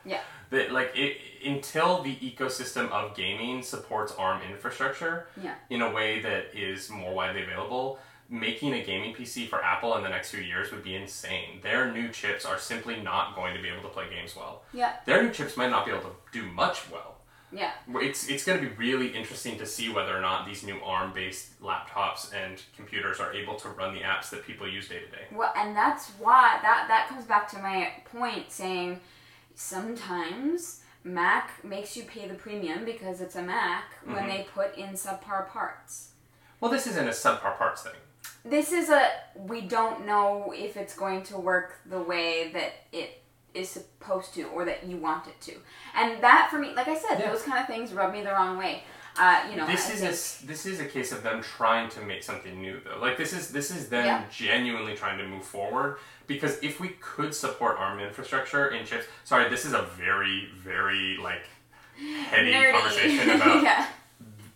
Yeah. 0.05 0.21
that 0.49 0.71
like 0.71 0.91
it 0.95 1.17
until 1.45 2.01
the 2.01 2.15
ecosystem 2.15 2.89
of 2.91 3.15
gaming 3.15 3.61
supports 3.61 4.13
ARM 4.17 4.41
infrastructure 4.49 5.27
Yeah. 5.43 5.55
in 5.69 5.81
a 5.81 5.91
way 5.91 6.21
that 6.21 6.57
is 6.57 6.89
more 6.89 7.13
widely 7.13 7.43
available. 7.43 7.99
Making 8.29 8.73
a 8.73 8.83
gaming 8.83 9.13
PC 9.15 9.47
for 9.47 9.63
Apple 9.63 9.95
in 9.95 10.03
the 10.03 10.09
next 10.09 10.31
few 10.31 10.41
years 10.41 10.69
would 10.71 10.83
be 10.83 10.95
insane. 10.95 11.59
Their 11.63 11.91
new 11.93 12.09
chips 12.09 12.45
are 12.45 12.59
simply 12.59 12.99
not 12.99 13.35
going 13.35 13.55
to 13.55 13.61
be 13.61 13.69
able 13.69 13.83
to 13.83 13.87
play 13.89 14.09
games 14.09 14.35
well. 14.35 14.63
Yeah. 14.73 14.93
Their 15.05 15.23
new 15.23 15.31
chips 15.31 15.55
might 15.55 15.69
not 15.69 15.85
be 15.85 15.91
able 15.91 16.01
to 16.01 16.15
do 16.33 16.45
much 16.51 16.91
well. 16.91 17.13
Yeah. 17.53 17.71
It's 17.87 18.27
it's 18.27 18.43
going 18.43 18.59
to 18.61 18.69
be 18.69 18.75
really 18.75 19.07
interesting 19.15 19.57
to 19.59 19.65
see 19.65 19.87
whether 19.87 20.13
or 20.13 20.19
not 20.19 20.45
these 20.45 20.65
new 20.65 20.77
ARM-based 20.83 21.61
laptops 21.61 22.33
and 22.33 22.61
computers 22.75 23.21
are 23.21 23.31
able 23.31 23.55
to 23.55 23.69
run 23.69 23.93
the 23.93 24.01
apps 24.01 24.29
that 24.31 24.45
people 24.45 24.67
use 24.67 24.89
day 24.89 24.99
to 24.99 25.07
day. 25.07 25.23
Well, 25.31 25.53
and 25.55 25.73
that's 25.73 26.09
why 26.19 26.59
that 26.61 26.87
that 26.89 27.07
comes 27.07 27.23
back 27.23 27.47
to 27.51 27.59
my 27.59 27.93
point 28.03 28.51
saying 28.51 28.99
sometimes 29.55 30.81
Mac 31.05 31.63
makes 31.63 31.95
you 31.95 32.03
pay 32.03 32.27
the 32.27 32.33
premium 32.33 32.83
because 32.83 33.21
it's 33.21 33.35
a 33.35 33.41
Mac 33.41 33.83
Mm-hmm. 34.03 34.13
when 34.15 34.27
they 34.27 34.45
put 34.53 34.77
in 34.77 34.89
subpar 34.89 35.49
parts. 35.49 36.11
Well, 36.61 36.71
this 36.71 36.87
isn't 36.87 37.07
a 37.07 37.11
subpar 37.11 37.57
parts 37.57 37.83
thing. 37.83 37.93
This 38.45 38.71
is 38.71 38.89
a 38.89 39.09
we 39.35 39.61
don't 39.61 40.05
know 40.05 40.53
if 40.55 40.77
it's 40.77 40.95
going 40.95 41.23
to 41.23 41.37
work 41.37 41.79
the 41.89 41.99
way 41.99 42.51
that 42.53 42.71
it 42.91 43.21
is 43.53 43.69
supposed 43.69 44.33
to 44.35 44.43
or 44.43 44.65
that 44.65 44.85
you 44.85 44.97
want 44.97 45.27
it 45.27 45.39
to. 45.41 45.53
And 45.95 46.21
that 46.23 46.47
for 46.51 46.59
me, 46.59 46.73
like 46.75 46.87
I 46.87 46.97
said, 46.97 47.19
Yeah. 47.19 47.31
those 47.31 47.41
kind 47.43 47.59
of 47.59 47.67
things 47.67 47.91
rub 47.93 48.13
me 48.13 48.21
the 48.21 48.31
wrong 48.31 48.57
way. 48.57 48.83
Uh, 49.19 49.41
you 49.49 49.57
know, 49.57 49.65
this 49.65 49.89
I 49.89 49.93
is 49.93 49.99
think- 50.01 50.43
a 50.43 50.47
this 50.47 50.65
is 50.67 50.79
a 50.79 50.85
case 50.85 51.11
of 51.11 51.23
them 51.23 51.41
trying 51.41 51.89
to 51.89 52.01
make 52.01 52.23
something 52.23 52.61
new 52.61 52.79
though. 52.85 52.99
Like 52.99 53.17
this 53.17 53.33
is 53.33 53.49
this 53.49 53.71
is 53.71 53.89
them 53.89 54.05
Yeah. 54.05 54.23
genuinely 54.31 54.95
trying 54.95 55.17
to 55.17 55.25
move 55.27 55.43
forward 55.43 55.97
because 56.27 56.59
if 56.61 56.79
we 56.79 56.89
could 56.99 57.33
support 57.33 57.77
ARM 57.79 57.99
infrastructure 57.99 58.67
in 58.67 58.85
chips, 58.85 59.07
sorry, 59.23 59.49
this 59.49 59.65
is 59.65 59.73
a 59.73 59.81
very 59.81 60.49
very 60.55 61.17
like 61.17 61.45
heady 61.97 62.53
nerdy. 62.53 62.71
conversation 62.73 63.29
about 63.41 63.63
yeah. 63.63 63.87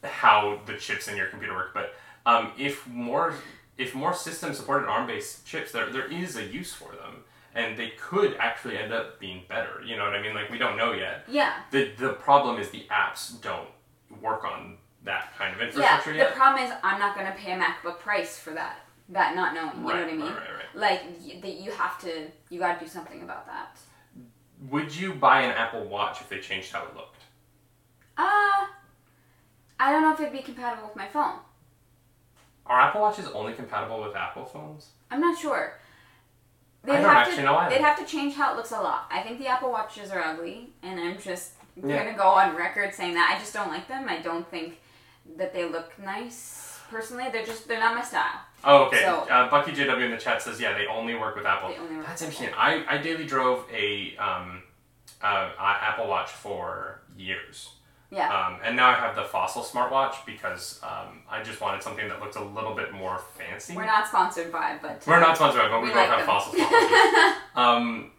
how 0.04 0.60
the 0.68 0.76
chips 0.78 1.08
in 1.08 1.18
your 1.18 1.26
computer 1.28 1.56
work. 1.56 1.74
But 1.74 1.96
um, 2.28 2.52
if 2.58 2.86
more 2.88 3.34
if 3.82 3.96
more 3.96 4.14
systems 4.14 4.58
supported 4.58 4.88
ARM 4.88 5.08
based 5.08 5.46
chips, 5.46 5.72
there 5.72 5.90
there 5.92 6.10
is 6.12 6.36
a 6.38 6.46
use 6.46 6.74
for 6.74 6.92
them. 7.02 7.24
And 7.54 7.78
they 7.78 7.90
could 8.00 8.38
actually 8.40 8.78
end 8.78 8.94
up 8.94 9.20
being 9.20 9.44
better. 9.50 9.82
You 9.86 9.98
know 9.98 10.06
what 10.06 10.16
I 10.16 10.22
mean? 10.22 10.34
Like 10.34 10.50
we 10.50 10.58
don't 10.58 10.78
know 10.78 10.94
yet. 10.94 11.26
Yeah. 11.28 11.54
The 11.72 11.92
the 11.98 12.14
problem 12.14 12.60
is 12.62 12.70
the 12.70 12.86
apps 12.90 13.24
don't 13.42 13.70
work 14.22 14.44
on 14.46 14.78
that 15.04 15.34
kind 15.38 15.54
of 15.56 15.60
infrastructure 15.62 16.14
Yeah, 16.14 16.22
infrastructure 16.22 16.34
the 16.34 16.40
problem 16.40 16.64
is 16.66 16.72
I'm 16.84 17.00
not 17.00 17.16
going 17.16 17.28
to 17.32 17.34
pay 17.34 17.52
a 17.54 17.60
MacBook 17.60 18.00
price 18.00 18.38
for 18.38 18.52
that. 18.54 18.76
That 19.10 19.36
not 19.36 19.54
knowing, 19.56 19.76
you 19.76 19.82
know 19.82 19.90
Right, 19.90 20.04
what 20.06 20.14
I 20.14 20.18
mean? 20.18 20.22
right, 20.22 20.36
right, 20.36 20.60
right. 20.74 20.76
Like 20.76 21.42
that 21.42 21.56
you 21.64 21.72
have 21.72 22.00
to, 22.02 22.28
you 22.50 22.60
got 22.60 22.80
to 22.80 22.86
do 22.86 22.90
something 22.90 23.22
about 23.24 23.46
that. 23.48 23.78
Would 24.70 24.96
you 24.96 25.14
buy 25.16 25.42
an 25.42 25.52
Apple 25.52 25.84
Watch 25.86 26.22
if 26.22 26.30
they 26.30 26.40
changed 26.40 26.72
how 26.72 26.84
it 26.86 26.96
looked? 26.96 27.24
Uh, 28.18 28.68
I 29.80 29.92
don't 29.92 30.04
know 30.04 30.14
if 30.14 30.20
it'd 30.22 30.32
be 30.32 30.44
compatible 30.44 30.88
with 30.88 30.96
my 30.96 31.08
phone. 31.08 31.40
Are 32.72 32.80
Apple 32.80 33.02
Watches 33.02 33.28
only 33.34 33.52
compatible 33.52 34.02
with 34.02 34.16
Apple 34.16 34.46
phones? 34.46 34.92
I'm 35.12 35.20
not 35.20 35.38
sure. 35.38 35.78
They'd 36.86 36.94
I 36.94 37.02
don't 37.02 37.10
have 37.10 37.18
actually 37.18 37.36
to, 37.36 37.44
know 37.44 37.58
either. 37.58 37.76
They'd 37.76 37.82
have 37.84 38.00
to 38.00 38.06
change 38.06 38.36
how 38.36 38.54
it 38.54 38.56
looks 38.56 38.72
a 38.72 38.80
lot. 38.80 39.08
I 39.12 39.22
think 39.22 39.40
the 39.40 39.48
Apple 39.48 39.72
Watches 39.72 40.10
are 40.10 40.22
ugly, 40.22 40.70
and 40.82 40.98
I'm 40.98 41.20
just 41.20 41.52
Yeah. 41.76 41.98
gonna 41.98 42.18
go 42.18 42.30
on 42.30 42.56
record 42.56 42.94
saying 42.94 43.14
that 43.16 43.30
I 43.36 43.38
just 43.40 43.54
don't 43.54 43.68
like 43.68 43.90
them. 43.90 44.08
I 44.08 44.20
don't 44.20 44.50
think 44.50 44.80
that 45.36 45.54
they 45.54 45.66
look 45.66 46.00
nice. 46.00 46.80
Personally, 46.90 47.30
they're 47.30 47.46
just 47.46 47.68
they're 47.68 47.80
not 47.80 47.94
my 47.94 48.04
style. 48.04 48.40
Oh, 48.64 48.84
okay. 48.86 49.02
So- 49.04 49.28
uh, 49.30 49.50
Bucky 49.50 49.74
JW 49.74 50.06
in 50.06 50.12
the 50.12 50.18
chat 50.18 50.42
says, 50.42 50.62
yeah, 50.62 50.78
they 50.78 50.88
only 50.88 51.16
work 51.16 51.36
with 51.36 51.46
Apple. 51.46 51.70
They 51.70 51.78
only 51.78 51.98
work 51.98 52.06
That's 52.06 52.22
with 52.22 52.30
interesting. 52.32 52.58
I, 52.58 52.86
I 52.88 53.00
daily 53.00 53.26
drove 53.26 53.66
a 53.70 54.16
um, 54.16 54.64
uh, 55.22 55.26
uh, 55.60 55.78
Apple 55.82 56.08
Watch 56.08 56.30
for 56.30 57.02
years. 57.18 57.72
Yeah. 58.12 58.28
Um, 58.28 58.60
and 58.64 58.76
now 58.76 58.90
I 58.90 58.96
have 58.96 59.16
the 59.16 59.24
Fossil 59.24 59.64
smartwatch 59.64 60.26
because 60.26 60.82
um, 60.84 61.22
I 61.30 61.42
just 61.42 61.62
wanted 61.62 61.82
something 61.82 62.08
that 62.10 62.20
looked 62.20 62.36
a 62.36 62.44
little 62.44 62.76
bit 62.76 62.92
more 62.92 63.22
fancy. 63.38 63.74
We're 63.74 63.86
not 63.86 64.08
sponsored 64.08 64.52
by, 64.52 64.78
but 64.82 65.02
We're 65.08 65.22
not 65.22 65.38
sponsored, 65.38 65.62
but 65.70 65.82
we, 65.82 65.88
We 65.88 65.94
both 65.94 66.10
like 66.10 66.10
have 66.10 66.20
them. 66.20 66.28
Fossil 66.28 66.54
smartwatches. 66.54 67.34
um, 67.56 68.12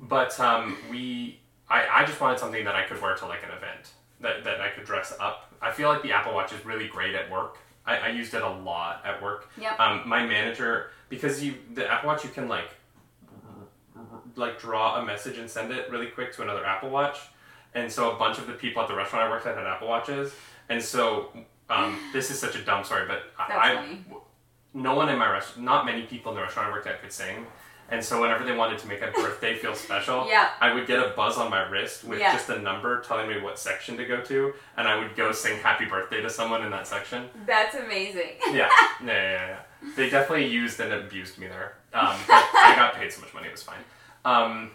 but 0.00 0.38
um, 0.38 0.76
we, 0.90 1.40
I, 1.68 2.02
I 2.02 2.04
just 2.04 2.20
wanted 2.20 2.38
something 2.38 2.62
that 2.64 2.74
I 2.74 2.84
could 2.84 3.00
wear 3.00 3.16
to 3.16 3.26
like 3.26 3.42
an 3.42 3.50
event 3.50 3.92
that, 4.20 4.44
that 4.44 4.60
I 4.60 4.68
could 4.68 4.84
dress 4.84 5.14
up. 5.18 5.52
I 5.62 5.72
feel 5.72 5.88
like 5.88 6.02
the 6.02 6.12
Apple 6.12 6.34
Watch 6.34 6.52
is 6.52 6.64
really 6.66 6.86
great 6.86 7.14
at 7.14 7.30
work. 7.30 7.58
I, 7.86 7.96
I 7.96 8.08
used 8.08 8.34
it 8.34 8.42
a 8.42 8.50
lot 8.50 9.02
at 9.04 9.22
work. 9.22 9.48
Yep. 9.58 9.80
Um, 9.80 10.02
my 10.06 10.24
manager, 10.26 10.90
because 11.08 11.42
you 11.42 11.54
the 11.72 11.90
Apple 11.90 12.08
Watch, 12.08 12.22
you 12.22 12.30
can 12.30 12.48
like 12.48 12.68
like 14.36 14.58
draw 14.58 15.00
a 15.00 15.04
message 15.04 15.38
and 15.38 15.50
send 15.50 15.72
it 15.72 15.90
really 15.90 16.06
quick 16.06 16.32
to 16.34 16.42
another 16.42 16.64
Apple 16.64 16.90
Watch. 16.90 17.18
And 17.78 17.90
so 17.92 18.10
a 18.10 18.18
bunch 18.18 18.38
of 18.38 18.46
the 18.46 18.52
people 18.54 18.82
at 18.82 18.88
the 18.88 18.94
restaurant 18.94 19.26
I 19.26 19.30
worked 19.30 19.46
at 19.46 19.56
had 19.56 19.66
Apple 19.66 19.88
Watches. 19.88 20.32
And 20.68 20.82
so 20.82 21.32
um, 21.70 21.98
this 22.12 22.30
is 22.30 22.38
such 22.38 22.56
a 22.56 22.62
dumb 22.62 22.84
story, 22.84 23.06
but 23.06 23.22
I, 23.38 23.52
I 23.54 23.98
no 24.74 24.94
one 24.94 25.08
in 25.08 25.18
my 25.18 25.30
restaurant, 25.30 25.64
not 25.64 25.86
many 25.86 26.02
people 26.02 26.32
in 26.32 26.36
the 26.36 26.42
restaurant 26.42 26.68
I 26.68 26.72
worked 26.72 26.86
at 26.86 27.00
could 27.00 27.12
sing. 27.12 27.46
And 27.90 28.04
so 28.04 28.20
whenever 28.20 28.44
they 28.44 28.54
wanted 28.54 28.78
to 28.80 28.86
make 28.86 29.00
a 29.00 29.10
birthday 29.14 29.54
feel 29.56 29.74
special, 29.74 30.26
Yeah. 30.28 30.50
I 30.60 30.74
would 30.74 30.86
get 30.86 30.98
a 30.98 31.08
buzz 31.16 31.38
on 31.38 31.50
my 31.50 31.62
wrist 31.68 32.04
with 32.04 32.18
Yeah. 32.20 32.32
just 32.34 32.48
a 32.50 32.58
number 32.58 33.00
telling 33.00 33.28
me 33.28 33.40
what 33.40 33.58
section 33.58 33.96
to 33.96 34.04
go 34.04 34.20
to, 34.22 34.52
and 34.76 34.86
I 34.86 34.96
would 34.98 35.16
go 35.16 35.32
sing 35.32 35.58
happy 35.60 35.86
birthday 35.86 36.20
to 36.20 36.28
someone 36.28 36.62
in 36.64 36.70
that 36.70 36.86
section. 36.86 37.30
that's 37.46 37.74
amazing. 37.76 38.32
Yeah, 38.48 38.52
yeah, 38.54 39.06
yeah, 39.06 39.46
yeah. 39.82 39.90
They 39.96 40.10
definitely 40.10 40.48
used 40.48 40.78
and 40.80 40.92
abused 40.92 41.38
me 41.38 41.46
there. 41.46 41.76
Um, 41.94 42.14
but 42.26 42.44
I 42.52 42.74
got 42.76 42.94
paid 42.94 43.10
so 43.12 43.20
much 43.22 43.32
money; 43.32 43.46
it 43.48 43.52
was 43.52 43.62
fine. 43.62 43.82
Um, 44.24 44.72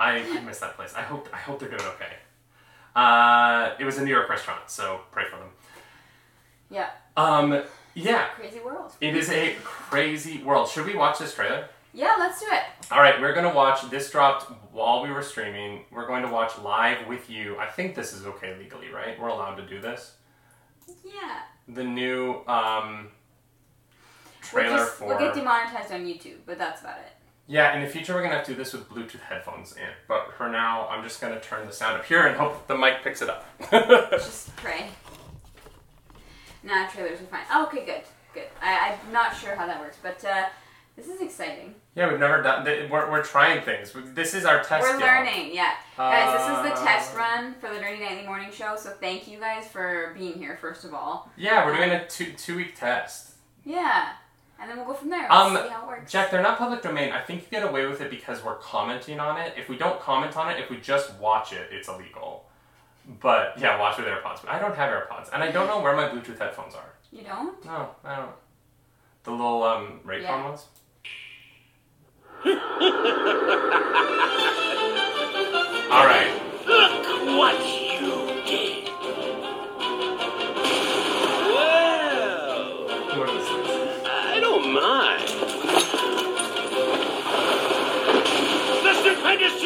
I, 0.00 0.18
I 0.38 0.40
miss 0.40 0.58
that 0.60 0.74
place. 0.76 0.94
I 0.96 1.02
hope 1.02 1.28
I 1.32 1.36
hope 1.36 1.60
they're 1.60 1.68
doing 1.68 1.82
okay. 1.82 2.14
Uh, 2.96 3.74
it 3.78 3.84
was 3.84 3.98
a 3.98 4.04
New 4.04 4.10
York 4.10 4.28
restaurant, 4.28 4.62
so 4.68 5.00
pray 5.12 5.24
for 5.30 5.36
them. 5.36 5.48
yeah. 6.70 6.90
Um, 7.16 7.62
yeah, 7.94 8.28
Crazy 8.36 8.60
world. 8.60 8.92
it 9.00 9.16
is 9.16 9.30
a 9.30 9.54
crazy 9.62 10.42
world. 10.42 10.68
Should 10.68 10.86
we 10.86 10.94
watch 10.96 11.18
this 11.18 11.34
trailer? 11.34 11.68
Yeah, 11.92 12.16
let's 12.18 12.40
do 12.40 12.46
it. 12.50 12.62
All 12.90 13.00
right, 13.00 13.20
we're 13.20 13.34
gonna 13.34 13.52
watch. 13.54 13.88
This 13.90 14.10
dropped 14.10 14.44
while 14.72 15.02
we 15.02 15.10
were 15.10 15.22
streaming. 15.22 15.84
We're 15.90 16.06
going 16.06 16.22
to 16.22 16.28
watch 16.28 16.56
live 16.58 17.06
with 17.08 17.28
you. 17.28 17.58
I 17.58 17.66
think 17.66 17.94
this 17.96 18.12
is 18.12 18.24
okay 18.26 18.56
legally, 18.56 18.88
right? 18.88 19.20
We're 19.20 19.28
allowed 19.28 19.56
to 19.56 19.66
do 19.66 19.80
this. 19.80 20.14
Yeah. 21.04 21.40
The 21.68 21.84
new 21.84 22.42
um, 22.46 23.08
We'll, 24.52 24.62
trailer 24.62 24.76
just, 24.78 24.92
for 24.94 25.08
we'll 25.08 25.18
get 25.18 25.34
demonetized 25.34 25.92
on 25.92 26.00
YouTube, 26.06 26.38
but 26.46 26.58
that's 26.58 26.80
about 26.80 26.98
it. 26.98 27.12
Yeah. 27.50 27.74
In 27.76 27.82
the 27.82 27.88
future, 27.88 28.14
we're 28.14 28.22
gonna 28.22 28.36
have 28.36 28.44
to 28.46 28.52
do 28.52 28.56
this 28.56 28.72
with 28.72 28.88
Bluetooth 28.88 29.20
headphones 29.20 29.72
in. 29.76 29.88
But 30.08 30.32
for 30.38 30.48
now, 30.48 30.86
I'm 30.88 31.02
just 31.02 31.20
gonna 31.20 31.40
turn 31.40 31.66
the 31.66 31.72
sound 31.72 31.98
up 31.98 32.04
here 32.06 32.26
and 32.26 32.36
hope 32.36 32.66
the 32.68 32.76
mic 32.78 33.02
picks 33.02 33.20
it 33.22 33.28
up. 33.28 33.44
Just 34.12 34.54
pray. 34.56 34.86
Nah, 36.62 36.88
trailers 36.88 37.20
are 37.20 37.24
fine. 37.24 37.44
Oh, 37.50 37.66
okay, 37.66 37.84
good, 37.84 38.02
good. 38.34 38.44
I, 38.62 38.96
I'm 39.06 39.12
not 39.12 39.34
sure 39.36 39.54
how 39.56 39.66
that 39.66 39.80
works, 39.80 39.96
but 40.02 40.22
uh, 40.24 40.44
this 40.96 41.08
is 41.08 41.20
exciting. 41.22 41.74
yeah, 41.94 42.10
we've 42.10 42.20
never 42.20 42.42
done. 42.42 42.64
th- 42.66 42.90
We're, 42.90 43.10
we're 43.10 43.22
trying 43.24 43.62
things. 43.62 43.94
This 44.14 44.34
is 44.34 44.44
our 44.44 44.62
test. 44.62 44.82
We're 44.82 44.98
y'all. 45.00 45.08
learning, 45.24 45.54
yeah. 45.54 45.72
guys, 45.96 46.32
this 46.34 46.42
is 46.42 46.74
the 46.74 46.80
Uh, 46.80 46.84
test 46.86 47.16
run 47.16 47.54
for 47.54 47.72
the 47.72 47.80
Dirty 47.80 47.98
Nightly 48.00 48.26
Morning 48.26 48.50
Show, 48.52 48.76
so 48.76 48.90
thank 49.00 49.26
you 49.26 49.38
guys 49.40 49.66
for 49.68 50.14
being 50.18 50.34
here, 50.34 50.58
first 50.60 50.84
of 50.84 50.92
all. 50.92 51.30
Yeah, 51.36 51.64
we're 51.64 51.76
doing 51.76 51.90
a 51.92 52.06
two 52.08 52.32
two 52.32 52.56
week 52.56 52.78
test. 52.78 53.34
Yeah. 53.64 54.10
And 54.60 54.68
then 54.68 54.76
we'll 54.76 54.86
go 54.86 54.92
from 54.94 55.08
there. 55.08 55.26
We'll 55.30 55.38
Um, 55.38 55.56
see 55.56 55.68
how 55.68 55.84
it 55.84 55.88
works. 55.88 56.12
Jack, 56.12 56.30
they're 56.30 56.42
not 56.42 56.58
public 56.58 56.82
domain. 56.82 57.12
I 57.12 57.20
think 57.22 57.42
you 57.42 57.48
get 57.50 57.62
away 57.66 57.86
with 57.86 58.02
it 58.02 58.10
because 58.10 58.44
we're 58.44 58.56
commenting 58.56 59.18
on 59.18 59.40
it. 59.40 59.54
If 59.56 59.70
we 59.70 59.76
don't 59.78 59.98
comment 60.00 60.36
on 60.36 60.50
it, 60.50 60.60
if 60.60 60.68
we 60.68 60.76
just 60.78 61.14
watch 61.14 61.54
it, 61.54 61.68
it's 61.72 61.88
illegal. 61.88 62.44
But 63.20 63.54
yeah, 63.58 63.78
watch 63.78 63.96
with 63.96 64.06
AirPods. 64.06 64.42
But 64.42 64.50
I 64.50 64.58
don't 64.58 64.76
have 64.76 64.90
AirPods, 64.90 65.30
and 65.32 65.42
I 65.42 65.50
don't 65.50 65.66
know 65.66 65.80
where 65.80 65.96
my 65.96 66.08
Bluetooth 66.10 66.38
headphones 66.38 66.74
are. 66.74 66.92
You 67.10 67.22
don't? 67.22 67.64
No, 67.64 67.88
I 68.04 68.16
don't. 68.16 68.32
The 69.24 69.30
little 69.30 69.62
um 69.62 70.00
Raycon 70.04 70.22
Yeah. 70.22 70.44
ones. 70.44 70.66
All 75.90 76.06
right. 76.06 76.29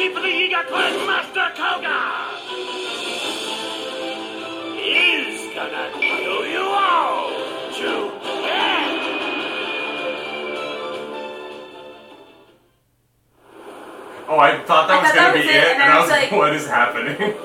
Stupendous 0.05 0.13
chief 0.13 0.15
of 0.17 0.23
the 0.23 0.29
Yiga 0.29 0.67
clan, 0.67 1.07
Master 1.07 1.49
Kohga! 1.55 1.99
He 4.77 5.53
gonna 5.55 5.91
kill 5.99 6.45
you 6.47 6.61
all 6.61 7.29
to 7.73 8.11
death! 8.43 9.01
Oh, 14.27 14.39
I 14.39 14.57
thought 14.63 14.87
that 14.87 14.97
I 14.97 15.01
was 15.01 15.11
thought 15.11 15.15
gonna 15.15 15.27
that 15.27 15.33
be 15.33 15.39
was 15.39 15.47
it, 15.47 15.55
it, 15.55 15.67
and, 15.67 15.81
and 15.81 15.91
I 15.91 15.95
I 15.95 15.97
was 15.99 16.03
was 16.03 16.11
like, 16.11 16.31
like- 16.31 16.39
"What 16.39 16.55
is 16.55 16.67
happening?" 16.67 17.35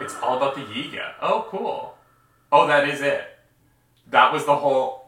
it's 0.00 0.14
all 0.22 0.36
about 0.36 0.54
the 0.54 0.62
Yiga. 0.62 1.12
Oh, 1.22 1.46
cool. 1.48 1.94
Oh, 2.50 2.66
that 2.66 2.88
is 2.88 3.00
it. 3.00 3.24
That 4.10 4.32
was 4.32 4.44
the 4.44 4.54
whole. 4.56 5.00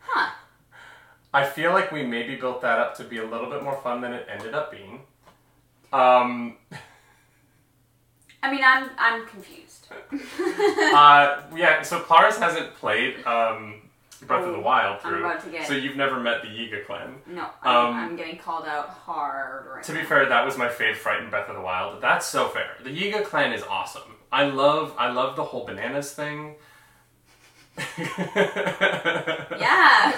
Huh. 0.00 0.30
I 1.40 1.44
feel 1.44 1.72
like 1.72 1.92
we 1.92 2.02
maybe 2.02 2.34
built 2.36 2.60
that 2.62 2.78
up 2.78 2.96
to 2.96 3.04
be 3.04 3.18
a 3.18 3.24
little 3.24 3.50
bit 3.50 3.62
more 3.62 3.76
fun 3.82 4.00
than 4.00 4.12
it 4.12 4.26
ended 4.30 4.54
up 4.54 4.70
being. 4.70 5.00
Um, 5.92 6.56
I 8.42 8.50
mean, 8.50 8.62
I'm 8.64 8.88
I'm 8.98 9.26
confused. 9.26 9.86
uh, 10.94 11.42
yeah, 11.54 11.82
so 11.82 12.00
Claris 12.00 12.38
hasn't 12.38 12.74
played 12.74 13.24
um, 13.26 13.82
Breath 14.26 14.44
of 14.44 14.52
the 14.52 14.58
Oh, 14.58 14.60
Wild 14.62 14.96
I'm 15.04 15.10
through, 15.10 15.24
about 15.24 15.40
to 15.44 15.50
get- 15.50 15.66
so 15.68 15.74
you've 15.74 15.96
never 15.96 16.18
met 16.18 16.42
the 16.42 16.48
Yiga 16.48 16.84
clan. 16.86 17.14
no, 17.26 17.46
I'm, 17.62 17.76
Um, 17.86 17.94
I'm 17.94 18.16
getting 18.16 18.38
called 18.38 18.66
out 18.66 18.88
hard 18.88 19.66
right 19.66 19.82
To 19.84 19.92
now. 19.92 20.00
be 20.00 20.06
fair, 20.06 20.26
that 20.28 20.44
was 20.44 20.56
my 20.56 20.68
fave 20.68 20.96
fright 20.96 21.22
in 21.22 21.28
Breath 21.30 21.48
of 21.48 21.54
the 21.54 21.60
Wild. 21.62 22.00
That's 22.02 22.26
so 22.26 22.48
fair. 22.48 22.70
The 22.82 22.90
Yiga 22.90 23.24
clan 23.24 23.52
is 23.52 23.62
awesome. 23.62 24.16
I 24.32 24.44
love 24.46 24.94
I 24.98 25.10
love 25.10 25.36
the 25.36 25.44
whole 25.44 25.64
bananas 25.66 26.12
thing. 26.12 26.56
Yeah. 29.58 30.16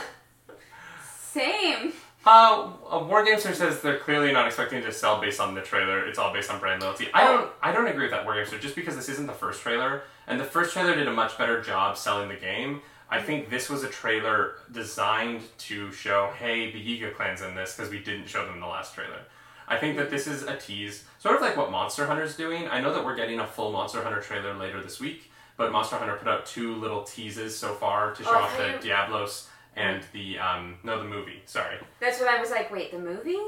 Same. 1.38 1.92
Uh, 2.26 2.72
Wargamester 2.90 3.54
says 3.54 3.80
they're 3.80 3.98
clearly 3.98 4.32
not 4.32 4.46
expecting 4.46 4.82
to 4.82 4.92
sell 4.92 5.20
based 5.20 5.40
on 5.40 5.54
the 5.54 5.62
trailer. 5.62 6.04
It's 6.06 6.18
all 6.18 6.32
based 6.32 6.50
on 6.50 6.58
brand 6.58 6.82
loyalty. 6.82 7.08
I 7.14 7.24
don't. 7.24 7.50
I 7.62 7.72
don't 7.72 7.86
agree 7.86 8.02
with 8.02 8.10
that 8.10 8.26
Wargamester. 8.26 8.60
Just 8.60 8.74
because 8.74 8.96
this 8.96 9.08
isn't 9.08 9.26
the 9.26 9.32
first 9.32 9.62
trailer, 9.62 10.02
and 10.26 10.38
the 10.38 10.44
first 10.44 10.72
trailer 10.72 10.94
did 10.94 11.06
a 11.08 11.12
much 11.12 11.38
better 11.38 11.62
job 11.62 11.96
selling 11.96 12.28
the 12.28 12.34
game. 12.36 12.82
I 13.10 13.22
think 13.22 13.48
this 13.48 13.70
was 13.70 13.84
a 13.84 13.88
trailer 13.88 14.56
designed 14.70 15.42
to 15.58 15.90
show, 15.92 16.30
hey, 16.38 16.70
the 16.70 16.78
Yiga 16.78 17.14
clan's 17.14 17.40
in 17.40 17.54
this 17.54 17.74
because 17.74 17.90
we 17.90 18.00
didn't 18.00 18.28
show 18.28 18.44
them 18.44 18.54
in 18.56 18.60
the 18.60 18.66
last 18.66 18.94
trailer. 18.94 19.20
I 19.66 19.78
think 19.78 19.96
that 19.96 20.10
this 20.10 20.26
is 20.26 20.42
a 20.42 20.56
tease, 20.56 21.04
sort 21.18 21.36
of 21.36 21.40
like 21.40 21.56
what 21.56 21.70
Monster 21.70 22.06
Hunter's 22.06 22.36
doing. 22.36 22.68
I 22.68 22.80
know 22.82 22.92
that 22.92 23.02
we're 23.04 23.16
getting 23.16 23.40
a 23.40 23.46
full 23.46 23.72
Monster 23.72 24.02
Hunter 24.02 24.20
trailer 24.20 24.52
later 24.54 24.82
this 24.82 25.00
week, 25.00 25.30
but 25.56 25.72
Monster 25.72 25.96
Hunter 25.96 26.16
put 26.16 26.28
out 26.28 26.44
two 26.44 26.74
little 26.74 27.02
teases 27.02 27.56
so 27.56 27.72
far 27.74 28.12
to 28.14 28.22
show 28.22 28.30
Oh, 28.30 28.38
off 28.42 28.56
the. 28.58 28.78
Diablos 28.82 29.48
and 29.78 30.02
the 30.12 30.38
um 30.38 30.76
no 30.84 30.98
the 30.98 31.04
movie. 31.08 31.42
Sorry. 31.46 31.76
That's 32.00 32.18
what 32.20 32.28
I 32.28 32.40
was 32.40 32.50
like. 32.50 32.70
Wait, 32.70 32.92
the 32.92 32.98
movie? 32.98 33.38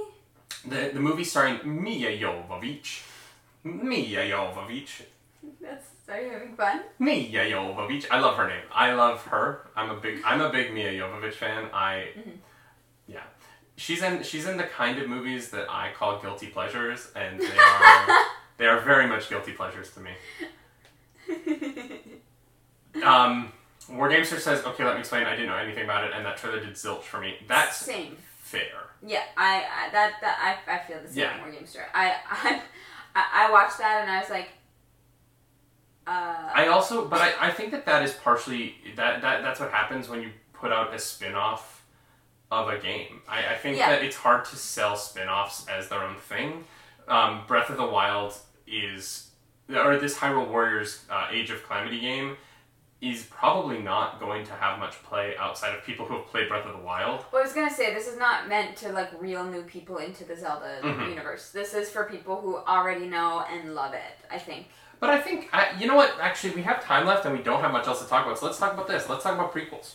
The, 0.66 0.91
the 0.95 1.01
movie 1.01 1.24
starring 1.24 1.61
Mia 1.64 2.16
Jovovich. 2.18 3.03
Mia 3.64 4.31
Jovovich. 4.31 5.03
That's. 5.61 5.87
Are 6.09 6.20
you 6.20 6.31
having 6.31 6.57
fun? 6.57 6.83
Mia 6.99 7.45
Jovovich. 7.51 8.07
I 8.11 8.18
love 8.20 8.37
her 8.37 8.49
name. 8.49 8.62
I 8.72 8.93
love 8.95 9.22
her. 9.26 9.68
I'm 9.76 9.91
a 9.91 9.97
big 9.97 10.20
I'm 10.24 10.41
a 10.41 10.51
big 10.51 10.72
Mia 10.72 10.93
Jovovich 10.93 11.35
fan. 11.35 11.68
I 11.72 12.09
yeah. 13.07 13.22
She's 13.76 14.03
in 14.03 14.22
she's 14.22 14.47
in 14.47 14.57
the 14.57 14.64
kind 14.64 14.99
of 14.99 15.09
movies 15.09 15.51
that 15.51 15.70
I 15.70 15.93
call 15.97 16.20
guilty 16.20 16.49
pleasures 16.49 17.11
and 17.14 17.41
they 17.41 17.47
are 17.59 18.07
they 18.57 18.66
are 18.66 18.81
very 18.81 19.07
much 19.07 19.28
guilty 19.28 19.53
pleasures 19.53 19.91
to 19.93 20.01
me. 20.01 20.11
Um 23.05 23.53
Wargamester 23.91 24.38
says, 24.38 24.64
okay, 24.64 24.84
let 24.84 24.95
me 24.95 25.01
explain. 25.01 25.24
I 25.24 25.30
didn't 25.36 25.49
know 25.49 25.57
anything 25.57 25.84
about 25.84 26.05
it, 26.05 26.12
and 26.14 26.24
that 26.24 26.36
trailer 26.36 26.61
did 26.61 26.74
zilch 26.74 27.03
for 27.03 27.20
me. 27.20 27.36
That's 27.49 27.76
Same. 27.76 28.16
fair. 28.38 28.66
Yeah, 29.05 29.22
I, 29.36 29.57
I 29.86 29.91
that 29.93 30.12
that 30.20 30.59
I, 30.68 30.74
I 30.74 30.78
feel 30.86 31.01
the 31.03 31.09
same 31.09 31.18
Yeah. 31.18 31.38
Wargamester. 31.41 31.82
I, 31.95 32.14
I 32.30 32.62
I 33.14 33.47
I 33.49 33.51
watched 33.51 33.78
that 33.78 34.03
and 34.03 34.11
I 34.11 34.20
was 34.20 34.30
like, 34.30 34.49
uh, 36.07 36.51
I 36.55 36.66
also, 36.68 37.07
but 37.07 37.20
I, 37.20 37.32
I 37.49 37.51
think 37.51 37.70
that 37.72 37.86
that 37.86 38.03
is 38.03 38.12
partially 38.14 38.74
that, 38.97 39.22
that 39.22 39.43
that's 39.43 39.61
what 39.61 39.70
happens 39.70 40.09
when 40.09 40.22
you 40.22 40.30
put 40.53 40.72
out 40.72 40.93
a 40.95 40.99
spin-off 40.99 41.84
of 42.51 42.68
a 42.68 42.78
game. 42.78 43.20
I, 43.28 43.55
I 43.55 43.57
think 43.57 43.76
Yeah. 43.78 43.91
that 43.91 44.03
it's 44.03 44.16
hard 44.16 44.45
to 44.47 44.57
sell 44.57 44.97
spin-offs 44.97 45.66
as 45.68 45.88
their 45.88 46.03
own 46.03 46.16
thing. 46.16 46.64
Um, 47.09 47.43
Breath 47.47 47.70
of 47.70 47.76
the 47.76 47.86
Wild 47.86 48.34
is, 48.66 49.30
or 49.68 49.97
this 49.99 50.16
Hyrule 50.18 50.49
Warriors 50.49 51.05
uh, 51.11 51.28
Age 51.30 51.51
of 51.51 51.64
Calamity 51.66 52.01
game 52.01 52.36
is 53.01 53.23
probably 53.25 53.79
not 53.79 54.21
going 54.21 54.45
to 54.45 54.53
have 54.53 54.79
much 54.79 55.03
play 55.03 55.35
outside 55.39 55.75
of 55.75 55.83
people 55.85 56.05
who 56.05 56.17
have 56.19 56.27
played 56.27 56.49
Breath 56.49 56.67
of 56.67 56.77
the 56.77 56.83
Wild. 56.85 57.25
well, 57.33 57.41
I 57.41 57.45
was 57.45 57.55
gonna 57.55 57.71
say 57.71 57.95
this 57.95 58.07
is 58.07 58.19
not 58.19 58.49
meant 58.49 58.77
to 58.79 58.93
like 58.93 59.09
reel 59.19 59.45
new 59.45 59.63
people 59.63 59.97
into 59.99 60.25
the 60.25 60.37
Zelda 60.37 60.81
Mhm. 60.83 61.09
universe. 61.09 61.51
This 61.51 61.73
is 61.73 61.91
for 61.91 62.05
people 62.05 62.41
who 62.41 62.59
already 62.59 63.07
know 63.07 63.41
and 63.51 63.75
love 63.75 63.95
it. 63.95 64.19
I 64.31 64.39
think. 64.39 64.69
But 64.99 65.09
I 65.09 65.19
think, 65.19 65.49
I, 65.51 65.71
you 65.79 65.87
know 65.87 65.97
what? 65.97 66.15
Actually, 66.21 66.55
we 66.57 66.63
have 66.63 66.85
time 66.85 67.07
left 67.07 67.25
and 67.25 67.35
we 67.35 67.43
don't 67.43 67.63
have 67.63 67.73
much 67.73 67.87
else 67.87 68.03
to 68.03 68.09
talk 68.09 68.27
about. 68.27 68.39
So 68.39 68.45
let's 68.45 68.59
talk 68.59 68.75
about 68.75 68.87
this. 68.87 69.09
Let's 69.09 69.23
talk 69.23 69.33
about 69.35 69.55
prequels. 69.55 69.95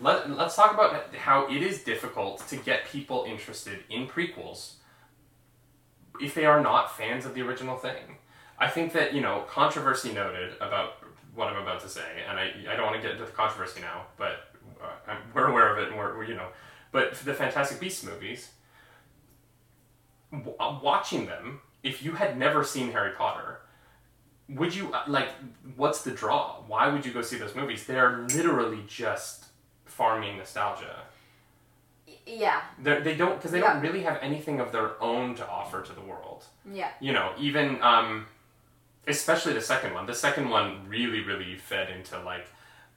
Let, 0.00 0.30
let's 0.30 0.56
talk 0.56 0.72
about 0.72 1.14
how 1.16 1.46
it 1.48 1.62
is 1.62 1.82
difficult 1.82 2.46
to 2.48 2.56
get 2.56 2.86
people 2.86 3.24
interested 3.28 3.80
in 3.90 4.06
prequels 4.06 4.76
if 6.20 6.34
they 6.34 6.46
are 6.46 6.60
not 6.62 6.96
fans 6.96 7.26
of 7.26 7.34
the 7.34 7.42
original 7.42 7.76
thing. 7.76 8.16
I 8.58 8.68
think 8.68 8.92
that, 8.94 9.12
you 9.14 9.20
know, 9.20 9.44
controversy 9.48 10.12
noted 10.12 10.54
about 10.60 10.97
what 11.38 11.46
I'm 11.48 11.62
about 11.62 11.80
to 11.82 11.88
say, 11.88 12.24
and 12.28 12.38
I, 12.38 12.50
I 12.68 12.74
don't 12.74 12.84
want 12.84 12.96
to 12.96 13.02
get 13.02 13.12
into 13.12 13.24
the 13.24 13.30
controversy 13.30 13.80
now, 13.80 14.06
but 14.16 14.50
uh, 14.82 14.86
I'm, 15.06 15.18
we're 15.32 15.46
aware 15.46 15.72
of 15.72 15.78
it 15.78 15.88
and 15.88 15.96
we're, 15.96 16.16
we're, 16.18 16.24
you 16.24 16.34
know, 16.34 16.48
but 16.90 17.14
the 17.14 17.32
Fantastic 17.32 17.78
Beasts 17.78 18.04
movies, 18.04 18.50
w- 20.32 20.54
uh, 20.58 20.78
watching 20.82 21.26
them, 21.26 21.60
if 21.84 22.02
you 22.02 22.12
had 22.12 22.36
never 22.36 22.64
seen 22.64 22.90
Harry 22.90 23.12
Potter, 23.12 23.60
would 24.48 24.74
you 24.74 24.92
uh, 24.92 25.04
like 25.06 25.28
what's 25.76 26.02
the 26.02 26.10
draw? 26.10 26.56
Why 26.66 26.88
would 26.88 27.06
you 27.06 27.12
go 27.12 27.22
see 27.22 27.36
those 27.38 27.54
movies? 27.54 27.86
They're 27.86 28.26
literally 28.34 28.82
just 28.88 29.44
farming 29.84 30.38
nostalgia. 30.38 30.96
Yeah, 32.26 32.62
They're, 32.82 33.00
they 33.00 33.14
don't 33.14 33.36
because 33.36 33.52
they 33.52 33.60
don't 33.60 33.80
really 33.80 34.02
have 34.02 34.18
anything 34.22 34.58
of 34.58 34.72
their 34.72 35.00
own 35.02 35.34
to 35.36 35.48
offer 35.48 35.82
to 35.82 35.92
the 35.92 36.00
world. 36.00 36.44
Yeah, 36.72 36.90
you 37.00 37.12
know 37.12 37.32
even 37.38 37.80
um 37.82 38.26
especially 39.06 39.52
the 39.52 39.60
second 39.60 39.94
one 39.94 40.06
the 40.06 40.14
second 40.14 40.48
one 40.48 40.86
really 40.88 41.22
really 41.22 41.56
fed 41.56 41.90
into 41.90 42.18
like 42.20 42.46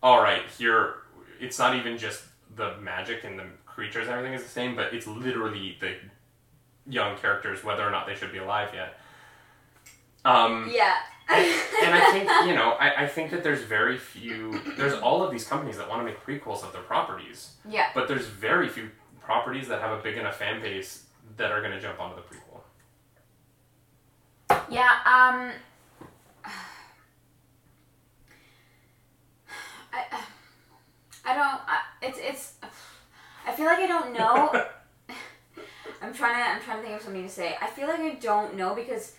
all 0.04 0.22
right 0.22 0.44
here 0.58 0.96
it's 1.40 1.58
not 1.58 1.76
even 1.76 1.98
just 1.98 2.24
the 2.56 2.76
magic 2.78 3.24
and 3.24 3.40
the 3.40 3.46
creatures 3.66 4.08
and 4.08 4.16
everything 4.16 4.34
is 4.34 4.44
the 4.44 4.50
same 4.50 4.76
but 4.76 4.94
it's 4.94 5.08
literally 5.08 5.78
the 5.80 5.96
young 6.88 7.16
characters 7.18 7.64
whether 7.64 7.88
or 7.88 7.92
not 7.92 8.06
they 8.06 8.16
should 8.16 8.32
be 8.32 8.40
alive 8.40 8.70
yet 8.74 9.00
um 10.26 10.70
yeah. 10.74 10.98
and 11.30 11.96
I 11.96 12.12
think 12.12 12.30
you 12.48 12.54
know, 12.56 12.72
I, 12.72 13.04
I 13.04 13.08
think 13.08 13.32
that 13.32 13.44
there's 13.44 13.62
very 13.62 13.98
few. 13.98 14.60
There's 14.78 14.94
all 14.96 15.24
of 15.24 15.32
these 15.32 15.46
companies 15.46 15.78
that 15.78 15.88
want 15.88 16.02
to 16.02 16.06
make 16.06 16.24
prequels 16.24 16.64
of 16.64 16.74
their 16.74 16.82
properties, 16.82 17.52
yeah, 17.68 17.88
but 17.96 18.08
there's 18.08 18.28
very 18.28 18.68
few 18.68 18.90
properties 19.22 19.68
that 19.70 19.82
have 19.82 19.98
a 19.98 20.02
big 20.02 20.18
enough 20.18 20.38
fan 20.38 20.62
base 20.62 21.06
that 21.38 21.52
are 21.52 21.62
going 21.62 21.72
to 21.72 21.80
jump 21.80 22.00
onto 22.00 22.16
the 22.18 22.22
prequel. 22.22 22.62
yeah. 24.70 24.90
Um, 25.06 25.52
I, 29.94 30.04
I 31.26 31.36
don't. 31.36 31.62
I, 31.68 31.80
it's 32.02 32.18
it's. 32.22 32.54
I 33.48 33.52
feel 33.54 33.66
like 33.66 33.80
I 33.80 33.88
don't 33.88 34.14
know. 34.14 34.66
I'm 36.02 36.14
trying 36.14 36.36
to. 36.44 36.50
I'm 36.50 36.62
trying 36.62 36.78
to 36.78 36.84
think 36.84 36.96
of 36.98 37.02
something 37.04 37.24
to 37.24 37.30
say. 37.30 37.56
I 37.62 37.68
feel 37.68 37.88
like 37.88 38.00
I 38.00 38.16
don't 38.16 38.56
know 38.56 38.74
because 38.76 39.14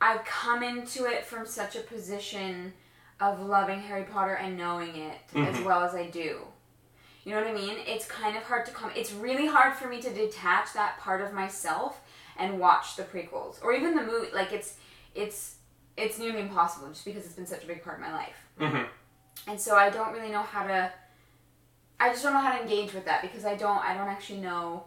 I've 0.00 0.24
come 0.24 0.62
into 0.62 1.06
it 1.06 1.24
from 1.24 1.46
such 1.46 1.76
a 1.76 1.80
position 1.80 2.72
of 3.20 3.40
loving 3.40 3.80
Harry 3.80 4.04
Potter 4.04 4.34
and 4.34 4.56
knowing 4.56 4.94
it 4.94 5.18
as 5.34 5.56
Mhm. 5.56 5.64
well 5.64 5.82
as 5.82 5.94
I 5.94 6.06
do. 6.06 6.46
You 7.24 7.34
know 7.34 7.40
what 7.40 7.48
I 7.50 7.52
mean? 7.52 7.76
It's 7.84 8.06
kind 8.06 8.36
of 8.36 8.44
hard 8.44 8.64
to 8.66 8.72
come. 8.72 8.90
It's 8.94 9.12
really 9.12 9.46
hard 9.46 9.74
for 9.74 9.88
me 9.88 10.00
to 10.02 10.10
detach 10.14 10.72
that 10.74 10.98
part 11.00 11.20
of 11.20 11.32
myself 11.32 12.00
and 12.36 12.60
watch 12.60 12.94
the 12.96 13.02
prequels 13.02 13.62
or 13.62 13.72
even 13.72 13.96
the 13.96 14.04
movie. 14.04 14.28
Like 14.32 14.52
it's 14.52 14.76
it's 15.16 15.56
it's 15.96 16.18
nearly 16.18 16.40
impossible 16.40 16.88
just 16.88 17.04
because 17.04 17.24
it's 17.26 17.34
been 17.34 17.46
such 17.46 17.64
a 17.64 17.66
big 17.66 17.82
part 17.82 17.96
of 17.96 18.02
my 18.02 18.12
life. 18.12 18.36
hmm 18.58 18.84
And 19.46 19.60
so 19.60 19.76
I 19.76 19.90
don't 19.90 20.12
really 20.12 20.30
know 20.30 20.42
how 20.42 20.66
to. 20.66 20.92
I 22.00 22.10
just 22.10 22.22
don't 22.22 22.32
know 22.32 22.40
how 22.40 22.56
to 22.56 22.62
engage 22.62 22.92
with 22.94 23.04
that 23.06 23.22
because 23.22 23.44
I 23.44 23.54
don't. 23.56 23.78
I 23.78 23.94
don't 23.94 24.08
actually 24.08 24.40
know. 24.40 24.84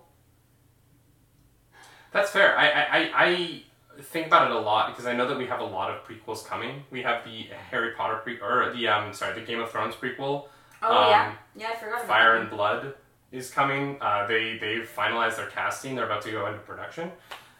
That's 2.11 2.29
fair. 2.29 2.57
I, 2.57 2.69
I, 2.69 2.83
I, 2.83 3.23
I 3.23 3.61
think 4.01 4.27
about 4.27 4.49
it 4.49 4.55
a 4.55 4.59
lot 4.59 4.91
because 4.91 5.05
I 5.05 5.13
know 5.13 5.27
that 5.27 5.37
we 5.37 5.45
have 5.45 5.61
a 5.61 5.65
lot 5.65 5.91
of 5.91 6.03
prequels 6.05 6.45
coming. 6.45 6.83
We 6.91 7.01
have 7.03 7.23
the 7.23 7.47
Harry 7.69 7.93
Potter 7.95 8.17
pre 8.17 8.39
or 8.39 8.73
the 8.73 8.87
um 8.87 9.13
sorry 9.13 9.39
the 9.39 9.45
Game 9.45 9.59
of 9.59 9.71
Thrones 9.71 9.95
prequel. 9.95 10.45
Oh 10.81 11.03
Um, 11.03 11.09
yeah, 11.09 11.33
yeah. 11.55 11.69
I 11.73 11.75
forgot 11.75 11.95
about 11.95 12.07
Fire 12.07 12.35
and 12.37 12.49
Blood 12.49 12.95
is 13.31 13.49
coming. 13.49 13.97
Uh, 14.01 14.27
they 14.27 14.57
they've 14.59 14.89
finalized 14.89 15.37
their 15.37 15.47
casting. 15.47 15.95
They're 15.95 16.05
about 16.05 16.21
to 16.23 16.31
go 16.31 16.47
into 16.47 16.59
production, 16.59 17.11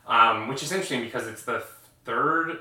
um, 0.07 0.47
which 0.47 0.63
is 0.63 0.71
interesting 0.71 1.01
because 1.01 1.27
it's 1.27 1.43
the 1.43 1.63
third 2.03 2.59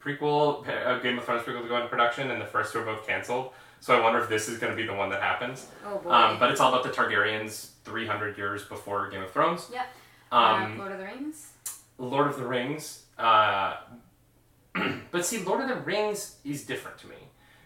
prequel 0.00 0.66
uh, 0.68 0.98
Game 1.00 1.18
of 1.18 1.24
Thrones 1.24 1.42
prequel 1.42 1.62
to 1.62 1.68
go 1.68 1.76
into 1.76 1.88
production, 1.88 2.30
and 2.30 2.40
the 2.40 2.46
first 2.46 2.72
two 2.72 2.80
are 2.80 2.84
both 2.84 3.06
canceled. 3.06 3.52
So 3.80 3.96
I 3.96 4.02
wonder 4.02 4.18
if 4.18 4.28
this 4.28 4.48
is 4.48 4.58
going 4.58 4.72
to 4.72 4.76
be 4.76 4.86
the 4.86 4.94
one 4.94 5.10
that 5.10 5.22
happens. 5.22 5.66
Oh 5.86 5.98
boy. 5.98 6.10
Um, 6.10 6.38
but 6.38 6.50
it's 6.50 6.60
all 6.60 6.72
about 6.72 6.84
the 6.84 6.90
Targaryens 6.90 7.70
300 7.84 8.36
years 8.36 8.64
before 8.64 9.08
Game 9.08 9.22
of 9.22 9.30
Thrones. 9.30 9.70
Yeah. 9.72 9.84
Um, 10.32 10.72
uh, 10.72 10.76
Lord 10.78 10.92
of 10.92 10.98
the 10.98 11.04
Rings. 11.04 11.52
Lord 11.98 12.26
of 12.28 12.36
the 12.36 12.46
Rings. 12.46 13.04
Uh, 13.18 13.76
but 15.10 15.24
see, 15.24 15.42
Lord 15.42 15.62
of 15.62 15.68
the 15.68 15.82
Rings 15.82 16.36
is 16.44 16.64
different 16.64 16.98
to 16.98 17.06
me 17.06 17.16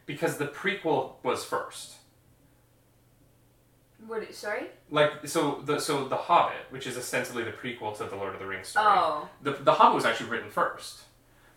because 0.07 0.37
the 0.37 0.47
prequel 0.47 1.15
was 1.23 1.45
first. 1.45 1.97
What? 4.07 4.35
Sorry. 4.35 4.67
Like 4.91 5.27
so 5.29 5.63
the 5.65 5.79
so 5.79 6.09
the 6.09 6.17
Hobbit, 6.17 6.57
which 6.71 6.87
is 6.87 6.99
ostensibly 6.99 7.45
the 7.45 7.53
prequel 7.53 7.97
to 7.99 8.05
the 8.05 8.17
Lord 8.17 8.35
of 8.35 8.41
the 8.41 8.47
Rings 8.47 8.69
story. 8.69 8.87
Oh. 8.89 9.29
The 9.43 9.53
the 9.53 9.75
Hobbit 9.75 9.95
was 9.95 10.05
actually 10.05 10.31
written 10.31 10.51
first. 10.51 11.03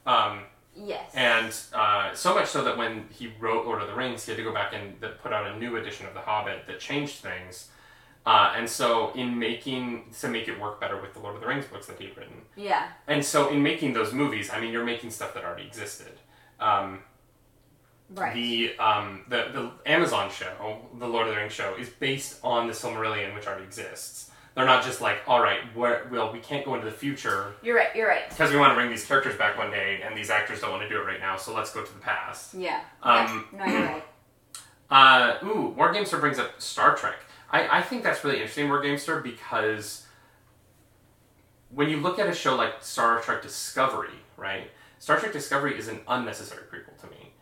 Um, 0.06 0.42
Yes. 0.76 1.12
and 1.16 1.54
uh, 1.74 2.14
so 2.14 2.34
much 2.36 2.48
so 2.48 2.64
that 2.64 2.78
when 2.78 3.06
he 3.10 3.32
wrote 3.40 3.66
Lord 3.66 3.82
of 3.82 3.88
the 3.88 3.96
Rings, 3.96 4.26
he 4.26 4.32
had 4.32 4.38
to 4.38 4.44
go 4.44 4.54
back 4.54 4.74
and 4.74 5.00
put 5.22 5.32
out 5.32 5.48
a 5.48 5.58
new 5.58 5.78
edition 5.78 6.06
of 6.06 6.14
The 6.14 6.20
Hobbit 6.20 6.68
that 6.68 6.80
changed 6.80 7.16
things. 7.16 7.70
Uh, 8.26 8.54
and 8.58 8.68
so, 8.68 9.12
in 9.14 9.38
making 9.38 10.06
to 10.20 10.28
make 10.28 10.48
it 10.48 10.60
work 10.60 10.82
better 10.82 11.00
with 11.00 11.14
the 11.14 11.20
Lord 11.20 11.36
of 11.36 11.42
the 11.42 11.48
Rings 11.48 11.66
books 11.66 11.86
that 11.88 12.00
he'd 12.00 12.18
written, 12.18 12.42
yeah. 12.56 12.88
and 13.08 13.24
so 13.24 13.50
in 13.50 13.62
making 13.62 13.94
those 13.94 14.14
movies, 14.14 14.50
I 14.52 14.60
mean, 14.60 14.72
you're 14.74 14.84
making 14.84 15.12
stuff 15.12 15.36
that 15.36 15.46
already 15.46 15.68
existed. 15.68 16.14
Um, 16.60 17.00
Right. 18.10 18.34
the 18.36 18.78
um, 18.78 19.26
the 19.30 19.50
the 19.54 19.72
Amazon 19.92 20.30
show, 20.32 20.78
the 21.00 21.08
Lord 21.08 21.28
of 21.28 21.34
the 21.34 21.40
Rings 21.40 21.54
show, 21.54 21.76
is 21.76 21.90
based 21.90 22.40
on 22.44 22.68
the 22.68 22.74
Silmarillion, 22.74 23.34
which 23.34 23.48
already 23.48 23.64
exists. 23.64 24.30
They're 24.56 24.66
not 24.66 24.86
just 24.86 25.02
like, 25.02 25.18
all 25.28 25.42
right, 25.42 25.60
well, 25.76 26.32
we 26.32 26.40
can't 26.40 26.64
go 26.64 26.76
into 26.76 26.86
the 26.86 26.92
future 26.92 27.54
you're 27.62 27.76
right. 27.76 27.94
You're 27.94 28.08
right. 28.08 28.30
because 28.30 28.52
we 28.52 28.58
want 28.58 28.72
to 28.72 28.76
bring 28.76 28.90
these 28.90 29.06
characters 29.06 29.38
back 29.38 29.58
one 29.58 29.70
day, 29.70 30.02
and 30.04 30.18
these 30.18 30.30
actors 30.30 30.62
don't 30.62 30.72
want 30.72 30.82
to 30.84 30.90
do 30.90 30.98
it 30.98 31.06
right 31.06 31.20
now, 31.20 31.36
so 31.36 31.54
let's 31.54 31.74
go 31.74 31.84
to 31.84 31.94
the 31.94 32.00
past. 32.00 32.54
Yeah. 32.54 32.82
Um, 33.04 33.48
yeah. 33.54 33.66
No, 33.66 33.72
you're 33.72 33.86
right. 33.86 34.04
Uh, 34.88 35.40
ooh, 35.44 35.74
War 35.76 35.92
Gamester 35.92 36.20
brings 36.20 36.38
up 36.38 36.62
Star 36.62 36.96
Trek. 36.96 37.16
I, 37.50 37.80
I 37.80 37.82
think 37.82 38.04
that's 38.04 38.24
really 38.24 38.38
interesting, 38.38 38.70
War 38.70 38.80
Gamester, 38.82 39.20
because 39.20 40.06
when 41.70 41.90
you 41.90 42.00
look 42.00 42.20
at 42.20 42.28
a 42.28 42.34
show 42.34 42.56
like 42.56 42.84
Star 42.84 43.20
Trek 43.20 43.42
Discovery, 43.42 44.14
right? 44.38 44.70
Star 45.00 45.20
Trek 45.20 45.34
Discovery 45.34 45.78
is 45.78 45.88
an 45.88 46.02
unnecessary 46.08 46.64
prequel 46.72 47.00
to 47.02 47.08
me. 47.08 47.34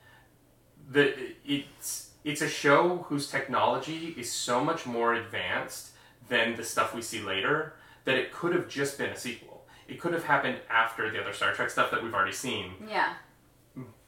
The 0.90 1.14
it's 1.46 2.12
it's 2.24 2.42
a 2.42 2.50
show 2.50 3.06
whose 3.10 3.30
technology 3.30 4.16
is 4.18 4.32
so 4.32 4.64
much 4.64 4.86
more 4.86 5.14
advanced 5.14 5.92
than 6.30 6.56
the 6.56 6.64
stuff 6.64 6.94
we 6.94 7.02
see 7.02 7.22
later 7.22 7.74
that 8.06 8.16
it 8.16 8.32
could 8.34 8.54
have 8.54 8.68
just 8.68 8.98
been 8.98 9.10
a 9.10 9.18
sequel. 9.18 9.66
It 9.88 10.00
could 10.00 10.14
have 10.14 10.24
happened 10.26 10.58
after 10.70 11.10
the 11.10 11.22
other 11.22 11.34
Star 11.34 11.54
Trek 11.54 11.70
stuff 11.70 11.92
that 11.92 12.04
we've 12.04 12.14
already 12.14 12.32
seen 12.34 12.74
Yeah. 12.88 13.14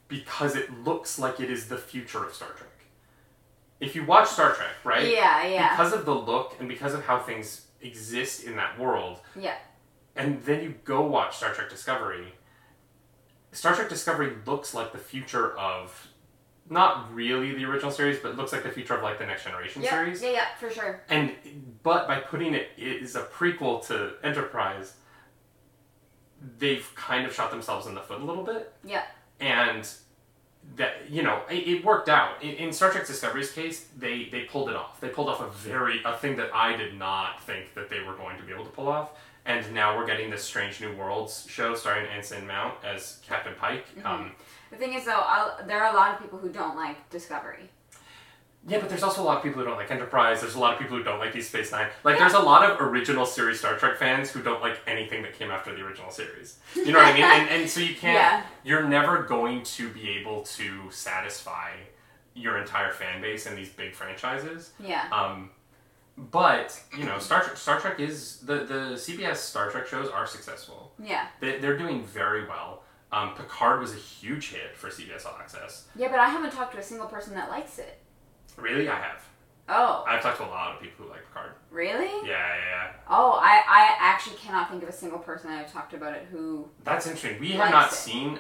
because 0.08 0.56
it 0.56 0.72
looks 0.84 1.18
like 1.20 1.40
it 1.40 1.50
is 1.50 1.68
the 1.68 1.78
future 1.78 2.24
of 2.26 2.34
Star 2.34 2.50
Trek. 2.50 2.70
If 3.80 3.96
you 3.96 4.06
watch 4.06 4.30
Star 4.30 4.54
Trek, 4.54 4.72
right? 4.84 5.08
Yeah. 5.08 5.46
Yeah. 5.48 5.70
Because 5.76 5.94
of 5.94 6.06
the 6.06 6.16
look 6.16 6.56
and 6.60 6.68
because 6.70 6.94
of 6.94 7.06
how 7.06 7.20
things 7.20 7.68
exist 7.82 8.44
in 8.44 8.56
that 8.56 8.80
world, 8.80 9.20
yeah. 9.36 9.56
and 10.16 10.42
then 10.44 10.64
you 10.64 10.76
go 10.86 11.02
watch 11.06 11.38
Star 11.38 11.54
Trek 11.54 11.70
Discovery, 11.70 12.34
Star 13.52 13.76
Trek 13.76 13.90
Discovery 13.90 14.34
looks 14.46 14.74
like 14.74 14.92
the 14.92 14.98
future 14.98 15.58
of 15.58 16.08
not 16.70 17.14
really 17.14 17.54
the 17.54 17.64
original 17.66 17.92
series, 17.92 18.20
but 18.20 18.36
looks 18.38 18.52
like 18.52 18.64
the 18.64 18.70
future 18.72 18.96
of 18.96 19.04
like 19.04 19.20
the 19.20 19.26
Next 19.26 19.44
Generation 19.44 19.82
Yeah. 19.84 19.92
series. 19.92 20.22
Yeah. 20.24 20.32
Yeah. 20.32 20.46
For 20.60 20.70
sure. 20.70 21.02
And 21.10 21.32
but 21.84 22.08
by 22.08 22.20
putting 22.20 22.54
it, 22.56 22.70
it 22.78 23.04
is 23.04 23.16
a 23.16 23.22
prequel 23.24 23.86
to 23.88 24.14
Enterprise, 24.24 24.94
they've 26.58 26.88
kind 26.96 27.26
of 27.26 27.34
shot 27.34 27.52
themselves 27.52 27.88
in 27.88 27.94
the 27.96 28.02
foot 28.02 28.22
a 28.22 28.24
little 28.24 28.44
bit 28.44 28.74
Yeah. 28.84 29.04
and 29.40 29.88
that 30.78 31.10
you 31.12 31.22
know 31.22 31.42
it, 31.50 31.68
it 31.68 31.86
worked 31.86 32.10
out 32.10 32.42
in, 32.44 32.50
in 32.56 32.74
Star 32.74 32.90
Trek 32.92 33.06
Discovery's 33.06 33.52
case. 33.52 33.86
They 33.98 34.30
they 34.32 34.42
pulled 34.42 34.70
it 34.70 34.76
off. 34.76 35.00
They 35.00 35.10
pulled 35.10 35.30
off 35.30 35.40
a 35.42 35.50
very 35.50 36.02
a 36.04 36.18
thing 36.18 36.36
that 36.38 36.50
I 36.54 36.76
did 36.76 36.98
not 36.98 37.44
think 37.44 37.76
that 37.76 37.90
they 37.90 38.00
were 38.02 38.16
going 38.16 38.38
to 38.38 38.44
be 38.44 38.52
able 38.52 38.66
to 38.66 38.72
pull 38.72 38.88
off. 38.88 39.12
And 39.48 39.72
now 39.76 39.96
we're 39.96 40.08
getting 40.08 40.32
this 40.32 40.44
Strange 40.44 40.82
New 40.82 40.96
Worlds 40.96 41.46
show 41.48 41.76
starring 41.76 42.08
Anson 42.08 42.48
Mount 42.48 42.74
as 42.84 43.20
Captain 43.28 43.54
Pike. 43.60 43.86
Um, 44.04 44.32
The 44.72 44.78
thing 44.78 44.94
is, 44.94 45.06
though, 45.06 45.12
I'll, 45.26 45.66
there 45.68 45.84
are 45.84 45.92
a 45.94 45.96
lot 45.96 46.14
of 46.16 46.22
people 46.22 46.40
who 46.40 46.50
don't 46.50 46.76
like 46.76 47.10
Discovery. 47.10 47.70
yeah, 48.68 48.80
but 48.80 48.90
there's 48.90 49.04
also 49.04 49.22
a 49.22 49.26
lot 49.26 49.38
of 49.38 49.44
people 49.44 49.60
who 49.62 49.68
don't 49.68 49.78
like 49.78 49.92
Enterprise. 49.92 50.42
There's 50.42 50.56
a 50.56 50.60
lot 50.60 50.74
of 50.74 50.80
people 50.80 50.98
who 50.98 51.04
don't 51.04 51.20
like 51.20 51.34
Deep 51.34 51.44
Space 51.44 51.72
Nine. 51.72 51.88
Like, 52.04 52.18
there's 52.18 52.34
a 52.34 52.40
lot 52.40 52.70
of 52.70 52.82
original 52.82 53.26
series 53.26 53.60
Star 53.60 53.78
Trek 53.78 53.98
fans 53.98 54.32
who 54.32 54.42
don't 54.42 54.62
like 54.62 54.80
anything 54.88 55.22
that 55.24 55.34
came 55.38 55.52
after 55.52 55.74
the 55.76 55.82
original 55.82 56.10
series. 56.12 56.58
You 56.76 56.92
know 56.92 56.98
what 57.00 57.08
I 57.08 57.14
mean? 57.14 57.24
And, 57.24 57.50
and 57.50 57.70
so 57.70 57.80
you 57.80 57.94
can't. 58.04 58.16
Yeah. 58.16 58.44
You're 58.64 58.88
never 58.88 59.24
going 59.24 59.64
to 59.64 59.90
be 59.90 60.10
able 60.12 60.42
to 60.44 60.90
satisfy 60.92 61.72
your 62.34 62.58
entire 62.58 62.92
fan 62.92 63.22
base 63.22 63.46
in 63.46 63.56
these 63.56 63.70
big 63.70 63.94
franchises. 63.94 64.72
Yeah. 64.80 65.08
Um, 65.12 65.52
but 66.18 66.82
you 66.98 67.04
know, 67.06 67.20
Star 67.20 67.44
Trek. 67.44 67.58
Star 67.58 67.80
Trek 67.80 68.00
is 68.00 68.38
the 68.40 68.56
the 68.66 68.96
CBS 68.96 69.36
Star 69.38 69.70
Trek 69.70 69.86
shows 69.86 70.10
are 70.10 70.26
successful. 70.26 70.92
Yeah. 70.98 71.28
They, 71.40 71.60
they're 71.60 71.78
doing 71.78 72.04
very 72.06 72.48
well. 72.48 72.82
Um, 73.16 73.34
Picard 73.34 73.80
was 73.80 73.94
a 73.94 73.98
huge 73.98 74.52
hit 74.52 74.76
for 74.76 74.90
CBS 74.90 75.26
All 75.26 75.38
Access. 75.40 75.86
Yeah, 75.96 76.10
but 76.10 76.20
I 76.20 76.28
haven't 76.28 76.52
talked 76.52 76.74
to 76.74 76.80
a 76.80 76.84
single 76.84 77.08
person 77.08 77.34
that 77.36 77.50
likes 77.50 77.80
it. 77.80 77.98
Really, 78.58 78.90
I 78.90 78.96
have. 78.96 79.24
Oh, 79.70 80.04
I've 80.06 80.22
talked 80.22 80.38
to 80.38 80.46
a 80.46 80.48
lot 80.48 80.76
of 80.76 80.82
people 80.82 81.06
who 81.06 81.12
like 81.12 81.22
Picard. 81.28 81.54
really? 81.72 82.28
Yeah, 82.28 82.38
yeah, 82.38 82.56
yeah. 82.70 82.92
Oh, 83.10 83.40
I, 83.42 83.64
I 83.68 83.96
actually 84.00 84.36
cannot 84.36 84.70
think 84.70 84.84
of 84.84 84.90
a 84.90 84.94
single 84.94 85.18
person 85.18 85.50
I've 85.50 85.72
talked 85.72 85.94
about 85.94 86.14
it 86.14 86.28
who. 86.30 86.68
That's 86.84 87.08
interesting. 87.08 87.40
We 87.40 87.52
have 87.54 87.72
not 87.72 87.92
it. 87.92 87.96
seen 87.96 88.40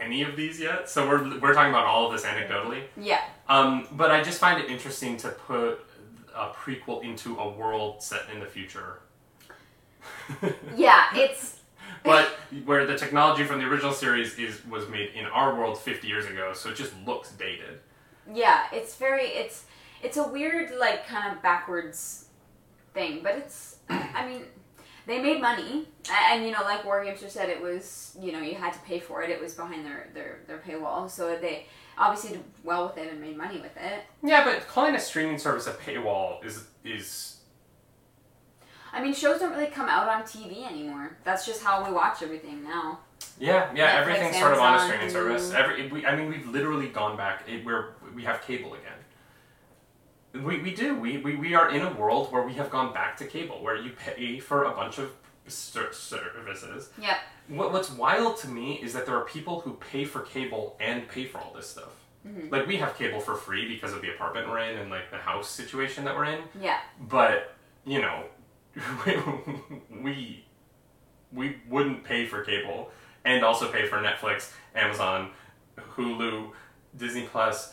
any 0.00 0.22
of 0.22 0.36
these 0.36 0.58
yet, 0.58 0.88
so 0.88 1.06
we're 1.06 1.38
we're 1.38 1.52
talking 1.52 1.70
about 1.70 1.84
all 1.84 2.06
of 2.06 2.12
this 2.12 2.22
anecdotally. 2.24 2.84
Yeah. 2.96 3.20
Um, 3.48 3.86
but 3.92 4.10
I 4.10 4.22
just 4.22 4.40
find 4.40 4.58
it 4.60 4.70
interesting 4.70 5.18
to 5.18 5.28
put 5.28 5.84
a 6.34 6.48
prequel 6.48 7.04
into 7.04 7.36
a 7.38 7.48
world 7.52 8.02
set 8.02 8.22
in 8.32 8.40
the 8.40 8.46
future. 8.46 9.00
Yeah, 10.76 11.04
it's. 11.14 11.53
But 12.04 12.28
where 12.64 12.86
the 12.86 12.96
technology 12.96 13.44
from 13.44 13.58
the 13.58 13.66
original 13.66 13.92
series 13.92 14.38
is 14.38 14.64
was 14.66 14.88
made 14.88 15.10
in 15.14 15.24
our 15.26 15.56
world 15.58 15.78
50 15.78 16.06
years 16.06 16.26
ago, 16.26 16.52
so 16.52 16.70
it 16.70 16.76
just 16.76 16.92
looks 17.04 17.32
dated. 17.32 17.80
Yeah, 18.32 18.64
it's 18.72 18.94
very. 18.94 19.26
It's. 19.26 19.64
It's 20.02 20.18
a 20.18 20.28
weird, 20.28 20.70
like, 20.78 21.06
kind 21.06 21.34
of 21.34 21.42
backwards 21.42 22.26
thing, 22.92 23.20
but 23.22 23.36
it's. 23.36 23.78
I 23.88 24.26
mean, 24.28 24.42
they 25.06 25.20
made 25.20 25.40
money, 25.40 25.88
and 26.30 26.44
you 26.44 26.50
know, 26.52 26.62
like 26.62 26.84
War 26.84 27.04
Gamester 27.04 27.28
said, 27.28 27.48
it 27.48 27.60
was 27.60 28.16
you 28.20 28.32
know 28.32 28.40
you 28.40 28.54
had 28.54 28.72
to 28.72 28.78
pay 28.80 29.00
for 29.00 29.22
it. 29.22 29.30
It 29.30 29.40
was 29.40 29.54
behind 29.54 29.84
their 29.84 30.08
their 30.14 30.40
their 30.46 30.58
paywall, 30.58 31.10
so 31.10 31.36
they 31.36 31.66
obviously 31.98 32.36
did 32.36 32.44
well 32.62 32.86
with 32.86 32.98
it 32.98 33.10
and 33.10 33.20
made 33.20 33.36
money 33.36 33.60
with 33.60 33.76
it. 33.76 34.02
Yeah, 34.22 34.44
but 34.44 34.66
calling 34.66 34.94
a 34.94 35.00
streaming 35.00 35.38
service 35.38 35.66
a 35.66 35.72
paywall 35.72 36.44
is 36.44 36.64
is 36.84 37.33
I 38.94 39.02
mean, 39.02 39.12
shows 39.12 39.40
don't 39.40 39.52
really 39.52 39.66
come 39.66 39.88
out 39.88 40.08
on 40.08 40.22
TV 40.22 40.64
anymore. 40.66 41.16
That's 41.24 41.44
just 41.44 41.62
how 41.62 41.84
we 41.84 41.92
watch 41.92 42.22
everything 42.22 42.62
now. 42.62 43.00
yeah 43.38 43.72
yeah 43.74 43.96
Netflix, 43.96 44.00
everything's 44.00 44.38
sort 44.38 44.52
of 44.52 44.58
on 44.60 44.64
a 44.64 44.76
Amazon, 44.76 44.88
streaming 44.88 45.10
service. 45.10 45.52
Every 45.52 45.88
we, 45.88 46.06
I 46.06 46.16
mean 46.16 46.28
we've 46.28 46.46
literally 46.48 46.88
gone 46.88 47.16
back. 47.16 47.44
It, 47.48 47.64
we're 47.64 47.90
we 48.14 48.22
have 48.22 48.42
cable 48.42 48.74
again. 48.74 50.44
We, 50.44 50.60
we 50.62 50.74
do 50.74 50.94
we, 50.96 51.18
we 51.18 51.36
we 51.36 51.54
are 51.54 51.70
in 51.70 51.82
a 51.82 51.92
world 51.92 52.32
where 52.32 52.42
we 52.42 52.54
have 52.54 52.70
gone 52.70 52.92
back 52.94 53.16
to 53.18 53.24
cable 53.26 53.62
where 53.62 53.76
you 53.76 53.90
pay 53.90 54.38
for 54.38 54.64
a 54.64 54.70
bunch 54.72 54.98
of 54.98 55.10
ser- 55.46 55.92
services. 55.92 56.90
Yep. 57.00 57.16
What, 57.48 57.72
what's 57.72 57.90
wild 57.90 58.38
to 58.38 58.48
me 58.48 58.80
is 58.82 58.92
that 58.94 59.06
there 59.06 59.16
are 59.16 59.24
people 59.24 59.60
who 59.60 59.74
pay 59.74 60.04
for 60.04 60.20
cable 60.20 60.76
and 60.80 61.06
pay 61.08 61.26
for 61.26 61.38
all 61.38 61.52
this 61.54 61.68
stuff. 61.68 61.92
Mm-hmm. 62.26 62.48
Like 62.50 62.66
we 62.66 62.76
have 62.78 62.96
cable 62.96 63.20
for 63.20 63.34
free 63.34 63.68
because 63.68 63.92
of 63.92 64.00
the 64.00 64.10
apartment 64.14 64.48
we're 64.48 64.60
in 64.60 64.78
and 64.78 64.90
like 64.90 65.10
the 65.10 65.18
house 65.18 65.48
situation 65.48 66.04
that 66.04 66.16
we're 66.16 66.24
in. 66.24 66.40
Yeah. 66.60 66.78
But 67.00 67.54
you 67.84 68.00
know, 68.00 68.24
we 70.02 70.44
we 71.32 71.56
wouldn't 71.68 72.04
pay 72.04 72.26
for 72.26 72.42
cable 72.44 72.90
and 73.24 73.44
also 73.44 73.70
pay 73.70 73.86
for 73.86 73.96
Netflix, 73.96 74.52
Amazon, 74.74 75.30
Hulu, 75.96 76.50
Disney 76.96 77.22
Plus, 77.22 77.72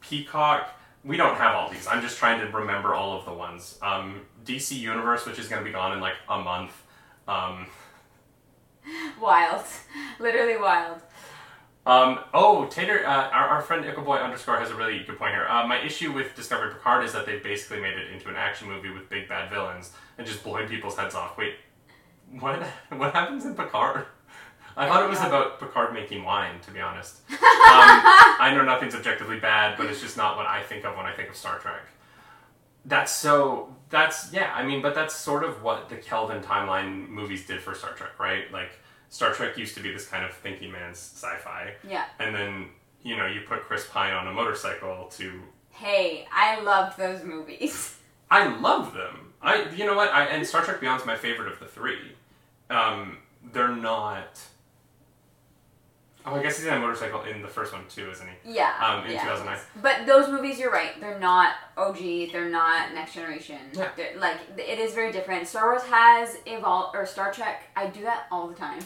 Peacock. 0.00 0.68
We 1.04 1.16
don't 1.16 1.36
have 1.36 1.54
all 1.54 1.68
these. 1.70 1.86
I'm 1.86 2.00
just 2.00 2.18
trying 2.18 2.40
to 2.40 2.56
remember 2.56 2.94
all 2.94 3.18
of 3.18 3.26
the 3.26 3.32
ones. 3.32 3.78
Um, 3.82 4.22
DC 4.44 4.78
Universe, 4.78 5.26
which 5.26 5.38
is 5.38 5.48
going 5.48 5.60
to 5.60 5.64
be 5.66 5.72
gone 5.72 5.92
in 5.92 6.00
like 6.00 6.14
a 6.28 6.38
month. 6.38 6.72
Um, 7.28 7.66
Wild. 9.20 9.64
Literally 10.18 10.56
wild. 10.56 11.00
Um, 11.86 12.20
oh, 12.32 12.66
Tater, 12.66 13.06
uh, 13.06 13.28
our, 13.28 13.48
our 13.48 13.60
friend 13.60 13.84
Ickleboy 13.84 14.22
underscore 14.22 14.58
has 14.58 14.70
a 14.70 14.74
really 14.74 15.04
good 15.04 15.18
point 15.18 15.34
here. 15.34 15.46
Uh, 15.48 15.66
my 15.66 15.82
issue 15.82 16.12
with 16.12 16.34
Discovery 16.34 16.72
Picard 16.72 17.04
is 17.04 17.12
that 17.12 17.26
they 17.26 17.38
basically 17.38 17.80
made 17.80 17.94
it 17.94 18.10
into 18.10 18.30
an 18.30 18.36
action 18.36 18.68
movie 18.68 18.88
with 18.88 19.10
big 19.10 19.28
bad 19.28 19.50
villains 19.50 19.92
and 20.16 20.26
just 20.26 20.42
blowing 20.42 20.66
people's 20.66 20.96
heads 20.96 21.14
off. 21.14 21.36
Wait, 21.36 21.56
what? 22.40 22.62
What 22.90 23.12
happens 23.12 23.44
in 23.44 23.54
Picard? 23.54 24.06
I 24.76 24.88
thought 24.88 25.04
it 25.04 25.10
was 25.10 25.20
about 25.20 25.60
Picard 25.60 25.92
making 25.92 26.24
wine, 26.24 26.58
to 26.60 26.70
be 26.70 26.80
honest. 26.80 27.20
Um, 27.30 27.38
I 27.38 28.52
know 28.54 28.64
nothing's 28.64 28.94
objectively 28.94 29.38
bad, 29.38 29.76
but 29.76 29.86
it's 29.86 30.00
just 30.00 30.16
not 30.16 30.36
what 30.36 30.46
I 30.46 30.62
think 30.62 30.84
of 30.84 30.96
when 30.96 31.06
I 31.06 31.12
think 31.12 31.28
of 31.28 31.36
Star 31.36 31.58
Trek. 31.58 31.82
That's 32.84 33.12
so. 33.12 33.74
That's 33.90 34.32
yeah. 34.32 34.52
I 34.54 34.64
mean, 34.64 34.82
but 34.82 34.94
that's 34.94 35.14
sort 35.14 35.44
of 35.44 35.62
what 35.62 35.88
the 35.88 35.96
Kelvin 35.96 36.42
timeline 36.42 37.08
movies 37.08 37.46
did 37.46 37.60
for 37.60 37.74
Star 37.74 37.92
Trek, 37.92 38.18
right? 38.18 38.50
Like 38.52 38.72
Star 39.14 39.32
Trek 39.32 39.56
used 39.56 39.76
to 39.76 39.80
be 39.80 39.92
this 39.92 40.08
kind 40.08 40.24
of 40.24 40.32
thinking 40.34 40.72
man's 40.72 40.98
sci-fi, 40.98 41.74
Yeah. 41.88 42.06
and 42.18 42.34
then 42.34 42.66
you 43.04 43.16
know 43.16 43.26
you 43.26 43.42
put 43.46 43.60
Chris 43.62 43.86
Pine 43.88 44.12
on 44.12 44.26
a 44.26 44.32
motorcycle 44.32 45.06
to. 45.18 45.40
Hey, 45.70 46.26
I 46.32 46.60
loved 46.62 46.98
those 46.98 47.22
movies. 47.22 47.96
I 48.32 48.48
love 48.58 48.92
them. 48.92 49.32
I 49.40 49.68
you 49.70 49.86
know 49.86 49.94
what? 49.94 50.12
I 50.12 50.24
and 50.24 50.44
Star 50.44 50.64
Trek 50.64 50.80
Beyond's 50.80 51.06
my 51.06 51.14
favorite 51.14 51.52
of 51.52 51.60
the 51.60 51.66
three. 51.66 52.16
um, 52.70 53.18
they're 53.52 53.76
not. 53.76 54.40
Oh, 56.26 56.34
I 56.34 56.42
guess 56.42 56.58
he's 56.58 56.66
on 56.66 56.78
a 56.78 56.80
motorcycle 56.80 57.22
in 57.22 57.40
the 57.40 57.46
first 57.46 57.72
one 57.72 57.82
too, 57.88 58.10
isn't 58.10 58.26
he? 58.26 58.54
Yeah. 58.54 58.72
Um, 58.84 59.06
in 59.06 59.12
yeah. 59.12 59.22
2009. 59.22 59.58
But 59.80 60.06
those 60.06 60.28
movies, 60.28 60.58
you're 60.58 60.72
right. 60.72 60.98
They're 61.00 61.20
not 61.20 61.52
OG. 61.76 61.98
They're 62.32 62.50
not 62.50 62.92
Next 62.94 63.14
Generation. 63.14 63.58
Yeah. 63.74 63.90
They're, 63.96 64.18
like 64.18 64.38
it 64.58 64.80
is 64.80 64.92
very 64.92 65.12
different. 65.12 65.46
Star 65.46 65.70
Wars 65.70 65.82
has 65.82 66.36
evolved, 66.46 66.96
or 66.96 67.06
Star 67.06 67.32
Trek. 67.32 67.68
I 67.76 67.86
do 67.86 68.02
that 68.02 68.24
all 68.32 68.48
the 68.48 68.56
time. 68.56 68.80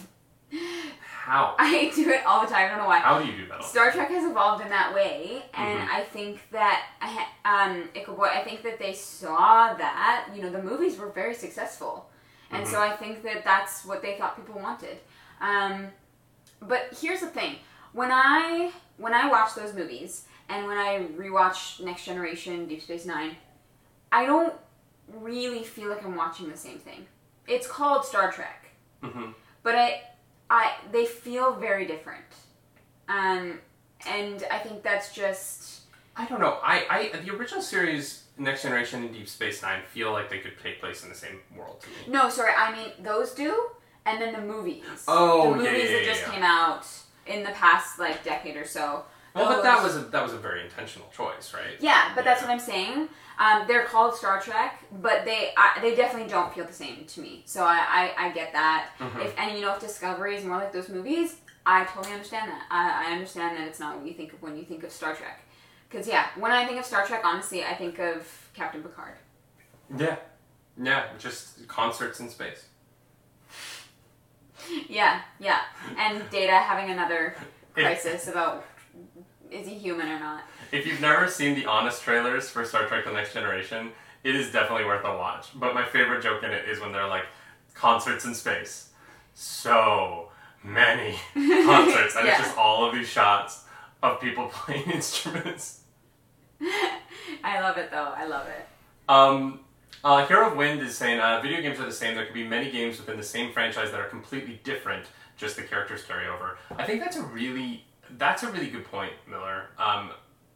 How? 1.01 1.55
I 1.59 1.91
do 1.95 2.09
it 2.09 2.25
all 2.25 2.41
the 2.41 2.47
time. 2.47 2.65
I 2.65 2.69
don't 2.69 2.77
know 2.79 2.87
why. 2.87 2.99
How 2.99 3.19
do 3.19 3.25
you 3.29 3.37
do 3.37 3.47
that? 3.47 3.57
all? 3.57 3.63
Star 3.63 3.91
Trek 3.91 4.09
has 4.09 4.29
evolved 4.29 4.63
in 4.63 4.69
that 4.69 4.93
way, 4.93 5.43
and 5.53 5.79
Mhm. 5.79 5.89
I 5.93 6.03
think 6.03 6.49
that 6.51 6.85
I 7.01 7.27
um, 7.45 7.89
Ichabod, 7.93 8.29
I 8.33 8.43
think 8.43 8.63
that 8.63 8.79
they 8.79 8.93
saw 8.93 9.73
that 9.73 10.29
you 10.35 10.41
know 10.41 10.49
the 10.49 10.61
movies 10.61 10.97
were 10.97 11.09
very 11.09 11.33
successful, 11.35 12.09
and 12.51 12.67
so 12.67 12.81
I 12.81 12.95
think 12.95 13.21
that 13.23 13.43
that's 13.43 13.85
what 13.85 14.01
they 14.01 14.17
thought 14.17 14.35
people 14.35 14.59
wanted. 14.59 14.97
Um, 15.41 15.87
but 16.61 16.89
here's 16.99 17.21
the 17.21 17.27
thing: 17.27 17.57
when 17.93 18.11
I 18.11 18.71
when 18.97 19.13
I 19.13 19.27
watch 19.29 19.53
those 19.55 19.73
movies, 19.73 20.25
and 20.49 20.65
when 20.65 20.77
I 20.77 21.05
rewatch 21.15 21.79
Next 21.83 22.05
Generation, 22.05 22.65
Deep 22.67 22.81
Space 22.81 23.05
Nine, 23.05 23.35
I 24.11 24.25
don't 24.25 24.53
really 25.13 25.63
feel 25.63 25.89
like 25.89 26.03
I'm 26.03 26.15
watching 26.15 26.49
the 26.49 26.57
same 26.57 26.79
thing. 26.79 27.05
It's 27.47 27.67
called 27.67 28.05
Star 28.05 28.31
Trek 28.31 28.65
Mhm. 29.03 29.33
but 29.63 29.75
I, 29.75 30.03
I 30.49 30.73
they 30.91 31.05
feel 31.05 31.53
very 31.55 31.85
different, 31.85 32.25
um, 33.07 33.59
and 34.07 34.43
I 34.51 34.59
think 34.59 34.83
that's 34.83 35.13
just 35.13 35.81
I 36.15 36.25
don't 36.25 36.39
know. 36.39 36.57
I, 36.63 36.85
I 37.13 37.19
the 37.23 37.35
original 37.35 37.61
series, 37.61 38.23
Next 38.37 38.63
Generation 38.63 39.03
and 39.03 39.13
Deep 39.13 39.27
Space 39.27 39.61
Nine, 39.61 39.81
feel 39.93 40.11
like 40.11 40.29
they 40.29 40.39
could 40.39 40.59
take 40.61 40.79
place 40.79 41.03
in 41.03 41.09
the 41.09 41.15
same 41.15 41.39
world 41.55 41.81
to 41.81 41.87
me. 41.89 41.95
no 42.07 42.29
sorry 42.29 42.51
I 42.57 42.75
mean 42.75 42.91
those 43.03 43.31
do, 43.31 43.69
and 44.05 44.21
then 44.21 44.33
the 44.33 44.41
movies. 44.41 44.83
Oh, 45.07 45.55
the 45.57 45.63
yeah, 45.63 45.71
movies 45.71 45.89
yeah, 45.89 45.97
that 45.97 46.05
just 46.05 46.21
yeah. 46.23 46.31
came 46.31 46.43
out 46.43 46.87
in 47.27 47.43
the 47.43 47.51
past 47.51 47.99
like 47.99 48.23
decade 48.23 48.57
or 48.57 48.65
so. 48.65 49.03
Well, 49.35 49.47
but 49.47 49.63
that 49.63 49.83
was 49.83 49.95
a, 49.95 49.99
that 50.01 50.23
was 50.23 50.33
a 50.33 50.37
very 50.37 50.63
intentional 50.63 51.07
choice, 51.15 51.53
right? 51.53 51.75
Yeah, 51.79 52.11
but 52.15 52.23
that's 52.23 52.41
what 52.41 52.49
I'm 52.49 52.59
saying. 52.59 53.09
Um, 53.37 53.63
they're 53.67 53.85
called 53.85 54.15
Star 54.15 54.41
Trek, 54.41 54.83
but 55.01 55.23
they 55.25 55.51
I, 55.55 55.79
they 55.81 55.95
definitely 55.95 56.29
don't 56.29 56.53
feel 56.53 56.65
the 56.65 56.73
same 56.73 57.05
to 57.05 57.21
me. 57.21 57.43
So 57.45 57.63
I, 57.63 58.11
I, 58.17 58.25
I 58.27 58.31
get 58.31 58.51
that. 58.53 58.89
Mhm. 58.99 59.25
If 59.25 59.39
and 59.39 59.55
you 59.55 59.61
know 59.61 59.73
if 59.73 59.79
Discovery 59.79 60.35
is 60.35 60.43
more 60.43 60.57
like 60.57 60.73
those 60.73 60.89
movies, 60.89 61.37
I 61.65 61.85
totally 61.85 62.13
understand 62.13 62.51
that. 62.51 62.65
I, 62.71 63.07
I 63.09 63.13
understand 63.13 63.57
that 63.57 63.67
it's 63.67 63.79
not 63.79 63.97
what 63.97 64.05
you 64.07 64.13
think 64.13 64.33
of 64.33 64.41
when 64.41 64.57
you 64.57 64.63
think 64.63 64.83
of 64.83 64.91
Star 64.91 65.15
Trek. 65.15 65.41
Because 65.89 66.07
yeah, 66.07 66.27
when 66.37 66.51
I 66.51 66.65
think 66.65 66.79
of 66.79 66.85
Star 66.85 67.05
Trek, 67.05 67.21
honestly, 67.23 67.63
I 67.63 67.75
think 67.75 67.99
of 67.99 68.27
Captain 68.53 68.81
Picard. 68.83 69.15
Yeah, 69.97 70.17
yeah, 70.81 71.05
just 71.17 71.67
concerts 71.67 72.19
in 72.19 72.29
space. 72.29 72.65
Yeah, 74.87 75.21
yeah, 75.39 75.61
and 75.97 76.29
Data 76.29 76.51
having 76.53 76.91
another 76.91 77.35
crisis 77.73 78.27
about 78.27 78.65
is 79.51 79.67
he 79.67 79.75
human 79.75 80.07
or 80.07 80.19
not. 80.19 80.43
If 80.71 80.85
you've 80.85 81.01
never 81.01 81.27
seen 81.27 81.55
the 81.55 81.65
honest 81.65 82.01
trailers 82.03 82.49
for 82.49 82.63
Star 82.65 82.85
Trek: 82.87 83.05
The 83.05 83.11
Next 83.11 83.33
Generation, 83.33 83.91
it 84.23 84.35
is 84.35 84.51
definitely 84.51 84.85
worth 84.85 85.05
a 85.05 85.15
watch. 85.17 85.47
But 85.55 85.73
my 85.73 85.85
favorite 85.85 86.21
joke 86.21 86.43
in 86.43 86.51
it 86.51 86.67
is 86.69 86.79
when 86.79 86.91
they're 86.91 87.07
like 87.07 87.25
concerts 87.73 88.25
in 88.25 88.33
space. 88.35 88.89
So 89.33 90.29
many 90.63 91.15
concerts, 91.33 92.15
and 92.15 92.25
Yeah. 92.27 92.37
it's 92.37 92.47
just 92.47 92.57
all 92.57 92.85
of 92.85 92.93
these 92.93 93.07
shots 93.07 93.65
of 94.03 94.19
people 94.21 94.47
playing 94.53 94.89
instruments. 94.91 95.81
I 97.43 97.59
love 97.61 97.77
it 97.77 97.89
though. 97.91 98.13
I 98.15 98.25
love 98.25 98.47
it. 98.47 98.67
Um, 99.07 99.61
uh, 100.03 100.25
Hero 100.27 100.49
of 100.51 100.57
Wind 100.57 100.81
is 100.81 100.97
saying 100.97 101.19
uh, 101.19 101.41
video 101.41 101.61
games 101.61 101.79
are 101.79 101.85
the 101.85 101.91
same. 101.91 102.15
There 102.15 102.25
could 102.25 102.33
be 102.33 102.47
many 102.47 102.69
games 102.71 102.99
within 102.99 103.17
the 103.17 103.23
same 103.23 103.51
franchise 103.53 103.91
that 103.91 103.99
are 103.99 104.07
completely 104.09 104.59
different. 104.63 105.05
Just 105.37 105.55
the 105.55 105.63
characters 105.63 106.03
carry 106.03 106.27
over. 106.27 106.57
I 106.77 106.83
think 106.85 106.99
that's 107.01 107.15
a 107.17 107.23
really 107.23 107.85
that's 108.17 108.43
a 108.43 108.51
really 108.51 108.69
good 108.69 108.85
point, 108.85 109.13
Miller. 109.29 109.67
Um, 109.77 110.11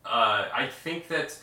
uh, 0.05 0.45
I 0.53 0.67
think 0.67 1.07
that 1.09 1.37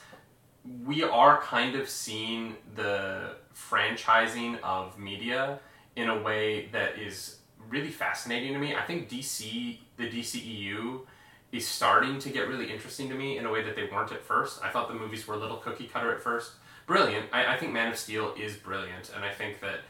we 0.84 1.02
are 1.02 1.40
kind 1.40 1.74
of 1.74 1.88
seeing 1.88 2.56
the 2.74 3.36
franchising 3.54 4.60
of 4.62 4.98
media 4.98 5.58
in 5.96 6.08
a 6.08 6.22
way 6.22 6.66
that 6.72 6.98
is 6.98 7.38
really 7.68 7.90
fascinating 7.90 8.52
to 8.52 8.58
me. 8.58 8.74
I 8.74 8.82
think 8.82 9.08
DC, 9.08 9.78
the 9.96 10.08
DCEU, 10.10 11.00
is 11.52 11.66
starting 11.66 12.18
to 12.20 12.30
get 12.30 12.48
really 12.48 12.70
interesting 12.70 13.08
to 13.08 13.14
me 13.14 13.38
in 13.38 13.46
a 13.46 13.50
way 13.50 13.62
that 13.62 13.74
they 13.74 13.88
weren't 13.90 14.12
at 14.12 14.22
first. 14.22 14.62
I 14.62 14.68
thought 14.68 14.88
the 14.88 14.94
movies 14.94 15.26
were 15.26 15.34
a 15.34 15.38
little 15.38 15.56
cookie 15.56 15.86
cutter 15.86 16.12
at 16.12 16.20
first. 16.20 16.52
Brilliant. 16.86 17.26
I, 17.32 17.54
I 17.54 17.56
think 17.56 17.72
Man 17.72 17.88
of 17.88 17.96
Steel 17.96 18.34
is 18.38 18.56
brilliant, 18.56 19.10
and 19.14 19.24
I 19.24 19.32
think 19.32 19.60
that 19.60 19.80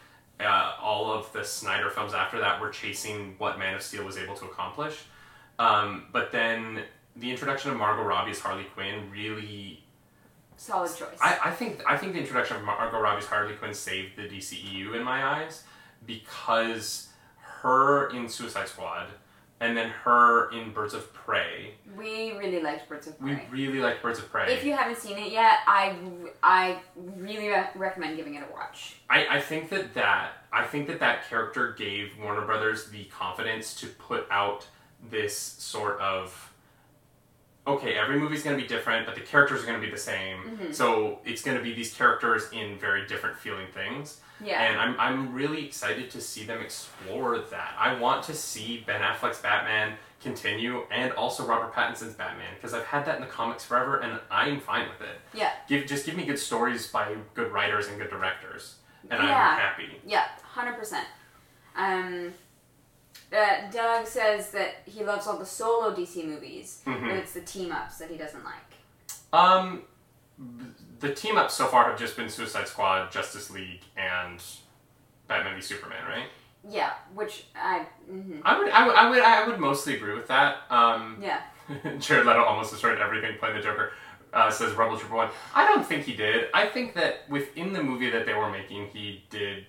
uh, 0.44 0.74
all 0.80 1.12
of 1.12 1.32
the 1.32 1.44
Snyder 1.44 1.90
films 1.90 2.14
after 2.14 2.38
that 2.40 2.60
were 2.60 2.70
chasing 2.70 3.34
what 3.38 3.58
Man 3.58 3.74
of 3.74 3.82
Steel 3.82 4.04
was 4.04 4.16
able 4.16 4.34
to 4.36 4.46
accomplish. 4.46 5.04
Um, 5.60 6.06
but 6.10 6.32
then 6.32 6.84
the 7.16 7.30
introduction 7.30 7.70
of 7.70 7.76
Margot 7.76 8.02
Robbie 8.02 8.30
as 8.30 8.40
Harley 8.40 8.64
Quinn 8.64 9.10
really 9.10 9.84
Solid 10.56 10.94
choice. 10.94 11.18
I, 11.22 11.38
I 11.44 11.50
think 11.52 11.82
I 11.88 11.96
think 11.96 12.12
the 12.12 12.18
introduction 12.18 12.56
of 12.56 12.64
Margot 12.64 13.00
Robbie's 13.00 13.24
Harley 13.24 13.54
Quinn 13.54 13.72
saved 13.72 14.16
the 14.16 14.22
DCEU 14.24 14.94
in 14.94 15.02
my 15.02 15.24
eyes 15.24 15.64
because 16.06 17.08
her 17.38 18.10
in 18.10 18.28
Suicide 18.28 18.68
Squad 18.68 19.06
and 19.60 19.74
then 19.74 19.88
her 19.88 20.50
in 20.50 20.72
Birds 20.72 20.92
of 20.92 21.12
Prey. 21.14 21.72
we 21.96 22.32
really 22.32 22.62
liked 22.62 22.88
Birds 22.88 23.06
of 23.06 23.18
Prey. 23.18 23.46
We 23.50 23.64
really 23.64 23.80
like 23.80 24.02
Birds 24.02 24.18
of 24.18 24.30
Prey. 24.30 24.52
If 24.52 24.64
you 24.64 24.72
haven't 24.72 24.98
seen 24.98 25.18
it 25.18 25.32
yet, 25.32 25.58
I, 25.66 25.96
I 26.42 26.78
really 26.96 27.48
re- 27.48 27.68
recommend 27.74 28.16
giving 28.16 28.34
it 28.34 28.42
a 28.42 28.52
watch. 28.52 28.96
I, 29.08 29.36
I 29.36 29.40
think 29.40 29.68
that 29.70 29.94
that 29.94 30.32
I 30.52 30.64
think 30.64 30.88
that 30.88 31.00
that 31.00 31.28
character 31.28 31.72
gave 31.72 32.18
Warner 32.18 32.44
Brothers 32.44 32.90
the 32.90 33.04
confidence 33.04 33.74
to 33.80 33.86
put 33.86 34.26
out 34.30 34.66
this 35.10 35.36
sort 35.36 36.00
of 36.00 36.46
okay, 37.66 37.94
every 37.94 38.18
movie's 38.18 38.42
going 38.42 38.56
to 38.56 38.60
be 38.60 38.66
different, 38.66 39.06
but 39.06 39.14
the 39.14 39.20
characters 39.20 39.62
are 39.62 39.66
going 39.66 39.78
to 39.80 39.84
be 39.84 39.92
the 39.92 39.98
same. 39.98 40.38
Mm-hmm. 40.38 40.72
So 40.72 41.20
it's 41.24 41.42
going 41.42 41.56
to 41.56 41.62
be 41.62 41.72
these 41.74 41.92
characters 41.94 42.48
in 42.52 42.78
very 42.78 43.06
different 43.06 43.38
feeling 43.38 43.66
things. 43.72 44.20
Yeah. 44.42 44.60
And 44.62 44.80
I'm, 44.80 44.98
I'm 44.98 45.34
really 45.34 45.66
excited 45.66 46.10
to 46.12 46.20
see 46.20 46.44
them 46.44 46.60
explore 46.62 47.38
that. 47.38 47.74
I 47.78 47.94
want 48.00 48.24
to 48.24 48.34
see 48.34 48.82
Ben 48.86 49.02
Affleck's 49.02 49.40
Batman 49.40 49.92
continue 50.22 50.82
and 50.90 51.12
also 51.12 51.46
Robert 51.46 51.72
Pattinson's 51.74 52.14
Batman 52.14 52.54
because 52.56 52.74
I've 52.74 52.86
had 52.86 53.04
that 53.06 53.16
in 53.16 53.20
the 53.20 53.26
comics 53.28 53.64
forever 53.64 53.98
and 54.00 54.18
I'm 54.30 54.60
fine 54.60 54.88
with 54.88 55.06
it. 55.06 55.20
yeah. 55.34 55.52
Give 55.68 55.86
just 55.86 56.06
give 56.06 56.16
me 56.16 56.24
good 56.24 56.38
stories 56.38 56.86
by 56.88 57.14
good 57.34 57.52
writers 57.52 57.88
and 57.88 57.98
good 57.98 58.10
directors 58.10 58.76
and 59.10 59.22
Yeah. 59.22 59.50
I'm 59.50 59.58
happy. 59.58 60.00
Yeah. 60.06 60.26
Hundred 60.42 60.76
percent. 60.76 61.06
Um. 61.76 62.32
Uh, 63.32 63.70
Doug 63.70 64.06
says 64.06 64.50
that 64.50 64.76
he 64.86 65.04
loves 65.04 65.26
all 65.26 65.38
the 65.38 65.46
solo 65.46 65.94
DC 65.94 66.24
movies, 66.26 66.82
Mhm. 66.86 67.00
but 67.08 67.16
it's 67.16 67.32
the 67.32 67.40
team 67.42 67.70
ups 67.72 67.98
that 67.98 68.10
he 68.10 68.16
doesn't 68.16 68.44
like. 68.44 68.54
Um, 69.32 69.84
the 70.98 71.14
team 71.14 71.36
ups 71.38 71.54
so 71.54 71.66
far 71.66 71.84
have 71.90 71.98
just 71.98 72.16
been 72.16 72.28
Suicide 72.28 72.66
Squad, 72.66 73.10
Justice 73.12 73.50
League, 73.50 73.82
and 73.96 74.42
Batman 75.28 75.54
v 75.54 75.60
Superman, 75.60 76.04
right? 76.08 76.26
Yeah, 76.68 76.92
which 77.14 77.46
I. 77.54 77.86
mhm. 78.10 78.42
I 78.44 78.58
would, 78.58 78.68
I 78.70 78.86
would, 78.86 78.96
I 78.96 79.10
would, 79.10 79.22
I 79.22 79.46
would 79.46 79.58
mostly 79.60 79.94
agree 79.96 80.14
with 80.14 80.26
that. 80.28 80.58
Um, 80.70 81.18
Yeah. 81.22 81.40
Jared 82.00 82.26
Leto 82.26 82.42
almost 82.42 82.72
destroyed 82.72 82.98
everything 82.98 83.38
playing 83.38 83.56
the 83.56 83.62
Joker. 83.62 83.92
Uh, 84.32 84.50
says 84.50 84.72
Rebel 84.74 84.96
Trooper 84.96 85.14
One. 85.16 85.30
I 85.54 85.66
don't 85.66 85.84
think 85.86 86.04
he 86.04 86.14
did. 86.14 86.48
I 86.54 86.66
think 86.66 86.94
that 86.94 87.28
within 87.28 87.72
the 87.72 87.82
movie 87.82 88.10
that 88.10 88.26
they 88.26 88.34
were 88.34 88.50
making, 88.50 88.88
he 88.88 89.24
did 89.30 89.66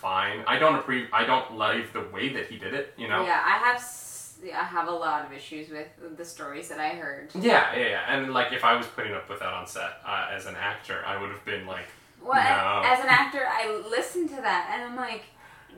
fine. 0.00 0.44
I 0.46 0.58
don't 0.58 0.74
approve. 0.76 1.08
I 1.12 1.24
don't 1.24 1.56
like 1.56 1.92
the 1.92 2.02
way 2.14 2.32
that 2.34 2.46
he 2.48 2.56
did 2.58 2.74
it. 2.74 2.94
You 2.96 3.08
know. 3.08 3.24
Yeah, 3.24 3.42
I 3.44 3.58
have. 3.58 3.76
s- 3.76 4.04
I 4.44 4.62
have 4.64 4.86
a 4.88 4.92
lot 4.92 5.24
of 5.24 5.32
issues 5.32 5.70
with 5.70 5.88
the 6.18 6.24
stories 6.24 6.68
that 6.68 6.78
I 6.78 6.90
heard. 6.90 7.30
Yeah, 7.34 7.74
yeah, 7.74 7.88
yeah. 7.88 8.14
And 8.14 8.34
like, 8.34 8.52
if 8.52 8.64
I 8.64 8.76
was 8.76 8.86
putting 8.86 9.14
up 9.14 9.28
with 9.30 9.40
that 9.40 9.48
on 9.52 9.66
set 9.66 9.92
uh, 10.06 10.28
as 10.30 10.44
an 10.44 10.56
actor, 10.56 11.02
I 11.06 11.18
would 11.18 11.30
have 11.30 11.42
been 11.46 11.66
like, 11.66 11.86
Well, 12.22 12.34
No. 12.34 12.86
as 12.86 13.00
an 13.00 13.06
actor, 13.22 13.46
I 13.48 13.82
listen 13.90 14.28
to 14.28 14.36
that 14.36 14.70
and 14.72 14.82
I'm 14.82 14.94
like, 14.94 15.22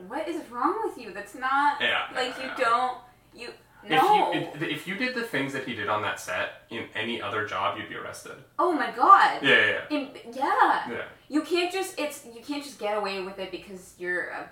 what 0.09 0.27
is 0.27 0.41
wrong 0.51 0.75
with 0.83 0.97
you? 0.97 1.13
That's 1.13 1.35
not 1.35 1.79
Yeah, 1.79 2.03
like 2.13 2.35
yeah, 2.37 2.43
you 2.43 2.49
yeah. 2.49 2.55
don't 2.57 2.97
you 3.33 3.47
no. 3.87 4.31
If 4.33 4.41
you 4.41 4.67
if, 4.67 4.71
if 4.79 4.87
you 4.87 4.95
did 4.95 5.15
the 5.15 5.23
things 5.23 5.53
that 5.53 5.65
he 5.65 5.75
did 5.75 5.87
on 5.87 6.01
that 6.01 6.19
set 6.19 6.63
in 6.69 6.85
any 6.95 7.21
other 7.21 7.45
job, 7.45 7.77
you'd 7.77 7.89
be 7.89 7.95
arrested. 7.95 8.33
oh 8.57 8.71
my 8.73 8.91
god. 8.91 9.41
Yeah, 9.41 9.49
yeah, 9.49 9.65
yeah. 9.89 9.97
In- 9.97 10.09
yeah. 10.33 10.91
yeah. 10.91 11.01
You 11.27 11.41
can't 11.43 11.71
just 11.71 11.99
it's 11.99 12.25
you 12.25 12.41
can't 12.41 12.63
just 12.63 12.79
get 12.79 12.97
away 12.97 13.21
with 13.21 13.39
it 13.39 13.51
because 13.51 13.93
you're 13.97 14.29
a 14.29 14.49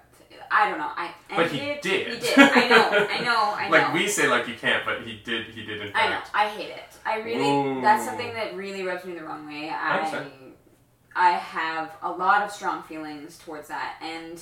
I 0.51 0.69
don't 0.69 0.78
know. 0.78 0.91
I 0.95 1.13
But 1.36 1.51
he 1.51 1.59
did. 1.82 2.13
He 2.13 2.19
did. 2.19 2.38
I 2.38 2.67
know. 2.67 2.89
I 2.91 3.19
know. 3.23 3.53
I 3.55 3.69
know. 3.69 3.78
Like 3.78 3.93
we 3.93 4.07
say, 4.07 4.28
like 4.28 4.47
you 4.47 4.55
can't, 4.55 4.86
but 4.86 5.01
he 5.01 5.19
did. 5.23 5.47
He 5.47 5.65
did 5.65 5.82
in 5.82 5.91
I 5.95 6.09
know. 6.09 6.19
I 6.34 6.47
hate 6.47 6.69
it. 6.69 6.95
I 7.05 7.19
really. 7.19 7.49
Ooh. 7.49 7.82
That's 7.82 8.05
something 8.05 8.34
that 8.34 8.55
really 8.55 8.84
rubs 8.84 9.05
me 9.05 9.13
the 9.15 9.23
wrong 9.23 9.47
way. 9.47 9.69
I 9.69 9.99
I. 9.99 10.25
I 11.15 11.32
have 11.32 11.91
a 12.03 12.11
lot 12.11 12.43
of 12.43 12.51
strong 12.51 12.84
feelings 12.84 13.39
towards 13.39 13.69
that, 13.69 13.95
and 14.01 14.39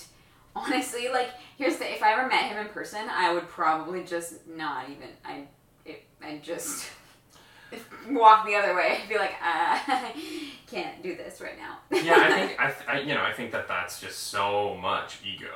honestly, 0.55 1.09
like, 1.09 1.29
here's 1.57 1.77
the: 1.77 1.91
if 1.91 2.01
I 2.03 2.13
ever 2.13 2.27
met 2.27 2.45
him 2.45 2.57
in 2.57 2.69
person, 2.69 3.07
I 3.09 3.33
would 3.33 3.47
probably 3.49 4.03
just 4.03 4.47
not 4.47 4.89
even. 4.89 5.09
I. 5.23 5.43
It, 5.85 6.03
I 6.23 6.37
just. 6.43 6.89
walk 8.09 8.45
the 8.45 8.55
other 8.55 8.75
way. 8.75 8.99
I'd 9.03 9.09
be 9.09 9.17
like, 9.17 9.31
uh, 9.31 9.79
I 9.87 10.13
can't 10.67 11.01
do 11.03 11.15
this 11.15 11.41
right 11.41 11.57
now. 11.57 11.79
yeah, 11.91 12.13
I 12.17 12.47
think 12.47 12.59
I, 12.61 12.65
th- 12.71 12.87
I, 12.87 12.99
you 13.01 13.13
know, 13.15 13.23
I 13.23 13.33
think 13.33 13.51
that 13.51 13.67
that's 13.67 13.99
just 13.99 14.19
so 14.19 14.77
much 14.81 15.19
ego. 15.25 15.49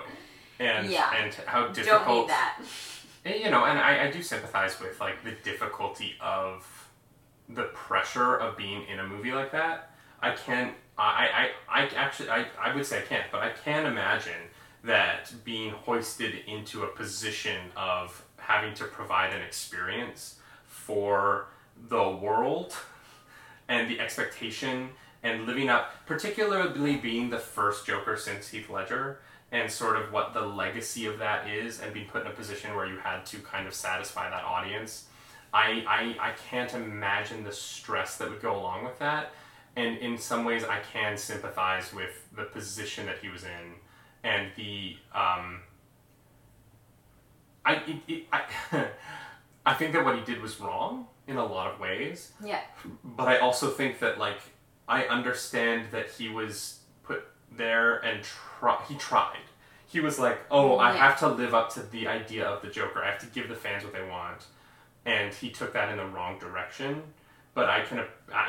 and 0.60 0.90
Yeah. 0.90 1.12
and 1.16 1.34
how 1.46 1.68
difficult. 1.68 2.06
Don't 2.08 2.18
need 2.22 2.30
that. 2.30 2.62
you 3.26 3.50
know, 3.52 3.66
and 3.66 3.80
I, 3.80 4.08
I 4.08 4.12
do 4.12 4.22
sympathize 4.22 4.80
with 4.80 5.00
like 5.00 5.24
the 5.24 5.32
difficulty 5.44 6.16
of 6.20 6.66
the 7.48 7.64
pressure 7.74 8.36
of 8.36 8.58
being 8.58 8.84
in 8.88 9.00
a 9.00 9.08
movie 9.08 9.32
like 9.32 9.52
that. 9.54 9.92
I 10.22 10.32
can't. 10.32 10.74
I, 10.98 11.50
I, 11.70 11.82
I 11.84 11.86
actually 11.96 12.30
I, 12.30 12.46
I 12.60 12.76
would 12.76 12.86
say 12.86 13.00
I 13.00 13.04
can't, 13.04 13.32
but 13.32 13.42
I 13.42 13.52
can 13.64 13.86
imagine 13.86 14.34
that 14.84 15.32
being 15.44 15.72
hoisted 15.72 16.36
into 16.48 16.84
a 16.84 16.88
position 16.88 17.60
of 17.76 18.24
having 18.38 18.74
to 18.76 18.86
provide 18.86 19.34
an 19.34 19.42
experience 19.42 20.40
for 20.66 21.48
the 21.90 22.10
world 22.10 22.76
and 23.68 23.90
the 23.90 24.00
expectation 24.00 24.90
and 25.22 25.46
living 25.46 25.70
up, 25.70 25.92
particularly 26.06 26.96
being 26.96 27.30
the 27.30 27.38
first 27.38 27.86
Joker 27.86 28.16
since 28.16 28.48
Heath 28.50 28.70
Ledger, 28.70 29.20
and 29.52 29.70
sort 29.70 29.98
of 29.98 30.12
what 30.14 30.34
the 30.34 30.42
legacy 30.42 31.06
of 31.08 31.20
that 31.20 31.50
is, 31.50 31.82
and 31.82 31.94
being 31.94 32.08
put 32.08 32.22
in 32.22 32.32
a 32.32 32.34
position 32.34 32.76
where 32.76 32.86
you 32.86 32.98
had 32.98 33.26
to 33.26 33.38
kind 33.40 33.68
of 33.68 33.74
satisfy 33.74 34.30
that 34.30 34.44
audience. 34.44 35.06
I, 35.54 35.84
I, 35.88 36.30
I 36.30 36.32
can't 36.50 36.74
imagine 36.74 37.44
the 37.44 37.52
stress 37.52 38.18
that 38.18 38.30
would 38.30 38.42
go 38.42 38.56
along 38.56 38.86
with 38.86 39.00
that. 39.00 39.32
And 39.76 39.98
in 39.98 40.18
some 40.18 40.46
ways, 40.46 40.64
I 40.64 40.80
can 40.94 41.18
sympathize 41.18 41.94
with 41.94 42.28
the 42.36 42.44
position 42.44 43.06
that 43.08 43.20
he 43.20 43.30
was 43.30 43.44
in 43.44 43.76
and 44.24 44.50
the. 44.56 44.96
Um, 45.14 45.62
I, 47.66 47.74
it, 47.76 47.98
it, 48.08 48.24
I, 48.32 48.44
I 49.66 49.74
think 49.74 49.94
that 49.94 50.04
what 50.04 50.16
he 50.18 50.24
did 50.24 50.42
was 50.42 50.60
wrong 50.60 51.08
in 51.28 51.38
a 51.38 51.46
lot 51.46 51.72
of 51.72 51.80
ways 51.80 52.32
Yeah. 52.44 52.62
but 53.04 53.28
I 53.28 53.38
also 53.38 53.70
think 53.70 54.00
that 54.00 54.18
like 54.18 54.40
I 54.88 55.04
understand 55.04 55.88
that 55.92 56.10
he 56.10 56.30
was 56.30 56.80
put 57.04 57.24
there 57.56 57.98
and 58.00 58.24
try 58.24 58.82
he 58.88 58.96
tried. 58.96 59.38
He 59.86 60.00
was 60.00 60.18
like, 60.20 60.40
"Oh, 60.50 60.78
I 60.80 60.94
have 60.94 61.20
to 61.20 61.28
live 61.28 61.54
up 61.54 61.72
to 61.74 61.82
the 61.82 62.08
idea 62.08 62.46
of 62.48 62.62
the 62.62 62.70
Joker. 62.70 63.04
I 63.04 63.12
have 63.12 63.20
to 63.20 63.26
give 63.28 63.50
the 63.50 63.56
fans 63.56 63.84
what 63.84 63.94
they 63.94 64.08
want." 64.08 64.46
And 65.06 65.34
he 65.34 65.50
took 65.50 65.74
that 65.74 65.90
in 65.90 65.98
the 65.98 66.06
wrong 66.06 66.38
direction. 66.40 67.02
But 67.56 67.70
I 67.70 67.82
can, 67.82 68.00
uh, 68.00 68.06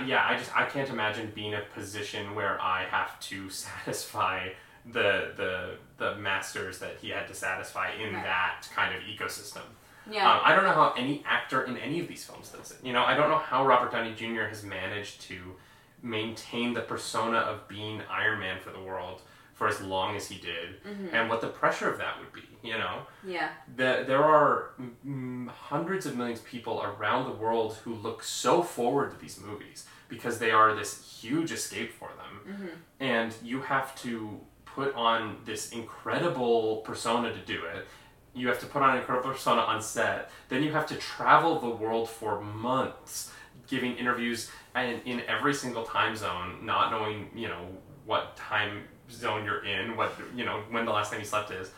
yeah, 0.06 0.24
I 0.26 0.36
just 0.36 0.54
I 0.56 0.64
can't 0.66 0.88
imagine 0.90 1.32
being 1.34 1.52
in 1.52 1.58
a 1.60 1.64
position 1.74 2.34
where 2.34 2.60
I 2.60 2.84
have 2.84 3.18
to 3.20 3.48
satisfy 3.64 4.48
the 4.86 5.32
the 5.36 5.76
the 5.98 6.16
masters 6.16 6.78
that 6.78 6.96
he 7.00 7.10
had 7.10 7.28
to 7.28 7.34
satisfy 7.34 7.92
in 7.92 8.14
Right. 8.14 8.24
that 8.24 8.62
kind 8.74 8.94
of 8.94 9.02
ecosystem. 9.02 9.62
Yeah. 10.10 10.30
Um, 10.32 10.40
I 10.44 10.54
don't 10.54 10.64
know 10.64 10.72
how 10.72 10.94
any 10.96 11.22
actor 11.26 11.62
in 11.64 11.76
any 11.76 12.00
of 12.00 12.08
these 12.08 12.24
films 12.24 12.48
does 12.48 12.70
it. 12.72 12.78
You 12.82 12.92
know, 12.92 13.04
I 13.04 13.14
don't 13.14 13.28
know 13.28 13.38
how 13.38 13.66
Robert 13.66 13.92
Downey 13.92 14.14
Jr. 14.14 14.44
has 14.48 14.64
managed 14.64 15.20
to 15.22 15.54
maintain 16.02 16.72
the 16.72 16.80
persona 16.80 17.36
of 17.38 17.68
being 17.68 18.02
Iron 18.10 18.40
Man 18.40 18.58
for 18.60 18.70
the 18.70 18.80
world 18.80 19.22
for 19.54 19.68
as 19.68 19.80
long 19.82 20.16
as 20.16 20.26
he 20.28 20.38
did, 20.38 20.76
and 21.12 21.28
what 21.28 21.42
the 21.42 21.48
pressure 21.48 21.90
of 21.90 21.98
that 21.98 22.18
would 22.18 22.32
be. 22.32 22.40
You 22.66 22.78
know, 22.78 23.02
yeah. 23.26 23.50
the, 23.76 24.04
there 24.06 24.24
are 24.24 24.70
mm, 25.06 25.48
hundreds 25.48 26.06
of 26.06 26.16
millions 26.16 26.40
of 26.40 26.46
people 26.46 26.82
around 26.82 27.26
the 27.26 27.36
world 27.36 27.74
who 27.84 27.94
look 27.94 28.22
so 28.22 28.62
forward 28.62 29.10
to 29.12 29.18
these 29.18 29.38
movies 29.38 29.84
because 30.08 30.38
they 30.38 30.50
are 30.50 30.74
this 30.74 31.18
huge 31.20 31.52
escape 31.52 31.92
for 31.92 32.08
them, 32.16 32.70
and 33.00 33.34
you 33.42 33.60
have 33.60 33.94
to 33.96 34.40
put 34.74 34.94
on 34.94 35.38
this 35.44 35.70
incredible 35.72 36.78
persona 36.78 37.32
to 37.32 37.38
do 37.40 37.64
it. 37.64 37.86
You 38.34 38.48
have 38.48 38.60
to 38.60 38.66
put 38.66 38.82
on 38.82 38.90
an 38.90 38.98
incredible 38.98 39.30
persona 39.30 39.60
on 39.62 39.82
set. 39.82 40.30
Then 40.48 40.62
you 40.62 40.72
have 40.72 40.86
to 40.86 40.94
travel 40.96 41.58
the 41.58 41.70
world 41.70 42.08
for 42.08 42.40
months, 42.40 43.32
giving 43.66 43.96
interviews 43.96 44.50
and 44.74 45.00
in 45.04 45.22
every 45.28 45.54
single 45.54 45.82
time 45.82 46.16
zone, 46.16 46.58
not 46.62 46.90
knowing 46.90 47.30
you 47.34 47.48
know 47.48 47.66
what 48.04 48.36
time 48.36 48.84
zone 49.10 49.44
you're 49.44 49.64
in, 49.64 49.96
what 49.96 50.12
you 50.34 50.44
know 50.44 50.62
when 50.70 50.84
the 50.84 50.92
last 50.92 51.10
time 51.10 51.20
you 51.20 51.26
slept 51.26 51.50
is, 51.50 51.70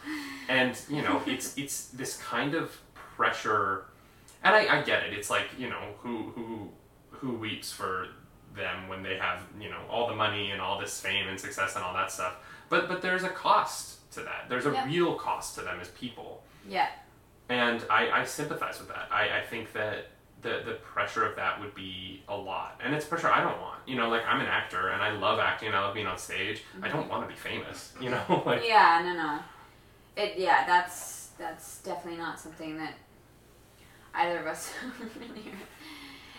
and 0.48 0.78
you 0.88 1.02
know 1.02 1.22
it's 1.26 1.56
it's 1.56 1.88
this 1.88 2.18
kind 2.18 2.54
of 2.54 2.76
pressure, 2.94 3.86
and 4.44 4.54
I, 4.54 4.78
I 4.78 4.82
get 4.82 5.04
it. 5.04 5.12
It's 5.14 5.30
like 5.30 5.46
you 5.58 5.68
know 5.70 5.82
who 5.98 6.32
who 6.34 6.68
who 7.10 7.32
weeps 7.32 7.72
for 7.72 8.08
them 8.54 8.88
when 8.88 9.02
they 9.02 9.16
have 9.16 9.40
you 9.58 9.70
know 9.70 9.80
all 9.88 10.08
the 10.08 10.14
money 10.14 10.50
and 10.50 10.60
all 10.60 10.78
this 10.78 11.00
fame 11.00 11.28
and 11.28 11.40
success 11.40 11.76
and 11.76 11.84
all 11.84 11.94
that 11.94 12.12
stuff. 12.12 12.36
But 12.72 12.88
but 12.88 13.02
there's 13.02 13.22
a 13.22 13.28
cost 13.28 14.10
to 14.14 14.20
that. 14.22 14.46
There's 14.48 14.66
a 14.66 14.72
Yeah. 14.72 14.86
real 14.86 15.14
cost 15.14 15.54
to 15.56 15.60
them 15.62 15.78
as 15.80 15.88
people 15.88 16.42
Yeah. 16.66 16.88
and 17.50 17.84
I, 17.90 18.02
I 18.20 18.24
sympathize 18.24 18.78
with 18.80 18.88
that. 18.88 19.08
I, 19.10 19.38
I 19.38 19.42
think 19.42 19.72
that 19.74 20.06
the 20.40 20.62
the 20.64 20.74
pressure 20.92 21.24
of 21.24 21.36
that 21.36 21.60
would 21.60 21.74
be 21.74 22.22
a 22.28 22.36
lot, 22.36 22.80
and 22.82 22.94
it's 22.94 23.04
pressure 23.04 23.28
I 23.30 23.40
don't 23.46 23.60
want. 23.60 23.80
You 23.86 23.96
know, 23.96 24.08
like 24.08 24.24
I'm 24.26 24.40
an 24.40 24.46
actor 24.60 24.88
and 24.88 25.00
I 25.02 25.10
love 25.12 25.38
acting. 25.38 25.68
and 25.68 25.76
I 25.76 25.80
love 25.84 25.94
being 25.94 26.06
on 26.06 26.18
stage. 26.18 26.62
I 26.82 26.88
don't 26.88 27.08
want 27.10 27.22
to 27.24 27.28
be 27.28 27.38
famous. 27.50 27.92
You 28.00 28.10
know, 28.10 28.42
like 28.46 28.62
Yeah, 28.66 29.02
no, 29.04 29.12
no. 29.22 29.38
It 30.16 30.38
yeah, 30.38 30.64
that's 30.66 31.28
that's 31.38 31.82
definitely 31.82 32.18
not 32.26 32.40
something 32.40 32.76
that 32.78 32.94
either 34.14 34.38
of 34.40 34.46
us 34.46 34.72
really. 35.20 35.52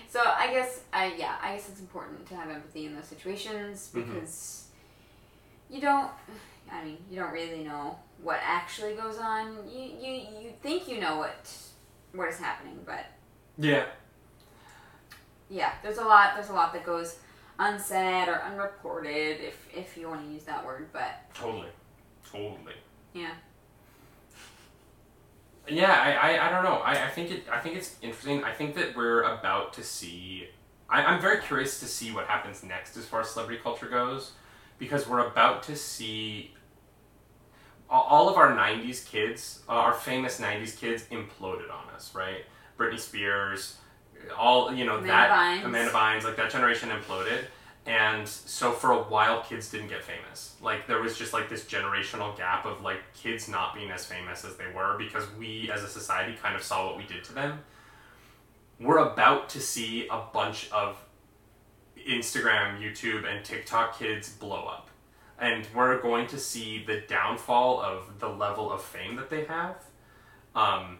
So 0.09 0.19
I 0.25 0.47
guess 0.51 0.81
I 0.91 1.13
yeah, 1.17 1.35
I 1.43 1.53
guess 1.55 1.69
it's 1.69 1.79
important 1.79 2.25
to 2.29 2.35
have 2.35 2.49
empathy 2.49 2.85
in 2.87 2.95
those 2.95 3.05
situations 3.05 3.91
Mhm. 3.93 4.13
because 4.13 4.62
you 5.73 5.81
don't. 5.81 6.11
I 6.71 6.83
mean, 6.83 6.97
you 7.09 7.19
don't 7.19 7.33
really 7.33 7.63
know 7.63 7.97
what 8.21 8.39
actually 8.43 8.93
goes 8.93 9.17
on. 9.17 9.57
You 9.69 9.81
you 9.81 10.13
you 10.41 10.53
think 10.61 10.87
you 10.87 11.01
know 11.01 11.17
what 11.17 11.51
what 12.13 12.29
is 12.29 12.37
happening, 12.37 12.79
but 12.85 13.05
yeah, 13.57 13.85
yeah, 15.49 15.73
there's 15.81 15.97
a 15.97 16.03
lot. 16.03 16.35
There's 16.35 16.49
a 16.49 16.53
lot 16.53 16.73
that 16.73 16.85
goes 16.85 17.17
unsaid 17.59 18.27
or 18.27 18.41
unreported, 18.45 19.41
if 19.41 19.67
if 19.75 19.97
you 19.97 20.07
want 20.07 20.25
to 20.25 20.31
use 20.31 20.43
that 20.43 20.63
word. 20.65 20.89
But 20.93 21.33
totally, 21.33 21.69
totally. 22.31 22.75
yeah, 23.13 23.31
Yeah, 25.67 25.91
I, 25.91 26.35
I, 26.35 26.47
I 26.47 26.51
don't 26.51 26.63
know. 26.63 26.77
I, 26.77 27.05
I 27.05 27.09
think 27.09 27.31
it 27.31 27.43
I 27.51 27.59
think 27.59 27.77
it's 27.77 27.95
interesting. 28.01 28.43
I 28.43 28.53
think 28.53 28.75
that 28.75 28.95
we're 28.95 29.23
about 29.23 29.73
to 29.73 29.83
see. 29.83 30.47
I, 30.89 31.03
I'm 31.03 31.21
very 31.21 31.41
curious 31.41 31.79
to 31.79 31.87
see 31.87 32.11
what 32.11 32.27
happens 32.27 32.63
next 32.63 32.95
as 32.97 33.05
far 33.05 33.21
as 33.21 33.29
celebrity 33.29 33.61
culture 33.63 33.87
goes, 33.87 34.33
because 34.83 35.07
we're 35.07 35.25
about 35.25 35.63
to 35.63 35.75
see 35.75 36.53
all 37.89 38.29
of 38.29 38.37
our 38.37 38.55
'90s 38.55 39.07
kids, 39.07 39.61
uh, 39.69 39.73
our 39.73 39.93
famous 39.93 40.39
'90s 40.39 40.77
kids, 40.77 41.03
imploded 41.11 41.71
on 41.71 41.93
us. 41.95 42.13
Right, 42.13 42.45
Britney 42.77 42.99
Spears, 42.99 43.77
all 44.37 44.73
you 44.73 44.85
know 44.85 44.97
Amanda 44.97 45.07
that 45.07 45.29
Bynes. 45.31 45.65
Amanda 45.65 45.91
Bynes, 45.91 46.23
like 46.23 46.35
that 46.35 46.51
generation 46.51 46.89
imploded. 46.89 47.45
And 47.85 48.25
so 48.27 48.71
for 48.71 48.91
a 48.91 49.03
while, 49.03 49.43
kids 49.43 49.69
didn't 49.69 49.89
get 49.89 50.03
famous. 50.03 50.55
Like 50.61 50.87
there 50.87 51.01
was 51.01 51.17
just 51.17 51.33
like 51.33 51.49
this 51.49 51.65
generational 51.65 52.35
gap 52.37 52.65
of 52.65 52.81
like 52.81 52.99
kids 53.13 53.49
not 53.49 53.75
being 53.75 53.91
as 53.91 54.05
famous 54.05 54.45
as 54.45 54.55
they 54.55 54.67
were 54.73 54.97
because 54.97 55.25
we 55.37 55.69
as 55.69 55.83
a 55.83 55.89
society 55.89 56.33
kind 56.41 56.55
of 56.55 56.63
saw 56.63 56.85
what 56.87 56.97
we 56.97 57.03
did 57.05 57.23
to 57.25 57.33
them. 57.33 57.59
We're 58.79 58.99
about 58.99 59.49
to 59.49 59.59
see 59.59 60.07
a 60.07 60.21
bunch 60.33 60.71
of 60.71 60.97
Instagram, 62.07 62.79
YouTube, 62.79 63.25
and 63.25 63.43
TikTok 63.43 63.97
kids 63.99 64.29
blow 64.29 64.65
up. 64.65 64.89
And 65.39 65.67
we're 65.75 66.01
going 66.01 66.27
to 66.27 66.39
see 66.39 66.83
the 66.85 67.01
downfall 67.01 67.81
of 67.81 68.19
the 68.19 68.29
level 68.29 68.71
of 68.71 68.81
fame 68.81 69.15
that 69.15 69.29
they 69.29 69.45
have. 69.45 69.77
Um, 70.55 70.99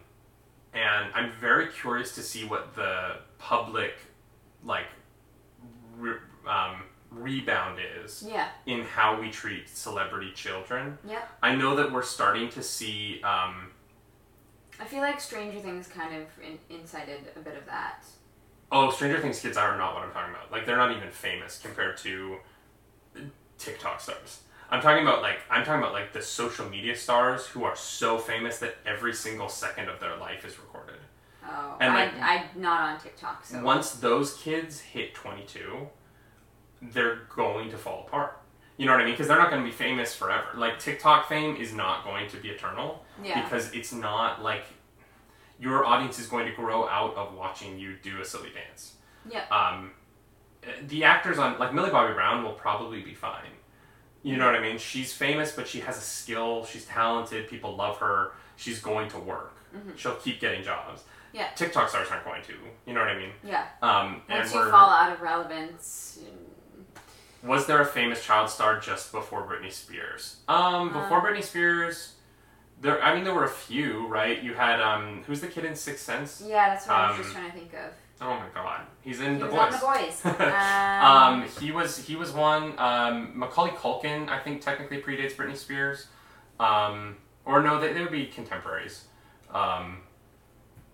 and 0.72 1.12
I'm 1.14 1.30
very 1.40 1.68
curious 1.68 2.14
to 2.16 2.22
see 2.22 2.44
what 2.44 2.74
the 2.74 3.18
public, 3.38 3.94
like, 4.64 4.86
re- 5.96 6.18
um, 6.48 6.82
rebound 7.10 7.78
is 8.02 8.24
yeah, 8.26 8.48
in 8.66 8.82
how 8.82 9.20
we 9.20 9.30
treat 9.30 9.68
celebrity 9.68 10.32
children. 10.34 10.98
yeah. 11.08 11.22
I 11.42 11.54
know 11.54 11.76
that 11.76 11.92
we're 11.92 12.02
starting 12.02 12.48
to 12.50 12.62
see. 12.62 13.22
Um, 13.22 13.70
I 14.80 14.84
feel 14.84 15.00
like 15.00 15.20
Stranger 15.20 15.60
Things 15.60 15.86
kind 15.86 16.16
of 16.16 16.26
in, 16.44 16.58
incited 16.76 17.20
a 17.36 17.38
bit 17.38 17.56
of 17.56 17.66
that. 17.66 18.04
Oh, 18.74 18.90
Stranger 18.90 19.20
Things 19.20 19.40
kids 19.40 19.56
are 19.56 19.78
not 19.78 19.94
what 19.94 20.02
I'm 20.02 20.10
talking 20.10 20.34
about. 20.34 20.52
Like 20.52 20.66
they're 20.66 20.76
not 20.76 20.94
even 20.94 21.10
famous 21.10 21.58
compared 21.62 21.96
to 21.98 22.38
TikTok 23.56 24.00
stars. 24.00 24.40
I'm 24.68 24.82
talking 24.82 25.04
about 25.04 25.22
like 25.22 25.38
I'm 25.48 25.64
talking 25.64 25.80
about 25.80 25.92
like 25.92 26.12
the 26.12 26.20
social 26.20 26.68
media 26.68 26.96
stars 26.96 27.46
who 27.46 27.64
are 27.64 27.76
so 27.76 28.18
famous 28.18 28.58
that 28.58 28.76
every 28.84 29.14
single 29.14 29.48
second 29.48 29.88
of 29.88 30.00
their 30.00 30.16
life 30.16 30.44
is 30.44 30.58
recorded. 30.58 30.96
Oh, 31.46 31.76
And, 31.80 31.92
I, 31.92 32.10
I'm 32.54 32.60
not 32.60 32.80
on 32.80 33.00
TikTok, 33.00 33.44
so 33.44 33.62
Once 33.62 33.92
those 33.92 34.34
kids 34.38 34.80
hit 34.80 35.14
22, 35.14 35.86
they're 36.80 37.26
going 37.28 37.70
to 37.70 37.76
fall 37.76 38.06
apart. 38.08 38.40
You 38.78 38.86
know 38.86 38.92
what 38.92 39.02
I 39.02 39.04
mean? 39.04 39.12
Because 39.12 39.28
they're 39.28 39.38
not 39.38 39.50
going 39.50 39.62
to 39.62 39.68
be 39.68 39.74
famous 39.74 40.16
forever. 40.16 40.46
Like 40.56 40.78
TikTok 40.78 41.28
fame 41.28 41.56
is 41.56 41.72
not 41.72 42.02
going 42.02 42.28
to 42.30 42.38
be 42.38 42.48
eternal. 42.48 43.04
yeah, 43.22 43.42
because 43.42 43.72
it's 43.72 43.92
not 43.92 44.42
like 44.42 44.64
your 45.58 45.84
audience 45.84 46.18
is 46.18 46.26
going 46.26 46.46
to 46.46 46.52
grow 46.52 46.88
out 46.88 47.14
of 47.16 47.34
watching 47.34 47.78
you 47.78 47.96
do 48.02 48.20
a 48.20 48.24
silly 48.24 48.50
dance. 48.50 48.94
yeah, 49.30 49.44
Um, 49.50 49.92
the 50.86 51.04
actors 51.04 51.38
on 51.38 51.58
like 51.58 51.72
Millie 51.74 51.90
Bobby 51.90 52.12
Brown 52.14 52.42
will 52.42 52.52
probably 52.54 53.02
be 53.02 53.14
fine. 53.14 53.50
You 54.22 54.36
know 54.38 54.46
what 54.46 54.54
I 54.54 54.60
mean? 54.60 54.78
She's 54.78 55.12
famous, 55.12 55.52
but 55.52 55.68
she 55.68 55.80
has 55.80 55.98
a 55.98 56.00
skill. 56.00 56.64
She's 56.64 56.86
talented. 56.86 57.46
People 57.48 57.76
love 57.76 57.98
her. 57.98 58.32
She's 58.56 58.80
going 58.80 59.08
to 59.10 59.18
work. 59.18 59.54
Mhm. 59.76 59.98
She'll 59.98 60.14
keep 60.16 60.40
getting 60.40 60.62
jobs. 60.62 61.02
Yeah. 61.32 61.48
TikTok 61.54 61.88
stars 61.90 62.08
aren't 62.10 62.24
going 62.24 62.42
to. 62.44 62.54
You 62.86 62.94
know 62.94 63.00
what 63.00 63.10
I 63.10 63.18
mean? 63.18 63.32
yeah. 63.42 63.66
Um, 63.82 64.22
and 64.28 64.38
Once 64.38 64.54
you 64.54 64.70
fall 64.70 64.88
out 64.88 65.12
of 65.12 65.20
relevance, 65.20 66.20
was 67.42 67.66
there 67.66 67.80
a 67.82 67.84
famous 67.86 68.24
child 68.24 68.48
star 68.48 68.80
just 68.80 69.12
before 69.12 69.42
Britney 69.46 69.70
Spears? 69.72 70.36
Um, 70.48 70.88
before 70.92 71.18
Um, 71.18 71.24
Britney 71.26 71.42
Spears, 71.44 72.13
there. 72.84 73.02
I 73.02 73.14
mean, 73.14 73.24
there 73.24 73.34
were 73.34 73.44
a 73.44 73.48
few, 73.48 74.06
right? 74.06 74.40
You 74.42 74.54
had 74.54 74.80
um, 74.80 75.24
who's 75.26 75.40
the 75.40 75.48
kid 75.48 75.64
in 75.64 75.74
Sixth 75.74 76.04
Sense? 76.04 76.42
Yeah, 76.46 76.68
that's 76.70 76.86
what 76.86 76.96
I 76.96 77.08
was 77.10 77.16
Um, 77.18 77.22
just 77.24 77.34
trying 77.34 77.50
to 77.50 77.56
think 77.56 77.74
of. 77.74 77.90
Oh 78.20 78.34
my 78.36 78.46
god, 78.54 78.82
he's 79.02 79.20
in 79.20 79.34
He 79.34 79.40
the 79.40 79.46
was 79.48 79.80
boys. 79.80 80.20
The 80.20 80.30
Boys. 80.30 80.40
um, 80.40 81.42
Um, 81.42 81.48
he 81.60 81.72
was 81.72 81.98
he 82.06 82.14
was 82.14 82.30
one. 82.30 82.78
Um, 82.78 83.32
Macaulay 83.36 83.70
Culkin, 83.72 84.28
I 84.28 84.38
think, 84.38 84.60
technically 84.60 85.02
predates 85.02 85.34
Britney 85.34 85.56
Spears. 85.56 86.06
Um, 86.60 87.16
or 87.44 87.60
no, 87.62 87.80
they, 87.80 87.92
they 87.92 88.00
would 88.02 88.12
be 88.12 88.26
contemporaries. 88.26 89.06
Um, 89.52 89.98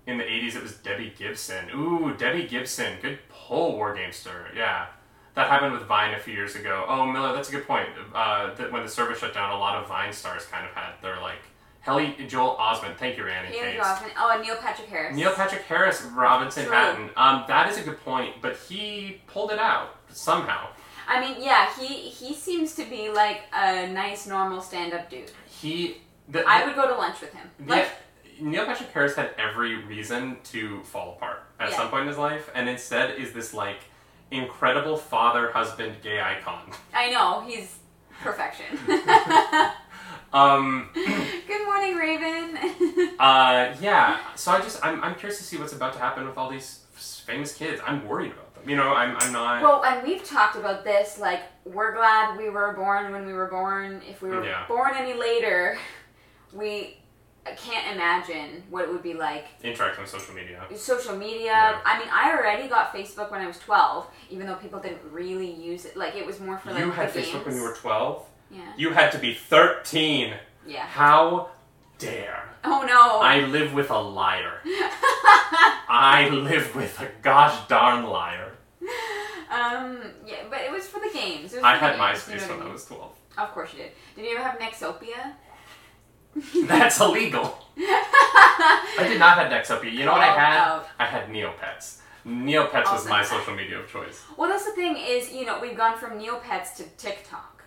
in 0.06 0.16
the 0.16 0.24
'80s, 0.24 0.56
it 0.56 0.62
was 0.62 0.76
Debbie 0.76 1.12
Gibson. 1.16 1.66
Ooh, 1.74 2.14
Debbie 2.16 2.46
Gibson, 2.46 2.96
good 3.02 3.18
pull, 3.28 3.76
War 3.76 3.94
Gamester. 3.94 4.46
Yeah, 4.56 4.86
that 5.34 5.46
happened 5.48 5.72
with 5.74 5.82
Vine 5.84 6.14
a 6.14 6.18
few 6.18 6.32
years 6.34 6.56
ago. 6.56 6.86
Oh, 6.88 7.04
Miller, 7.06 7.34
that's 7.34 7.50
a 7.50 7.52
good 7.52 7.66
point. 7.66 7.88
Uh, 8.14 8.54
that 8.54 8.72
when 8.72 8.82
the 8.82 8.88
service 8.88 9.18
shut 9.20 9.34
down, 9.34 9.52
a 9.52 9.58
lot 9.58 9.76
of 9.80 9.86
Vine 9.88 10.12
stars 10.12 10.46
kind 10.46 10.64
of 10.66 10.72
had 10.72 10.94
their 11.02 11.20
like 11.20 11.42
Haley 11.82 12.14
Joel 12.28 12.56
Osment. 12.60 12.96
Thank 12.98 13.16
you, 13.16 13.24
Randy. 13.24 13.56
Ian 13.56 13.72
Cates. 13.72 13.86
Hoffman. 13.86 14.10
Oh, 14.18 14.30
and 14.32 14.42
Neil 14.42 14.56
Patrick 14.56 14.88
Harris. 14.88 15.16
Neil 15.16 15.32
Patrick 15.32 15.62
Harris, 15.62 16.02
Robinson 16.02 16.64
True. 16.64 16.72
Patton. 16.72 17.10
Um, 17.16 17.44
that 17.48 17.70
is 17.70 17.78
a 17.78 17.82
good 17.82 17.98
point, 18.04 18.34
but 18.42 18.56
he 18.56 19.22
pulled 19.26 19.50
it 19.50 19.58
out 19.58 19.96
somehow. 20.10 20.68
I 21.08 21.20
mean, 21.20 21.42
yeah, 21.42 21.68
he 21.78 21.86
he 21.86 22.34
seems 22.34 22.74
to 22.76 22.84
be 22.84 23.08
like 23.10 23.42
a 23.54 23.86
nice, 23.88 24.26
normal 24.26 24.60
stand-up 24.60 25.08
dude. 25.10 25.30
He, 25.46 25.96
the, 26.28 26.44
I 26.46 26.64
would 26.66 26.74
go 26.76 26.86
to 26.86 26.94
lunch 26.94 27.20
with 27.20 27.32
him. 27.34 27.48
Like, 27.66 27.88
Neil 28.40 28.64
Patrick 28.66 28.90
Harris 28.90 29.14
had 29.16 29.30
every 29.38 29.82
reason 29.84 30.36
to 30.44 30.82
fall 30.84 31.14
apart 31.16 31.42
at 31.58 31.70
Yeah. 31.70 31.76
some 31.76 31.88
point 31.90 32.02
in 32.02 32.08
his 32.08 32.18
life, 32.18 32.50
and 32.54 32.68
instead 32.68 33.18
is 33.18 33.32
this 33.32 33.52
like 33.54 33.78
incredible 34.30 34.96
father, 34.96 35.50
husband, 35.50 35.96
gay 36.02 36.20
icon. 36.20 36.70
I 36.94 37.10
know 37.10 37.40
he's 37.46 37.78
perfection. 38.22 38.66
Um, 40.32 40.88
Good 40.94 41.64
morning, 41.66 41.96
Raven. 41.96 42.56
uh, 43.18 43.74
yeah. 43.80 44.20
So 44.36 44.52
I 44.52 44.60
just, 44.60 44.84
I'm, 44.84 45.02
I'm 45.02 45.14
curious 45.16 45.38
to 45.38 45.44
see 45.44 45.56
what's 45.58 45.72
about 45.72 45.92
to 45.94 45.98
happen 45.98 46.26
with 46.26 46.36
all 46.38 46.50
these 46.50 46.84
famous 47.26 47.52
kids. 47.54 47.80
I'm 47.84 48.06
worried 48.06 48.32
about 48.32 48.54
them. 48.54 48.68
You 48.68 48.76
know, 48.76 48.92
I'm, 48.94 49.16
I'm 49.18 49.32
not. 49.32 49.62
well, 49.62 49.84
and 49.84 50.06
we've 50.06 50.22
talked 50.22 50.56
about 50.56 50.84
this. 50.84 51.18
Like, 51.18 51.42
we're 51.64 51.94
glad 51.94 52.38
we 52.38 52.48
were 52.50 52.74
born 52.74 53.10
when 53.12 53.26
we 53.26 53.32
were 53.32 53.48
born. 53.48 54.02
If 54.08 54.22
we 54.22 54.28
were 54.30 54.44
Yeah. 54.44 54.66
born 54.68 54.92
any 54.96 55.14
later, 55.18 55.78
we 56.52 56.98
can't 57.56 57.96
imagine 57.96 58.62
what 58.68 58.84
it 58.84 58.92
would 58.92 59.02
be 59.02 59.14
like 59.14 59.46
interacting 59.64 60.02
with 60.02 60.10
social 60.10 60.34
media. 60.34 60.62
social 60.76 61.16
media. 61.16 61.46
Yeah. 61.46 61.80
I 61.84 61.98
mean, 61.98 62.08
I 62.12 62.30
already 62.36 62.68
got 62.68 62.92
Facebook 62.94 63.30
when 63.32 63.40
I 63.40 63.46
was 63.46 63.58
12, 63.58 64.06
even 64.28 64.46
though 64.46 64.56
people 64.56 64.78
didn't 64.78 65.00
really 65.10 65.50
use 65.50 65.86
it. 65.86 65.96
Like, 65.96 66.14
it 66.14 66.24
was 66.24 66.38
more 66.38 66.58
for 66.58 66.70
like 66.70 66.84
you 66.84 66.90
had 66.90 67.10
Facebook 67.10 67.46
when 67.46 67.56
you 67.56 67.62
were 67.62 67.74
12. 67.74 68.26
Yeah. 68.50 68.72
You 68.76 68.90
had 68.90 69.12
to 69.12 69.18
be 69.18 69.34
13. 69.34 70.34
Yeah. 70.66 70.80
How 70.86 71.50
dare. 71.98 72.48
Oh 72.64 72.84
no. 72.86 73.20
I 73.20 73.40
live 73.46 73.72
with 73.72 73.90
a 73.90 73.98
liar. 73.98 74.60
I 75.92 76.28
live 76.32 76.74
with 76.74 76.98
a 77.00 77.08
gosh 77.22 77.66
darn 77.68 78.04
liar. 78.04 78.52
um. 79.50 79.98
Yeah, 80.26 80.36
but 80.50 80.60
it 80.60 80.70
was 80.70 80.86
for 80.86 81.00
the 81.00 81.10
games. 81.12 81.54
I 81.62 81.76
had 81.76 81.96
games, 81.98 82.28
you 82.28 82.36
know 82.36 82.48
when 82.54 82.58
what 82.58 82.68
I 82.68 82.72
was 82.72 82.84
12. 82.84 83.12
Of 83.38 83.48
course 83.52 83.72
you 83.72 83.78
did. 83.84 83.92
Did 84.16 84.24
you 84.26 84.36
ever 84.36 84.44
have 84.48 84.58
Nexopia? 84.58 85.32
That's 86.68 87.00
illegal. 87.00 87.58
I 87.78 89.06
did 89.08 89.18
not 89.18 89.38
have 89.38 89.50
Nexopia. 89.50 89.92
You 89.92 90.04
know 90.04 90.12
what 90.12 90.20
I 90.20 90.32
Oh, 90.34 90.38
had? 90.38 90.68
oh. 90.68 90.86
I 90.98 91.06
had 91.06 91.28
Neopets. 91.28 91.98
Neopets 92.26 92.92
was 92.92 93.08
my 93.08 93.24
social 93.24 93.54
media 93.54 93.78
of 93.80 93.90
choice. 93.90 94.22
Well, 94.36 94.48
that's 94.50 94.66
the 94.66 94.72
thing 94.72 94.96
is, 94.98 95.32
you 95.32 95.46
know, 95.46 95.58
we've 95.60 95.76
gone 95.76 95.96
from 95.98 96.18
Neopets 96.20 96.76
to 96.76 96.84
TikTok 96.98 97.59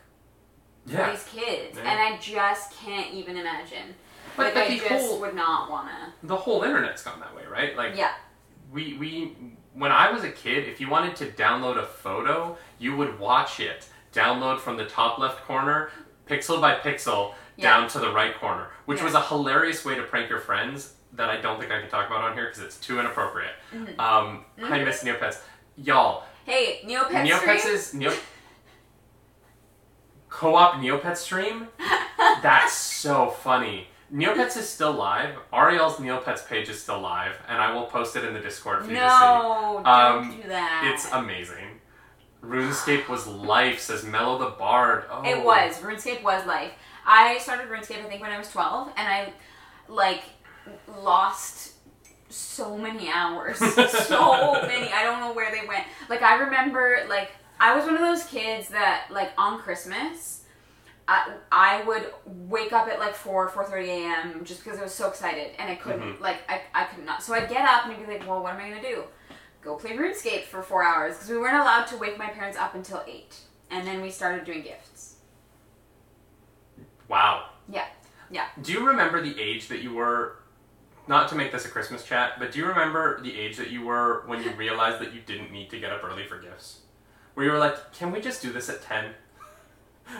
Yeah. 0.85 1.11
these 1.11 1.23
kids, 1.23 1.77
Yeah. 1.77 1.89
and 1.91 1.99
I 2.15 2.17
just 2.19 2.77
can't 2.77 3.13
even 3.13 3.37
imagine. 3.37 3.95
But, 4.35 4.45
like, 4.47 4.53
but 4.55 4.63
I 4.63 4.77
just 4.77 4.87
whole 4.89 5.19
would 5.21 5.35
not 5.35 5.69
wanna. 5.69 6.13
the 6.23 6.35
whole 6.35 6.63
internet's 6.63 7.03
gone 7.03 7.19
that 7.19 7.35
way, 7.35 7.43
right? 7.49 7.75
Like 7.77 7.95
Yeah. 7.95 8.13
we 8.71 8.93
we 8.95 9.35
when 9.73 9.91
I 9.91 10.11
was 10.11 10.23
a 10.23 10.31
kid, 10.31 10.67
if 10.67 10.79
you 10.81 10.89
wanted 10.89 11.15
to 11.17 11.25
download 11.31 11.77
a 11.77 11.85
photo, 11.85 12.57
you 12.79 12.95
would 12.97 13.17
watch 13.19 13.59
it 13.59 13.87
download 14.13 14.59
from 14.59 14.77
the 14.77 14.85
top 14.85 15.17
left 15.19 15.43
corner, 15.45 15.89
pixel 16.27 16.59
by 16.61 16.75
pixel, 16.75 17.33
Yeah. 17.55 17.69
down 17.69 17.87
to 17.89 17.99
the 17.99 18.11
right 18.11 18.37
corner, 18.39 18.69
which 18.85 18.99
Yeah. 18.99 19.05
was 19.05 19.13
a 19.15 19.21
hilarious 19.21 19.83
way 19.85 19.95
to 19.95 20.03
prank 20.03 20.29
your 20.29 20.39
friends 20.39 20.93
that 21.13 21.29
I 21.29 21.37
don't 21.37 21.59
think 21.59 21.71
I 21.71 21.79
can 21.79 21.89
talk 21.89 22.07
about 22.07 22.23
on 22.23 22.33
here 22.33 22.45
because 22.47 22.61
it's 22.63 22.77
too 22.77 22.99
inappropriate. 22.99 23.53
Mm-hmm. 23.73 23.99
Um, 23.99 24.45
I 24.63 24.79
miss 24.83 25.03
Neopets, 25.03 25.39
y'all. 25.77 26.23
Hey, 26.45 26.81
Neopets 26.85 27.27
Neopets 27.29 27.59
stream? 27.59 27.75
is 27.75 27.93
Neo. 27.93 28.13
Co-op 30.33 30.73
Neopets 30.75 31.17
stream. 31.17 31.67
That's 32.41 32.73
so 32.73 33.29
funny. 33.29 33.87
Neopets 34.11 34.57
is 34.57 34.67
still 34.67 34.91
live. 34.91 35.35
Ariel's 35.53 35.97
Neopets 35.97 36.47
page 36.47 36.69
is 36.69 36.81
still 36.81 36.99
live, 36.99 37.33
and 37.47 37.61
I 37.61 37.71
will 37.71 37.85
post 37.85 38.15
it 38.15 38.23
in 38.23 38.33
the 38.33 38.39
Discord 38.39 38.83
for 38.83 38.89
you 38.89 38.95
to 38.97 39.01
see. 39.01 39.05
No, 39.05 39.81
don't 39.85 39.87
Um, 39.87 40.41
do 40.41 40.47
that. 40.49 40.91
It's 40.91 41.11
amazing. 41.11 41.79
RuneScape 42.43 43.07
was 43.07 43.27
life, 43.27 43.79
says 43.79 44.03
Mellow 44.03 44.39
the 44.39 44.49
Bard. 44.57 45.05
Oh. 45.11 45.23
It 45.23 45.43
was. 45.43 45.77
RuneScape 45.77 46.23
was 46.23 46.45
life. 46.47 46.71
I 47.05 47.37
started 47.37 47.69
RuneScape, 47.69 47.99
I 48.03 48.09
think, 48.09 48.21
when 48.21 48.31
I 48.31 48.39
was 48.39 48.49
12, 48.49 48.91
and 48.97 49.07
I, 49.07 49.33
like, 49.87 50.23
lost 50.99 51.73
so 52.29 52.75
many 52.75 53.07
hours. 53.09 53.57
so 54.07 54.53
many. 54.63 54.91
I 54.91 55.03
don't 55.03 55.19
know 55.19 55.31
where 55.33 55.51
they 55.51 55.67
went. 55.67 55.85
Like, 56.09 56.23
I 56.23 56.37
remember, 56.37 57.05
like, 57.07 57.29
I 57.63 57.73
was 57.73 57.85
one 57.85 57.93
of 57.93 58.01
those 58.01 58.25
kids 58.25 58.67
that, 58.69 59.05
like, 59.09 59.31
on 59.37 59.57
Christmas, 59.57 60.43
I, 61.07 61.31
I 61.49 61.83
would 61.83 62.13
wake 62.25 62.73
up 62.73 62.87
at 62.87 62.97
like 62.97 63.13
4 63.13 63.49
4.30 63.49 63.87
a.m 63.87 64.45
just 64.45 64.63
because 64.63 64.79
i 64.79 64.83
was 64.83 64.93
so 64.93 65.09
excited 65.09 65.51
and 65.59 65.69
i 65.69 65.75
couldn't 65.75 66.01
mm-hmm. 66.01 66.23
like 66.23 66.37
I, 66.47 66.61
I 66.73 66.85
could 66.85 67.05
not 67.05 67.21
so 67.21 67.33
i'd 67.33 67.49
get 67.49 67.67
up 67.67 67.83
and 67.83 67.93
i'd 67.93 68.07
be 68.07 68.13
like 68.13 68.25
well 68.25 68.41
what 68.41 68.53
am 68.53 68.61
i 68.61 68.69
going 68.69 68.81
to 68.81 68.87
do 68.87 69.03
go 69.61 69.75
play 69.75 69.91
runescape 69.97 70.43
for 70.43 70.61
four 70.61 70.81
hours 70.81 71.15
because 71.15 71.29
we 71.29 71.37
weren't 71.37 71.57
allowed 71.57 71.87
to 71.87 71.97
wake 71.97 72.17
my 72.17 72.27
parents 72.27 72.57
up 72.57 72.73
until 72.73 73.03
8 73.05 73.35
and 73.69 73.85
then 73.85 74.01
we 74.01 74.09
started 74.09 74.45
doing 74.45 74.61
gifts 74.61 75.17
Wow. 77.09 77.49
yeah 77.67 77.87
yeah 78.31 78.47
Do 78.61 78.71
you 78.71 78.87
remember 78.87 79.21
the 79.21 79.37
age 79.37 79.67
that 79.67 79.81
you 79.81 79.93
were? 79.93 80.37
Not 81.05 81.27
to 81.29 81.35
make 81.35 81.51
this 81.51 81.65
a 81.65 81.67
Christmas 81.67 82.05
chat, 82.05 82.39
but 82.39 82.53
do 82.53 82.59
you 82.59 82.65
remember 82.65 83.21
the 83.21 83.37
age 83.37 83.57
that 83.57 83.71
you 83.71 83.83
were 83.83 84.23
when 84.25 84.41
you 84.41 84.51
realized 84.57 85.01
that 85.01 85.13
you 85.13 85.19
didn't 85.19 85.51
need 85.51 85.69
to 85.71 85.77
get 85.79 85.91
up 85.91 86.01
early 86.01 86.25
for 86.25 86.39
gifts? 86.39 86.82
Where 87.33 87.45
you 87.45 87.51
were 87.51 87.57
like, 87.59 87.93
"Can 87.93 88.11
we 88.11 88.21
just 88.21 88.41
do 88.41 88.51
this 88.51 88.69
at 88.69 88.81
10? 88.83 89.13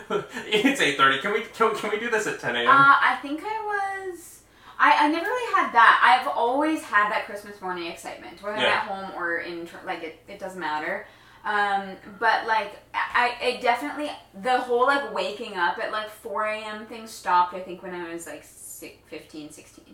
it's 0.46 0.80
eight 0.80 0.96
thirty. 0.96 1.18
Can 1.20 1.32
we 1.32 1.42
can, 1.42 1.74
can 1.76 1.90
we 1.90 1.98
do 2.00 2.10
this 2.10 2.26
at 2.26 2.40
ten 2.40 2.56
a.m.? 2.56 2.66
uh, 2.68 2.96
i 3.00 3.18
think 3.20 3.42
i 3.44 4.08
was 4.10 4.40
I, 4.78 5.04
I 5.04 5.08
never 5.08 5.26
really 5.26 5.54
had 5.54 5.72
that 5.72 6.00
i've 6.02 6.26
always 6.28 6.82
had 6.82 7.10
that 7.12 7.26
christmas 7.26 7.60
morning 7.60 7.86
excitement 7.86 8.42
whether 8.42 8.56
Yeah. 8.56 8.64
i'm 8.66 8.72
at 8.72 9.10
home 9.10 9.22
or 9.22 9.38
in 9.40 9.68
like 9.84 10.02
it, 10.02 10.20
it 10.26 10.38
doesn't 10.38 10.58
matter 10.58 11.06
um, 11.44 11.96
but 12.18 12.46
like 12.46 12.78
I, 12.94 13.34
I 13.42 13.58
definitely 13.60 14.10
the 14.42 14.58
whole 14.58 14.86
like 14.86 15.12
waking 15.12 15.54
up 15.54 15.78
at 15.78 15.92
like 15.92 16.08
4 16.08 16.46
a.m 16.46 16.86
thing 16.86 17.06
stopped 17.06 17.52
i 17.54 17.60
think 17.60 17.82
when 17.82 17.94
i 17.94 18.10
was 18.10 18.26
like 18.26 18.42
six, 18.42 18.96
15 19.10 19.52
16 19.52 19.84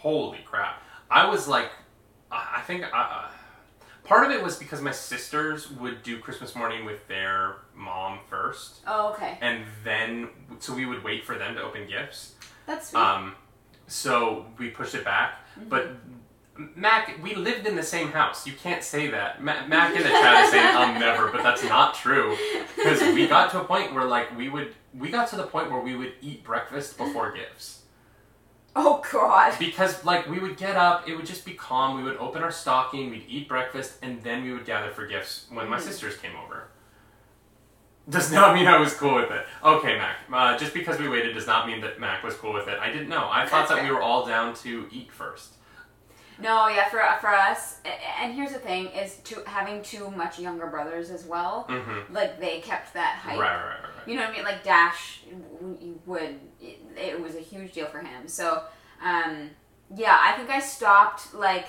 Holy 0.00 0.38
crap! 0.44 0.82
I 1.10 1.28
was 1.28 1.46
like, 1.48 1.70
I 2.30 2.56
I 2.56 2.60
think 2.62 2.84
uh, 2.92 3.28
part 4.08 4.24
of 4.26 4.30
it 4.32 4.42
was 4.42 4.56
because 4.56 4.80
my 4.80 4.90
sisters 4.90 5.70
would 5.70 6.02
do 6.02 6.18
Christmas 6.18 6.54
morning 6.56 6.84
with 6.84 7.06
their 7.08 7.56
mom 7.74 8.18
first, 8.28 8.80
oh 8.86 9.10
okay 9.12 9.38
and 9.40 9.64
then 9.84 10.28
so 10.58 10.74
we 10.74 10.86
would 10.86 11.04
wait 11.04 11.24
for 11.24 11.36
them 11.36 11.54
to 11.54 11.62
open 11.62 11.86
gifts. 11.86 12.34
that's 12.66 12.88
sweet 12.90 13.00
Um, 13.00 13.34
so 13.86 14.46
we 14.58 14.70
pushed 14.70 14.94
it 14.94 15.04
back, 15.04 15.38
but. 15.68 15.90
Mac, 16.74 17.22
we 17.22 17.36
lived 17.36 17.68
in 17.68 17.76
the 17.76 17.84
same 17.84 18.08
house. 18.10 18.44
You 18.44 18.52
can't 18.52 18.82
say 18.82 19.06
that. 19.10 19.40
Ma- 19.40 19.64
Mac 19.68 19.94
in 19.94 20.02
the 20.02 20.08
chat 20.08 20.44
is 20.44 20.50
saying 20.50 20.74
um 20.76 20.98
never, 21.06 21.30
but 21.30 21.44
that's 21.44 21.62
not 21.62 21.94
true. 21.94 22.36
Because 22.74 23.00
we 23.14 23.28
got 23.28 23.52
to 23.52 23.60
a 23.60 23.64
point 23.64 23.94
where 23.94 24.04
like 24.04 24.36
we 24.36 24.48
would 24.48 24.74
we 24.92 25.08
got 25.08 25.28
to 25.28 25.36
the 25.36 25.44
point 25.44 25.70
where 25.70 25.78
we 25.80 25.94
would 25.94 26.14
eat 26.20 26.42
breakfast 26.42 26.98
before 26.98 27.30
gifts. 27.30 27.77
Oh 28.76 29.02
god 29.12 29.58
Because 29.58 30.04
like 30.04 30.28
we 30.28 30.38
would 30.38 30.56
get 30.56 30.76
up, 30.76 31.08
it 31.08 31.16
would 31.16 31.26
just 31.26 31.44
be 31.44 31.52
calm. 31.54 31.96
We 31.96 32.02
would 32.04 32.16
open 32.18 32.42
our 32.42 32.50
stocking, 32.52 33.10
we'd 33.10 33.24
eat 33.28 33.48
breakfast, 33.48 33.98
and 34.02 34.22
then 34.22 34.44
we 34.44 34.52
would 34.52 34.64
gather 34.66 34.90
for 34.90 35.06
gifts 35.06 35.46
when 35.50 35.68
my 35.68 35.78
Mhm. 35.78 35.82
sisters 35.82 36.16
came 36.16 36.36
over. 36.36 36.68
Does 38.08 38.32
not 38.38 38.54
mean 38.54 38.66
I 38.66 38.78
was 38.78 38.94
cool 38.94 39.14
with 39.16 39.30
it. 39.30 39.44
Okay, 39.62 39.96
Mac. 39.98 40.16
Uh, 40.32 40.56
just 40.56 40.72
because 40.74 40.98
we 40.98 41.08
waited 41.08 41.34
does 41.34 41.46
not 41.46 41.66
mean 41.66 41.80
that 41.82 41.98
Mac 42.00 42.22
was 42.22 42.34
cool 42.36 42.52
with 42.54 42.68
it. 42.68 42.78
I 42.78 42.90
didn't 42.90 43.08
know. 43.08 43.28
I 43.30 43.46
thought 43.46 43.68
that 43.68 43.82
we 43.82 43.90
were 43.90 44.00
all 44.00 44.24
down 44.26 44.54
to 44.56 44.86
eat 44.90 45.10
first. 45.12 45.54
no 46.40 46.68
yeah 46.68 46.88
for, 46.88 47.00
for 47.20 47.34
us 47.34 47.80
and 48.22 48.32
here's 48.32 48.52
the 48.52 48.60
thing 48.60 48.86
is 49.02 49.16
to 49.24 49.34
having 49.44 49.82
two 49.82 50.08
much 50.12 50.38
younger 50.38 50.68
brothers 50.68 51.10
as 51.10 51.24
well 51.24 51.66
Mm-hmm. 51.68 52.14
like 52.14 52.38
they 52.38 52.60
kept 52.60 52.94
that 52.94 53.20
Right, 53.26 53.32
hype 53.32 53.40
right, 53.40 53.56
right, 53.56 53.82
right. 53.82 54.06
You 54.08 54.14
know 54.14 54.20
what 54.22 54.30
I 54.30 54.36
mean? 54.36 54.44
Like 54.44 54.62
Dash 54.62 55.22
would. 56.08 56.40
It, 56.60 56.80
it 56.96 57.20
was 57.20 57.34
a 57.36 57.40
huge 57.40 57.72
deal 57.72 57.86
for 57.86 58.00
him. 58.00 58.26
So, 58.26 58.62
um, 59.02 59.50
yeah, 59.94 60.18
I 60.20 60.32
think 60.32 60.50
I 60.50 60.60
stopped 60.60 61.34
like 61.34 61.66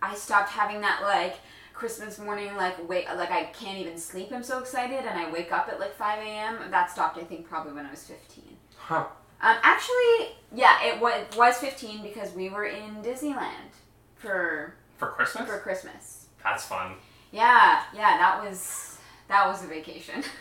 I 0.00 0.14
stopped 0.14 0.50
having 0.50 0.80
that 0.80 1.00
like 1.02 1.36
Christmas 1.74 2.18
morning 2.18 2.54
like 2.56 2.88
wait 2.88 3.06
like 3.16 3.30
I 3.30 3.44
can't 3.44 3.78
even 3.78 3.98
sleep. 3.98 4.30
I'm 4.32 4.42
so 4.42 4.58
excited, 4.58 5.00
and 5.00 5.18
I 5.18 5.30
wake 5.30 5.52
up 5.52 5.68
at 5.68 5.78
like 5.80 5.94
5 5.94 6.18
a.m. 6.20 6.70
That 6.70 6.90
stopped. 6.90 7.18
I 7.18 7.24
think 7.24 7.48
probably 7.48 7.72
when 7.72 7.86
I 7.86 7.90
was 7.90 8.02
15. 8.04 8.44
Huh. 8.76 9.04
Um, 9.44 9.56
actually, 9.62 10.36
yeah, 10.54 10.84
it 10.84 11.00
was, 11.00 11.24
was 11.36 11.56
15 11.56 12.02
because 12.02 12.32
we 12.32 12.48
were 12.48 12.66
in 12.66 13.02
Disneyland 13.02 13.74
for 14.14 14.74
For 14.98 15.08
Christmas? 15.08 15.48
for 15.48 15.58
Christmas. 15.58 16.26
That's 16.44 16.64
fun. 16.64 16.92
Yeah, 17.32 17.82
yeah, 17.92 18.18
that 18.18 18.44
was 18.44 18.91
that 19.32 19.46
was 19.48 19.64
a 19.64 19.66
vacation. 19.66 20.22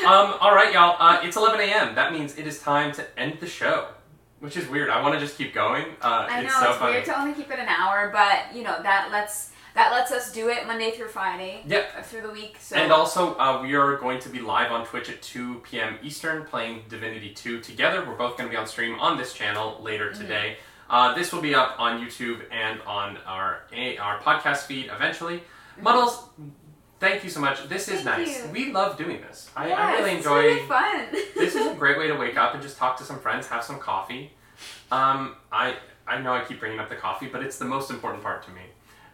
Um, 0.00 0.34
all 0.40 0.54
right, 0.54 0.72
y'all. 0.72 0.96
Uh, 0.98 1.20
it's 1.22 1.36
11 1.36 1.60
a.m. 1.60 1.94
That 1.94 2.12
means 2.12 2.36
it 2.38 2.46
is 2.46 2.60
time 2.60 2.90
to 2.92 3.18
end 3.20 3.38
the 3.38 3.46
show, 3.46 3.88
which 4.40 4.56
is 4.56 4.66
weird. 4.66 4.88
I 4.88 5.02
want 5.02 5.14
to 5.14 5.20
just 5.20 5.36
keep 5.36 5.52
going. 5.52 5.84
Uh, 6.00 6.26
I 6.28 6.40
know 6.40 6.46
it's 6.46 6.54
so 6.58 6.70
it's 6.72 6.80
weird 6.80 7.04
to 7.04 7.20
only 7.20 7.34
keep 7.34 7.50
it 7.52 7.58
an 7.58 7.68
hour, 7.68 8.10
but 8.12 8.54
you 8.56 8.62
know 8.62 8.82
that 8.82 9.10
lets 9.12 9.50
that 9.74 9.92
lets 9.92 10.10
us 10.10 10.32
do 10.32 10.48
it 10.48 10.66
Monday 10.66 10.90
through 10.92 11.08
Friday 11.08 11.62
Yep. 11.66 11.92
uh, 11.98 12.02
through 12.02 12.22
the 12.22 12.30
week. 12.30 12.56
So 12.60 12.76
And 12.76 12.90
also, 12.90 13.36
uh, 13.38 13.60
we 13.62 13.74
are 13.74 13.96
going 13.98 14.18
to 14.20 14.28
be 14.30 14.40
live 14.40 14.72
on 14.72 14.84
Twitch 14.86 15.10
at 15.10 15.20
2 15.22 15.56
p.m. 15.60 15.98
Eastern 16.02 16.44
playing 16.44 16.82
Divinity 16.88 17.32
2 17.34 17.60
together. 17.60 18.04
We're 18.04 18.16
both 18.16 18.36
going 18.38 18.48
to 18.48 18.52
be 18.52 18.56
on 18.56 18.66
stream 18.66 18.98
on 18.98 19.16
this 19.18 19.32
channel 19.34 19.78
later 19.82 20.10
Mm-hmm. 20.10 20.22
today. 20.22 20.56
Uh, 20.88 21.14
this 21.14 21.30
will 21.32 21.42
be 21.42 21.54
up 21.54 21.76
on 21.78 22.00
YouTube 22.04 22.40
and 22.50 22.80
on 22.82 23.18
our 23.26 23.60
a- 23.72 23.98
our 23.98 24.18
podcast 24.20 24.62
feed 24.66 24.90
eventually. 24.92 25.42
Muddles, 25.80 26.28
thank 27.00 27.24
you 27.24 27.30
so 27.30 27.40
much. 27.40 27.68
This 27.68 27.88
is. 27.88 28.02
Thank 28.02 28.28
nice. 28.28 28.44
you. 28.44 28.50
We 28.50 28.72
love 28.72 28.96
doing 28.96 29.20
this. 29.20 29.50
I, 29.56 29.72
I 29.72 29.92
really 29.94 30.10
it's 30.12 30.18
enjoy. 30.18 30.42
really 30.42 30.66
fun. 30.66 31.06
this 31.36 31.54
is 31.56 31.66
a 31.66 31.74
great 31.74 31.98
way 31.98 32.06
to 32.06 32.14
wake 32.14 32.36
up 32.36 32.54
and 32.54 32.62
just 32.62 32.76
talk 32.76 32.96
to 32.98 33.04
some 33.04 33.18
friends, 33.18 33.48
have 33.48 33.64
some 33.64 33.78
coffee. 33.78 34.32
Um, 34.92 35.36
I 35.50 35.76
I 36.06 36.20
know 36.20 36.32
I 36.32 36.44
keep 36.44 36.60
bringing 36.60 36.78
up 36.78 36.88
the 36.88 36.96
coffee, 36.96 37.26
but 37.26 37.42
it's 37.42 37.58
the 37.58 37.64
most 37.64 37.90
important 37.90 38.22
part 38.22 38.44
to 38.44 38.50
me. 38.50 38.62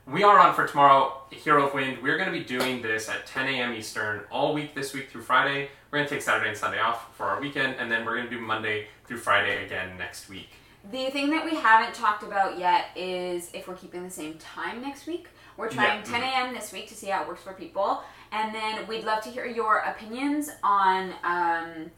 We 0.07 0.22
are 0.22 0.39
on 0.39 0.55
for 0.55 0.68
tomorrow, 0.68 1.22
Hero 1.30 1.66
of 1.66 1.74
Wind. 1.74 1.99
We're 2.01 2.16
going 2.16 2.32
to 2.32 2.39
be 2.39 2.45
doing 2.45 2.80
this 2.80 3.09
at 3.09 3.26
10 3.26 3.49
a.m. 3.49 3.72
Eastern 3.72 4.20
all 4.30 4.55
week 4.55 4.72
this 4.72 4.95
week 4.95 5.11
through 5.11 5.22
Friday. 5.22 5.68
We're 5.91 5.99
going 5.99 6.09
to 6.09 6.14
take 6.14 6.22
Saturday 6.22 6.51
and 6.51 6.57
Sunday 6.57 6.78
off 6.78 7.12
for 7.16 7.26
our 7.26 7.41
weekend, 7.41 7.74
and 7.80 7.91
then 7.91 8.05
we're 8.05 8.16
going 8.16 8.30
to 8.30 8.30
do 8.30 8.41
Monday 8.41 8.87
through 9.07 9.18
Friday 9.18 9.64
again 9.66 9.99
next 9.99 10.28
week. 10.28 10.51
The 10.93 11.11
thing 11.11 11.30
that 11.30 11.45
we 11.45 11.57
haven't 11.57 11.93
talked 11.93 12.22
about 12.22 12.57
yet 12.57 12.91
is 12.95 13.51
if 13.53 13.66
we're 13.66 13.74
keeping 13.74 14.05
the 14.05 14.11
same 14.11 14.34
time 14.34 14.80
next 14.80 15.09
week. 15.09 15.26
We're 15.57 15.69
trying 15.71 15.99
Yeah. 16.01 16.05
10 16.19 16.23
a.m. 16.23 16.55
this 16.55 16.73
week 16.73 16.89
to 16.89 16.95
see 16.95 17.07
how 17.09 17.23
it 17.23 17.29
works 17.29 17.43
for 17.43 17.53
people, 17.53 18.03
and 18.33 18.55
then 18.55 18.87
we'd 18.87 19.05
love 19.05 19.23
to 19.25 19.31
hear 19.31 19.47
your 19.47 19.79
opinions 19.79 20.51
on 20.63 21.15
um, 21.25 21.91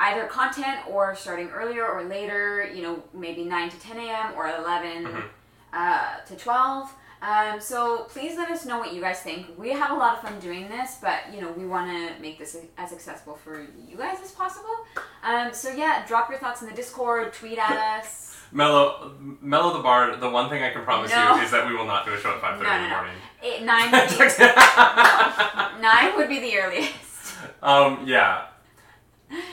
either 0.00 0.26
content 0.26 0.80
or 0.88 1.14
starting 1.16 1.48
earlier 1.50 1.86
or 1.86 2.04
later. 2.04 2.70
You 2.74 2.82
know, 2.82 3.02
maybe 3.14 3.44
9 3.44 3.70
to 3.70 3.80
10 3.80 3.98
a.m. 3.98 4.34
or 4.36 4.48
11 4.48 5.04
Mhm. 5.06 5.24
uh, 5.72 6.20
to 6.26 6.36
12. 6.36 6.92
Um, 7.22 7.58
so 7.60 8.04
please 8.10 8.36
let 8.36 8.50
us 8.50 8.66
know 8.66 8.78
what 8.78 8.92
you 8.92 9.00
guys 9.00 9.20
think. 9.20 9.46
We 9.58 9.70
have 9.70 9.90
a 9.90 9.94
lot 9.94 10.14
of 10.16 10.20
fun 10.22 10.38
doing 10.38 10.68
this, 10.68 10.98
but 11.00 11.32
you 11.32 11.40
know 11.40 11.50
we 11.52 11.64
want 11.66 11.90
to 11.90 12.20
make 12.20 12.38
this 12.38 12.54
as 12.76 12.92
accessible 12.92 13.36
for 13.36 13.62
you 13.88 13.96
guys 13.96 14.18
as 14.22 14.32
possible. 14.32 14.76
Um, 15.24 15.52
so 15.54 15.70
yeah, 15.72 16.04
drop 16.06 16.28
your 16.28 16.38
thoughts 16.38 16.60
in 16.60 16.68
the 16.68 16.74
Discord, 16.74 17.32
tweet 17.32 17.58
at 17.58 17.72
us. 18.00 18.25
Mellow, 18.52 19.12
Mellow 19.42 19.76
the 19.76 19.82
Bard, 19.82 20.20
the 20.20 20.30
one 20.30 20.48
thing 20.48 20.62
I 20.62 20.70
can 20.70 20.82
promise 20.84 21.10
No. 21.10 21.36
you 21.36 21.42
is 21.42 21.50
that 21.50 21.66
we 21.66 21.74
will 21.74 21.84
not 21.86 22.06
do 22.06 22.12
a 22.14 22.18
show 22.18 22.30
at 22.30 22.40
5.30 22.40 22.62
No, 22.62 22.68
no, 22.68 22.74
in 22.76 22.82
the 22.82 22.88
no. 22.88 22.94
morning. 22.94 23.14
Eight, 23.42 23.62
nine, 23.62 23.90
would 24.18 24.36
be, 24.36 25.80
nine 25.82 26.16
would 26.16 26.28
be 26.28 26.38
the 26.40 26.58
earliest. 26.58 27.34
um, 27.62 28.02
yeah. 28.06 28.46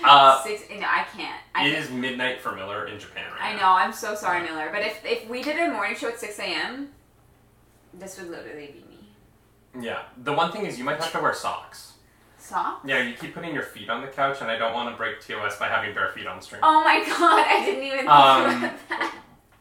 Uh, 0.04 0.42
Six. 0.44 0.64
No, 0.70 0.86
I 0.88 1.06
can't. 1.18 1.42
I, 1.56 1.68
it 1.68 1.72
can't. 1.74 1.84
is 1.86 1.90
midnight 1.92 2.40
for 2.42 2.54
Miller 2.56 2.86
in 2.88 3.00
Japan 3.00 3.26
right 3.32 3.54
I 3.54 3.56
now. 3.56 3.62
know. 3.62 3.74
I'm 3.74 3.92
so 3.92 4.14
sorry, 4.14 4.44
Miller. 4.44 4.70
But 4.72 4.84
if 4.84 5.04
if 5.04 5.28
we 5.28 5.42
did 5.42 5.58
a 5.60 5.72
morning 5.72 5.96
show 5.96 6.10
at 6.10 6.20
6 6.20 6.38
a.m., 6.40 6.90
this 7.96 8.20
would 8.20 8.30
literally 8.30 8.68
be 8.68 8.86
me. 9.80 9.84
Yeah. 9.86 10.04
The 10.24 10.32
one 10.34 10.52
thing 10.52 10.66
is 10.68 10.78
you 10.78 10.84
might 10.84 11.00
have 11.02 11.12
to 11.14 11.20
wear 11.20 11.34
socks. 11.34 11.93
Yeah, 12.86 13.02
you 13.02 13.16
keep 13.16 13.34
putting 13.34 13.54
your 13.54 13.64
feet 13.64 13.90
on 13.90 14.02
the 14.02 14.08
couch, 14.08 14.38
and 14.42 14.50
I 14.52 14.58
don't 14.58 14.74
want 14.74 14.90
to 14.90 14.98
break 14.98 15.20
TOS 15.22 15.58
by 15.58 15.68
having 15.68 15.94
bare 15.96 16.10
feet 16.12 16.28
on 16.28 16.42
stream. 16.42 16.62
Oh 16.64 16.84
my 16.84 17.00
god! 17.06 17.46
I 17.48 17.64
didn't 17.66 17.84
even 17.84 17.98
think 18.00 18.10
Um, 18.10 18.64
about 18.64 18.90
that. 18.90 19.16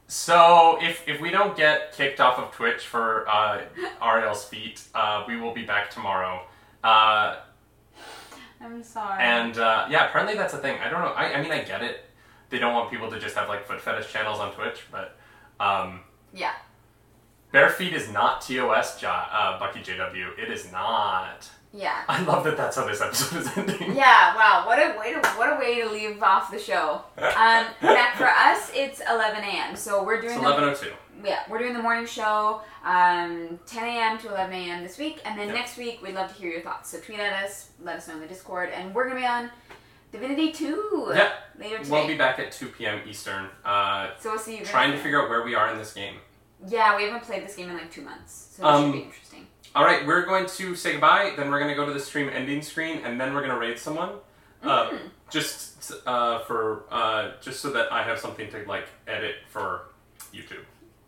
So 0.09 0.79
if 0.83 1.09
if 1.09 1.21
we 1.21 1.31
don't 1.31 1.57
get 1.57 1.93
kicked 1.93 2.21
off 2.21 2.39
of 2.39 2.53
Twitch 2.53 2.83
for 2.87 3.27
uh, 3.29 3.63
Ariel's 4.03 4.45
feet, 4.45 4.83
uh, 4.95 5.25
we 5.27 5.37
will 5.41 5.55
be 5.55 5.65
back 5.65 5.91
tomorrow. 5.91 6.43
Uh, 6.85 7.37
I'm 8.61 8.83
sorry. 8.83 9.23
and 9.23 9.57
uh, 9.59 9.87
yeah, 9.91 10.09
apparently 10.09 10.37
that's 10.37 10.55
a 10.55 10.59
thing. 10.59 10.79
I 10.81 10.89
don't 10.91 11.01
know. 11.01 11.13
I, 11.13 11.35
I 11.35 11.43
mean, 11.43 11.51
I 11.53 11.63
get 11.63 11.83
it. 11.83 12.05
They 12.51 12.59
don't 12.59 12.75
want 12.75 12.91
people 12.91 13.11
to 13.11 13.19
just 13.19 13.35
have 13.37 13.49
like 13.49 13.67
foot 13.67 13.81
fetish 13.81 14.13
channels 14.13 14.39
on 14.39 14.53
Twitch, 14.53 14.81
but 14.91 15.17
um, 15.59 16.01
yeah. 16.35 16.53
bare 17.51 17.71
feet 17.71 17.95
is 17.95 18.11
not 18.13 18.43
TOS. 18.43 19.01
Jo- 19.01 19.09
uh, 19.09 19.59
Bucky 19.59 19.81
JW. 19.81 20.39
It 20.39 20.51
is 20.51 20.71
not. 20.71 21.49
Yeah. 21.75 22.03
I 22.09 22.23
love 22.23 22.45
that. 22.45 22.57
That's 22.57 22.77
how 22.77 22.87
this 22.87 23.01
episode 23.01 23.39
is 23.41 23.57
ending. 23.57 23.93
Yeah, 23.97 24.35
wow, 24.37 24.65
what 24.67 24.79
a 24.79 24.99
way 24.99 25.15
to 25.15 25.21
what 25.39 25.53
a 25.53 25.59
way 25.59 25.81
to 25.81 25.89
leave 25.89 26.23
off 26.23 26.51
the 26.51 26.59
show. 26.59 27.03
Um, 27.17 27.67
now 27.83 28.13
for 28.17 28.27
us, 28.29 28.71
it's 28.75 29.01
11 29.11 29.43
a.m. 29.43 29.75
So 29.77 30.03
we're 30.05 30.21
doing 30.21 30.35
It's 30.35 30.43
the, 30.43 30.47
eleven 30.47 30.65
oh 30.65 30.75
two. 30.75 30.93
yeah 31.25 31.41
we're 31.49 31.59
doing 31.59 31.73
the 31.73 31.83
morning 31.83 32.05
show, 32.07 32.61
um, 32.85 33.59
10 33.67 33.85
a.m. 33.85 34.19
to 34.19 34.29
11 34.29 34.53
a.m. 34.55 34.83
this 34.83 34.99
week, 34.99 35.21
and 35.25 35.39
then 35.39 35.49
Yeah. 35.49 35.55
next 35.55 35.77
week 35.79 36.01
we'd 36.03 36.15
love 36.15 36.29
to 36.35 36.35
hear 36.41 36.51
your 36.51 36.61
thoughts. 36.63 36.91
So 36.91 36.99
tweet 37.01 37.19
at 37.21 37.45
us, 37.45 37.71
let 37.83 37.97
us 37.97 38.07
know 38.09 38.15
in 38.15 38.21
the 38.21 38.27
Discord, 38.27 38.69
and 38.71 38.95
we're 38.95 39.09
gonna 39.09 39.21
be 39.21 39.27
on 39.27 39.51
Divinity 40.13 40.53
2 40.53 41.13
Yeah. 41.15 41.33
later 41.59 41.79
today. 41.79 41.91
We'll 41.91 42.07
be 42.07 42.17
back 42.19 42.39
at 42.39 42.53
two 42.53 42.67
p.m. 42.69 43.01
Eastern. 43.09 43.49
Uh, 43.65 44.11
so 44.21 44.31
we'll 44.31 44.39
see 44.39 44.59
you 44.59 44.65
trying 44.65 44.93
to 44.93 44.99
figure 44.99 45.23
out 45.23 45.31
where 45.31 45.43
we 45.43 45.55
are 45.55 45.71
in 45.73 45.79
this 45.79 45.95
game. 45.95 46.17
Yeah, 46.69 46.97
we 46.97 47.05
haven't 47.05 47.23
played 47.23 47.45
this 47.47 47.57
game 47.57 47.71
in 47.71 47.77
like 47.79 47.91
two 47.91 48.03
months, 48.03 48.49
so 48.57 48.63
it 48.63 48.67
Um, 48.67 48.85
should 48.85 48.93
be 48.99 49.05
interesting. 49.05 49.47
All 49.75 49.85
right, 49.85 50.07
we're 50.07 50.27
going 50.27 50.47
to 50.47 50.75
say 50.77 50.93
goodbye. 50.93 51.33
Then 51.37 51.51
we're 51.51 51.59
going 51.59 51.71
to 51.71 51.75
go 51.75 51.87
to 51.87 51.93
the 51.93 52.01
stream 52.01 52.29
ending 52.33 52.61
screen, 52.63 52.99
and 53.05 53.19
then 53.21 53.33
we're 53.33 53.41
going 53.41 53.53
to 53.53 53.59
raid 53.59 53.79
someone. 53.79 54.11
Uh, 54.63 54.91
Mm. 54.91 54.99
just 55.31 55.93
uh, 56.07 56.39
for 56.41 56.85
uh, 56.91 57.33
just 57.41 57.61
so 57.61 57.73
that 57.73 57.91
I 57.93 58.03
have 58.05 58.19
something 58.21 58.49
to 58.51 58.65
like 58.69 58.87
edit 59.09 59.37
for 59.49 59.87
YouTube. 60.33 60.59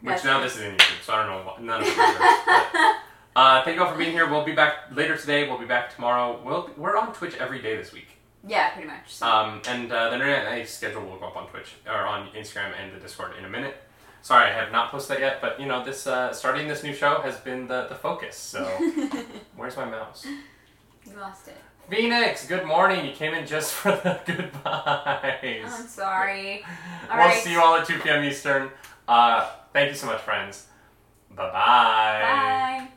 Which 0.00 0.14
That's 0.22 0.24
now 0.24 0.40
this 0.40 0.56
is 0.56 0.62
in 0.62 0.74
YouTube, 0.76 1.02
so 1.04 1.12
I 1.12 1.24
don't 1.24 1.36
know 1.38 1.46
what 1.46 1.62
none 1.62 1.82
of 1.82 1.86
it 1.86 1.96
matters. 1.96 2.18
but, 2.72 2.96
uh, 3.40 3.62
thank 3.64 3.76
you 3.76 3.84
all 3.84 3.92
for 3.92 3.96
being 3.98 4.10
here. 4.12 4.28
We'll 4.28 4.44
be 4.44 4.54
back 4.54 4.74
later 4.92 5.16
today. 5.16 5.48
We'll 5.48 5.58
be 5.58 5.66
back 5.66 5.94
tomorrow. 5.94 6.40
We'll, 6.44 6.70
we're 6.76 6.96
on 6.96 7.12
Twitch 7.14 7.34
every 7.36 7.62
day 7.62 7.76
this 7.76 7.92
week. 7.92 8.08
Yeah, 8.46 8.70
pretty 8.70 8.88
much. 8.88 9.06
So. 9.14 9.26
Um, 9.26 9.62
and 9.68 9.90
uh, 9.92 10.08
the 10.10 10.14
internet 10.16 10.68
schedule 10.68 11.02
will 11.02 11.16
go 11.18 11.26
up 11.26 11.36
on 11.36 11.46
Twitch 11.48 11.74
or 11.86 12.06
on 12.06 12.28
Instagram 12.30 12.72
and 12.78 12.92
the 12.92 12.98
Discord 12.98 13.32
in 13.38 13.44
a 13.44 13.48
minute. 13.48 13.76
Sorry, 14.24 14.50
I 14.50 14.54
have 14.54 14.72
not 14.72 14.90
posted 14.90 15.16
that 15.16 15.20
yet, 15.20 15.42
but 15.42 15.60
you 15.60 15.66
know, 15.66 15.84
this 15.84 16.06
uh, 16.06 16.32
starting 16.32 16.66
this 16.66 16.82
new 16.82 16.94
show 16.94 17.20
has 17.20 17.36
been 17.36 17.66
the, 17.66 17.88
the 17.90 17.94
focus. 17.94 18.34
So, 18.38 18.64
where's 19.56 19.76
my 19.76 19.84
mouse? 19.84 20.24
you 20.24 21.12
lost 21.20 21.46
it. 21.48 21.58
Phoenix, 21.90 22.46
good 22.46 22.64
morning. 22.64 23.04
You 23.04 23.12
came 23.12 23.34
in 23.34 23.46
just 23.46 23.74
for 23.74 23.90
the 23.90 24.18
goodbyes. 24.24 25.66
I'm 25.66 25.86
sorry. 25.86 26.64
All 27.10 27.18
we'll 27.18 27.26
right. 27.26 27.42
see 27.42 27.52
you 27.52 27.60
all 27.60 27.76
at 27.76 27.86
2 27.86 27.98
p.m. 27.98 28.24
Eastern. 28.24 28.70
Uh, 29.06 29.46
thank 29.74 29.90
you 29.90 29.94
so 29.94 30.06
much, 30.06 30.22
friends. 30.22 30.68
Bye-bye. 31.36 31.52
Bye. 31.52 32.88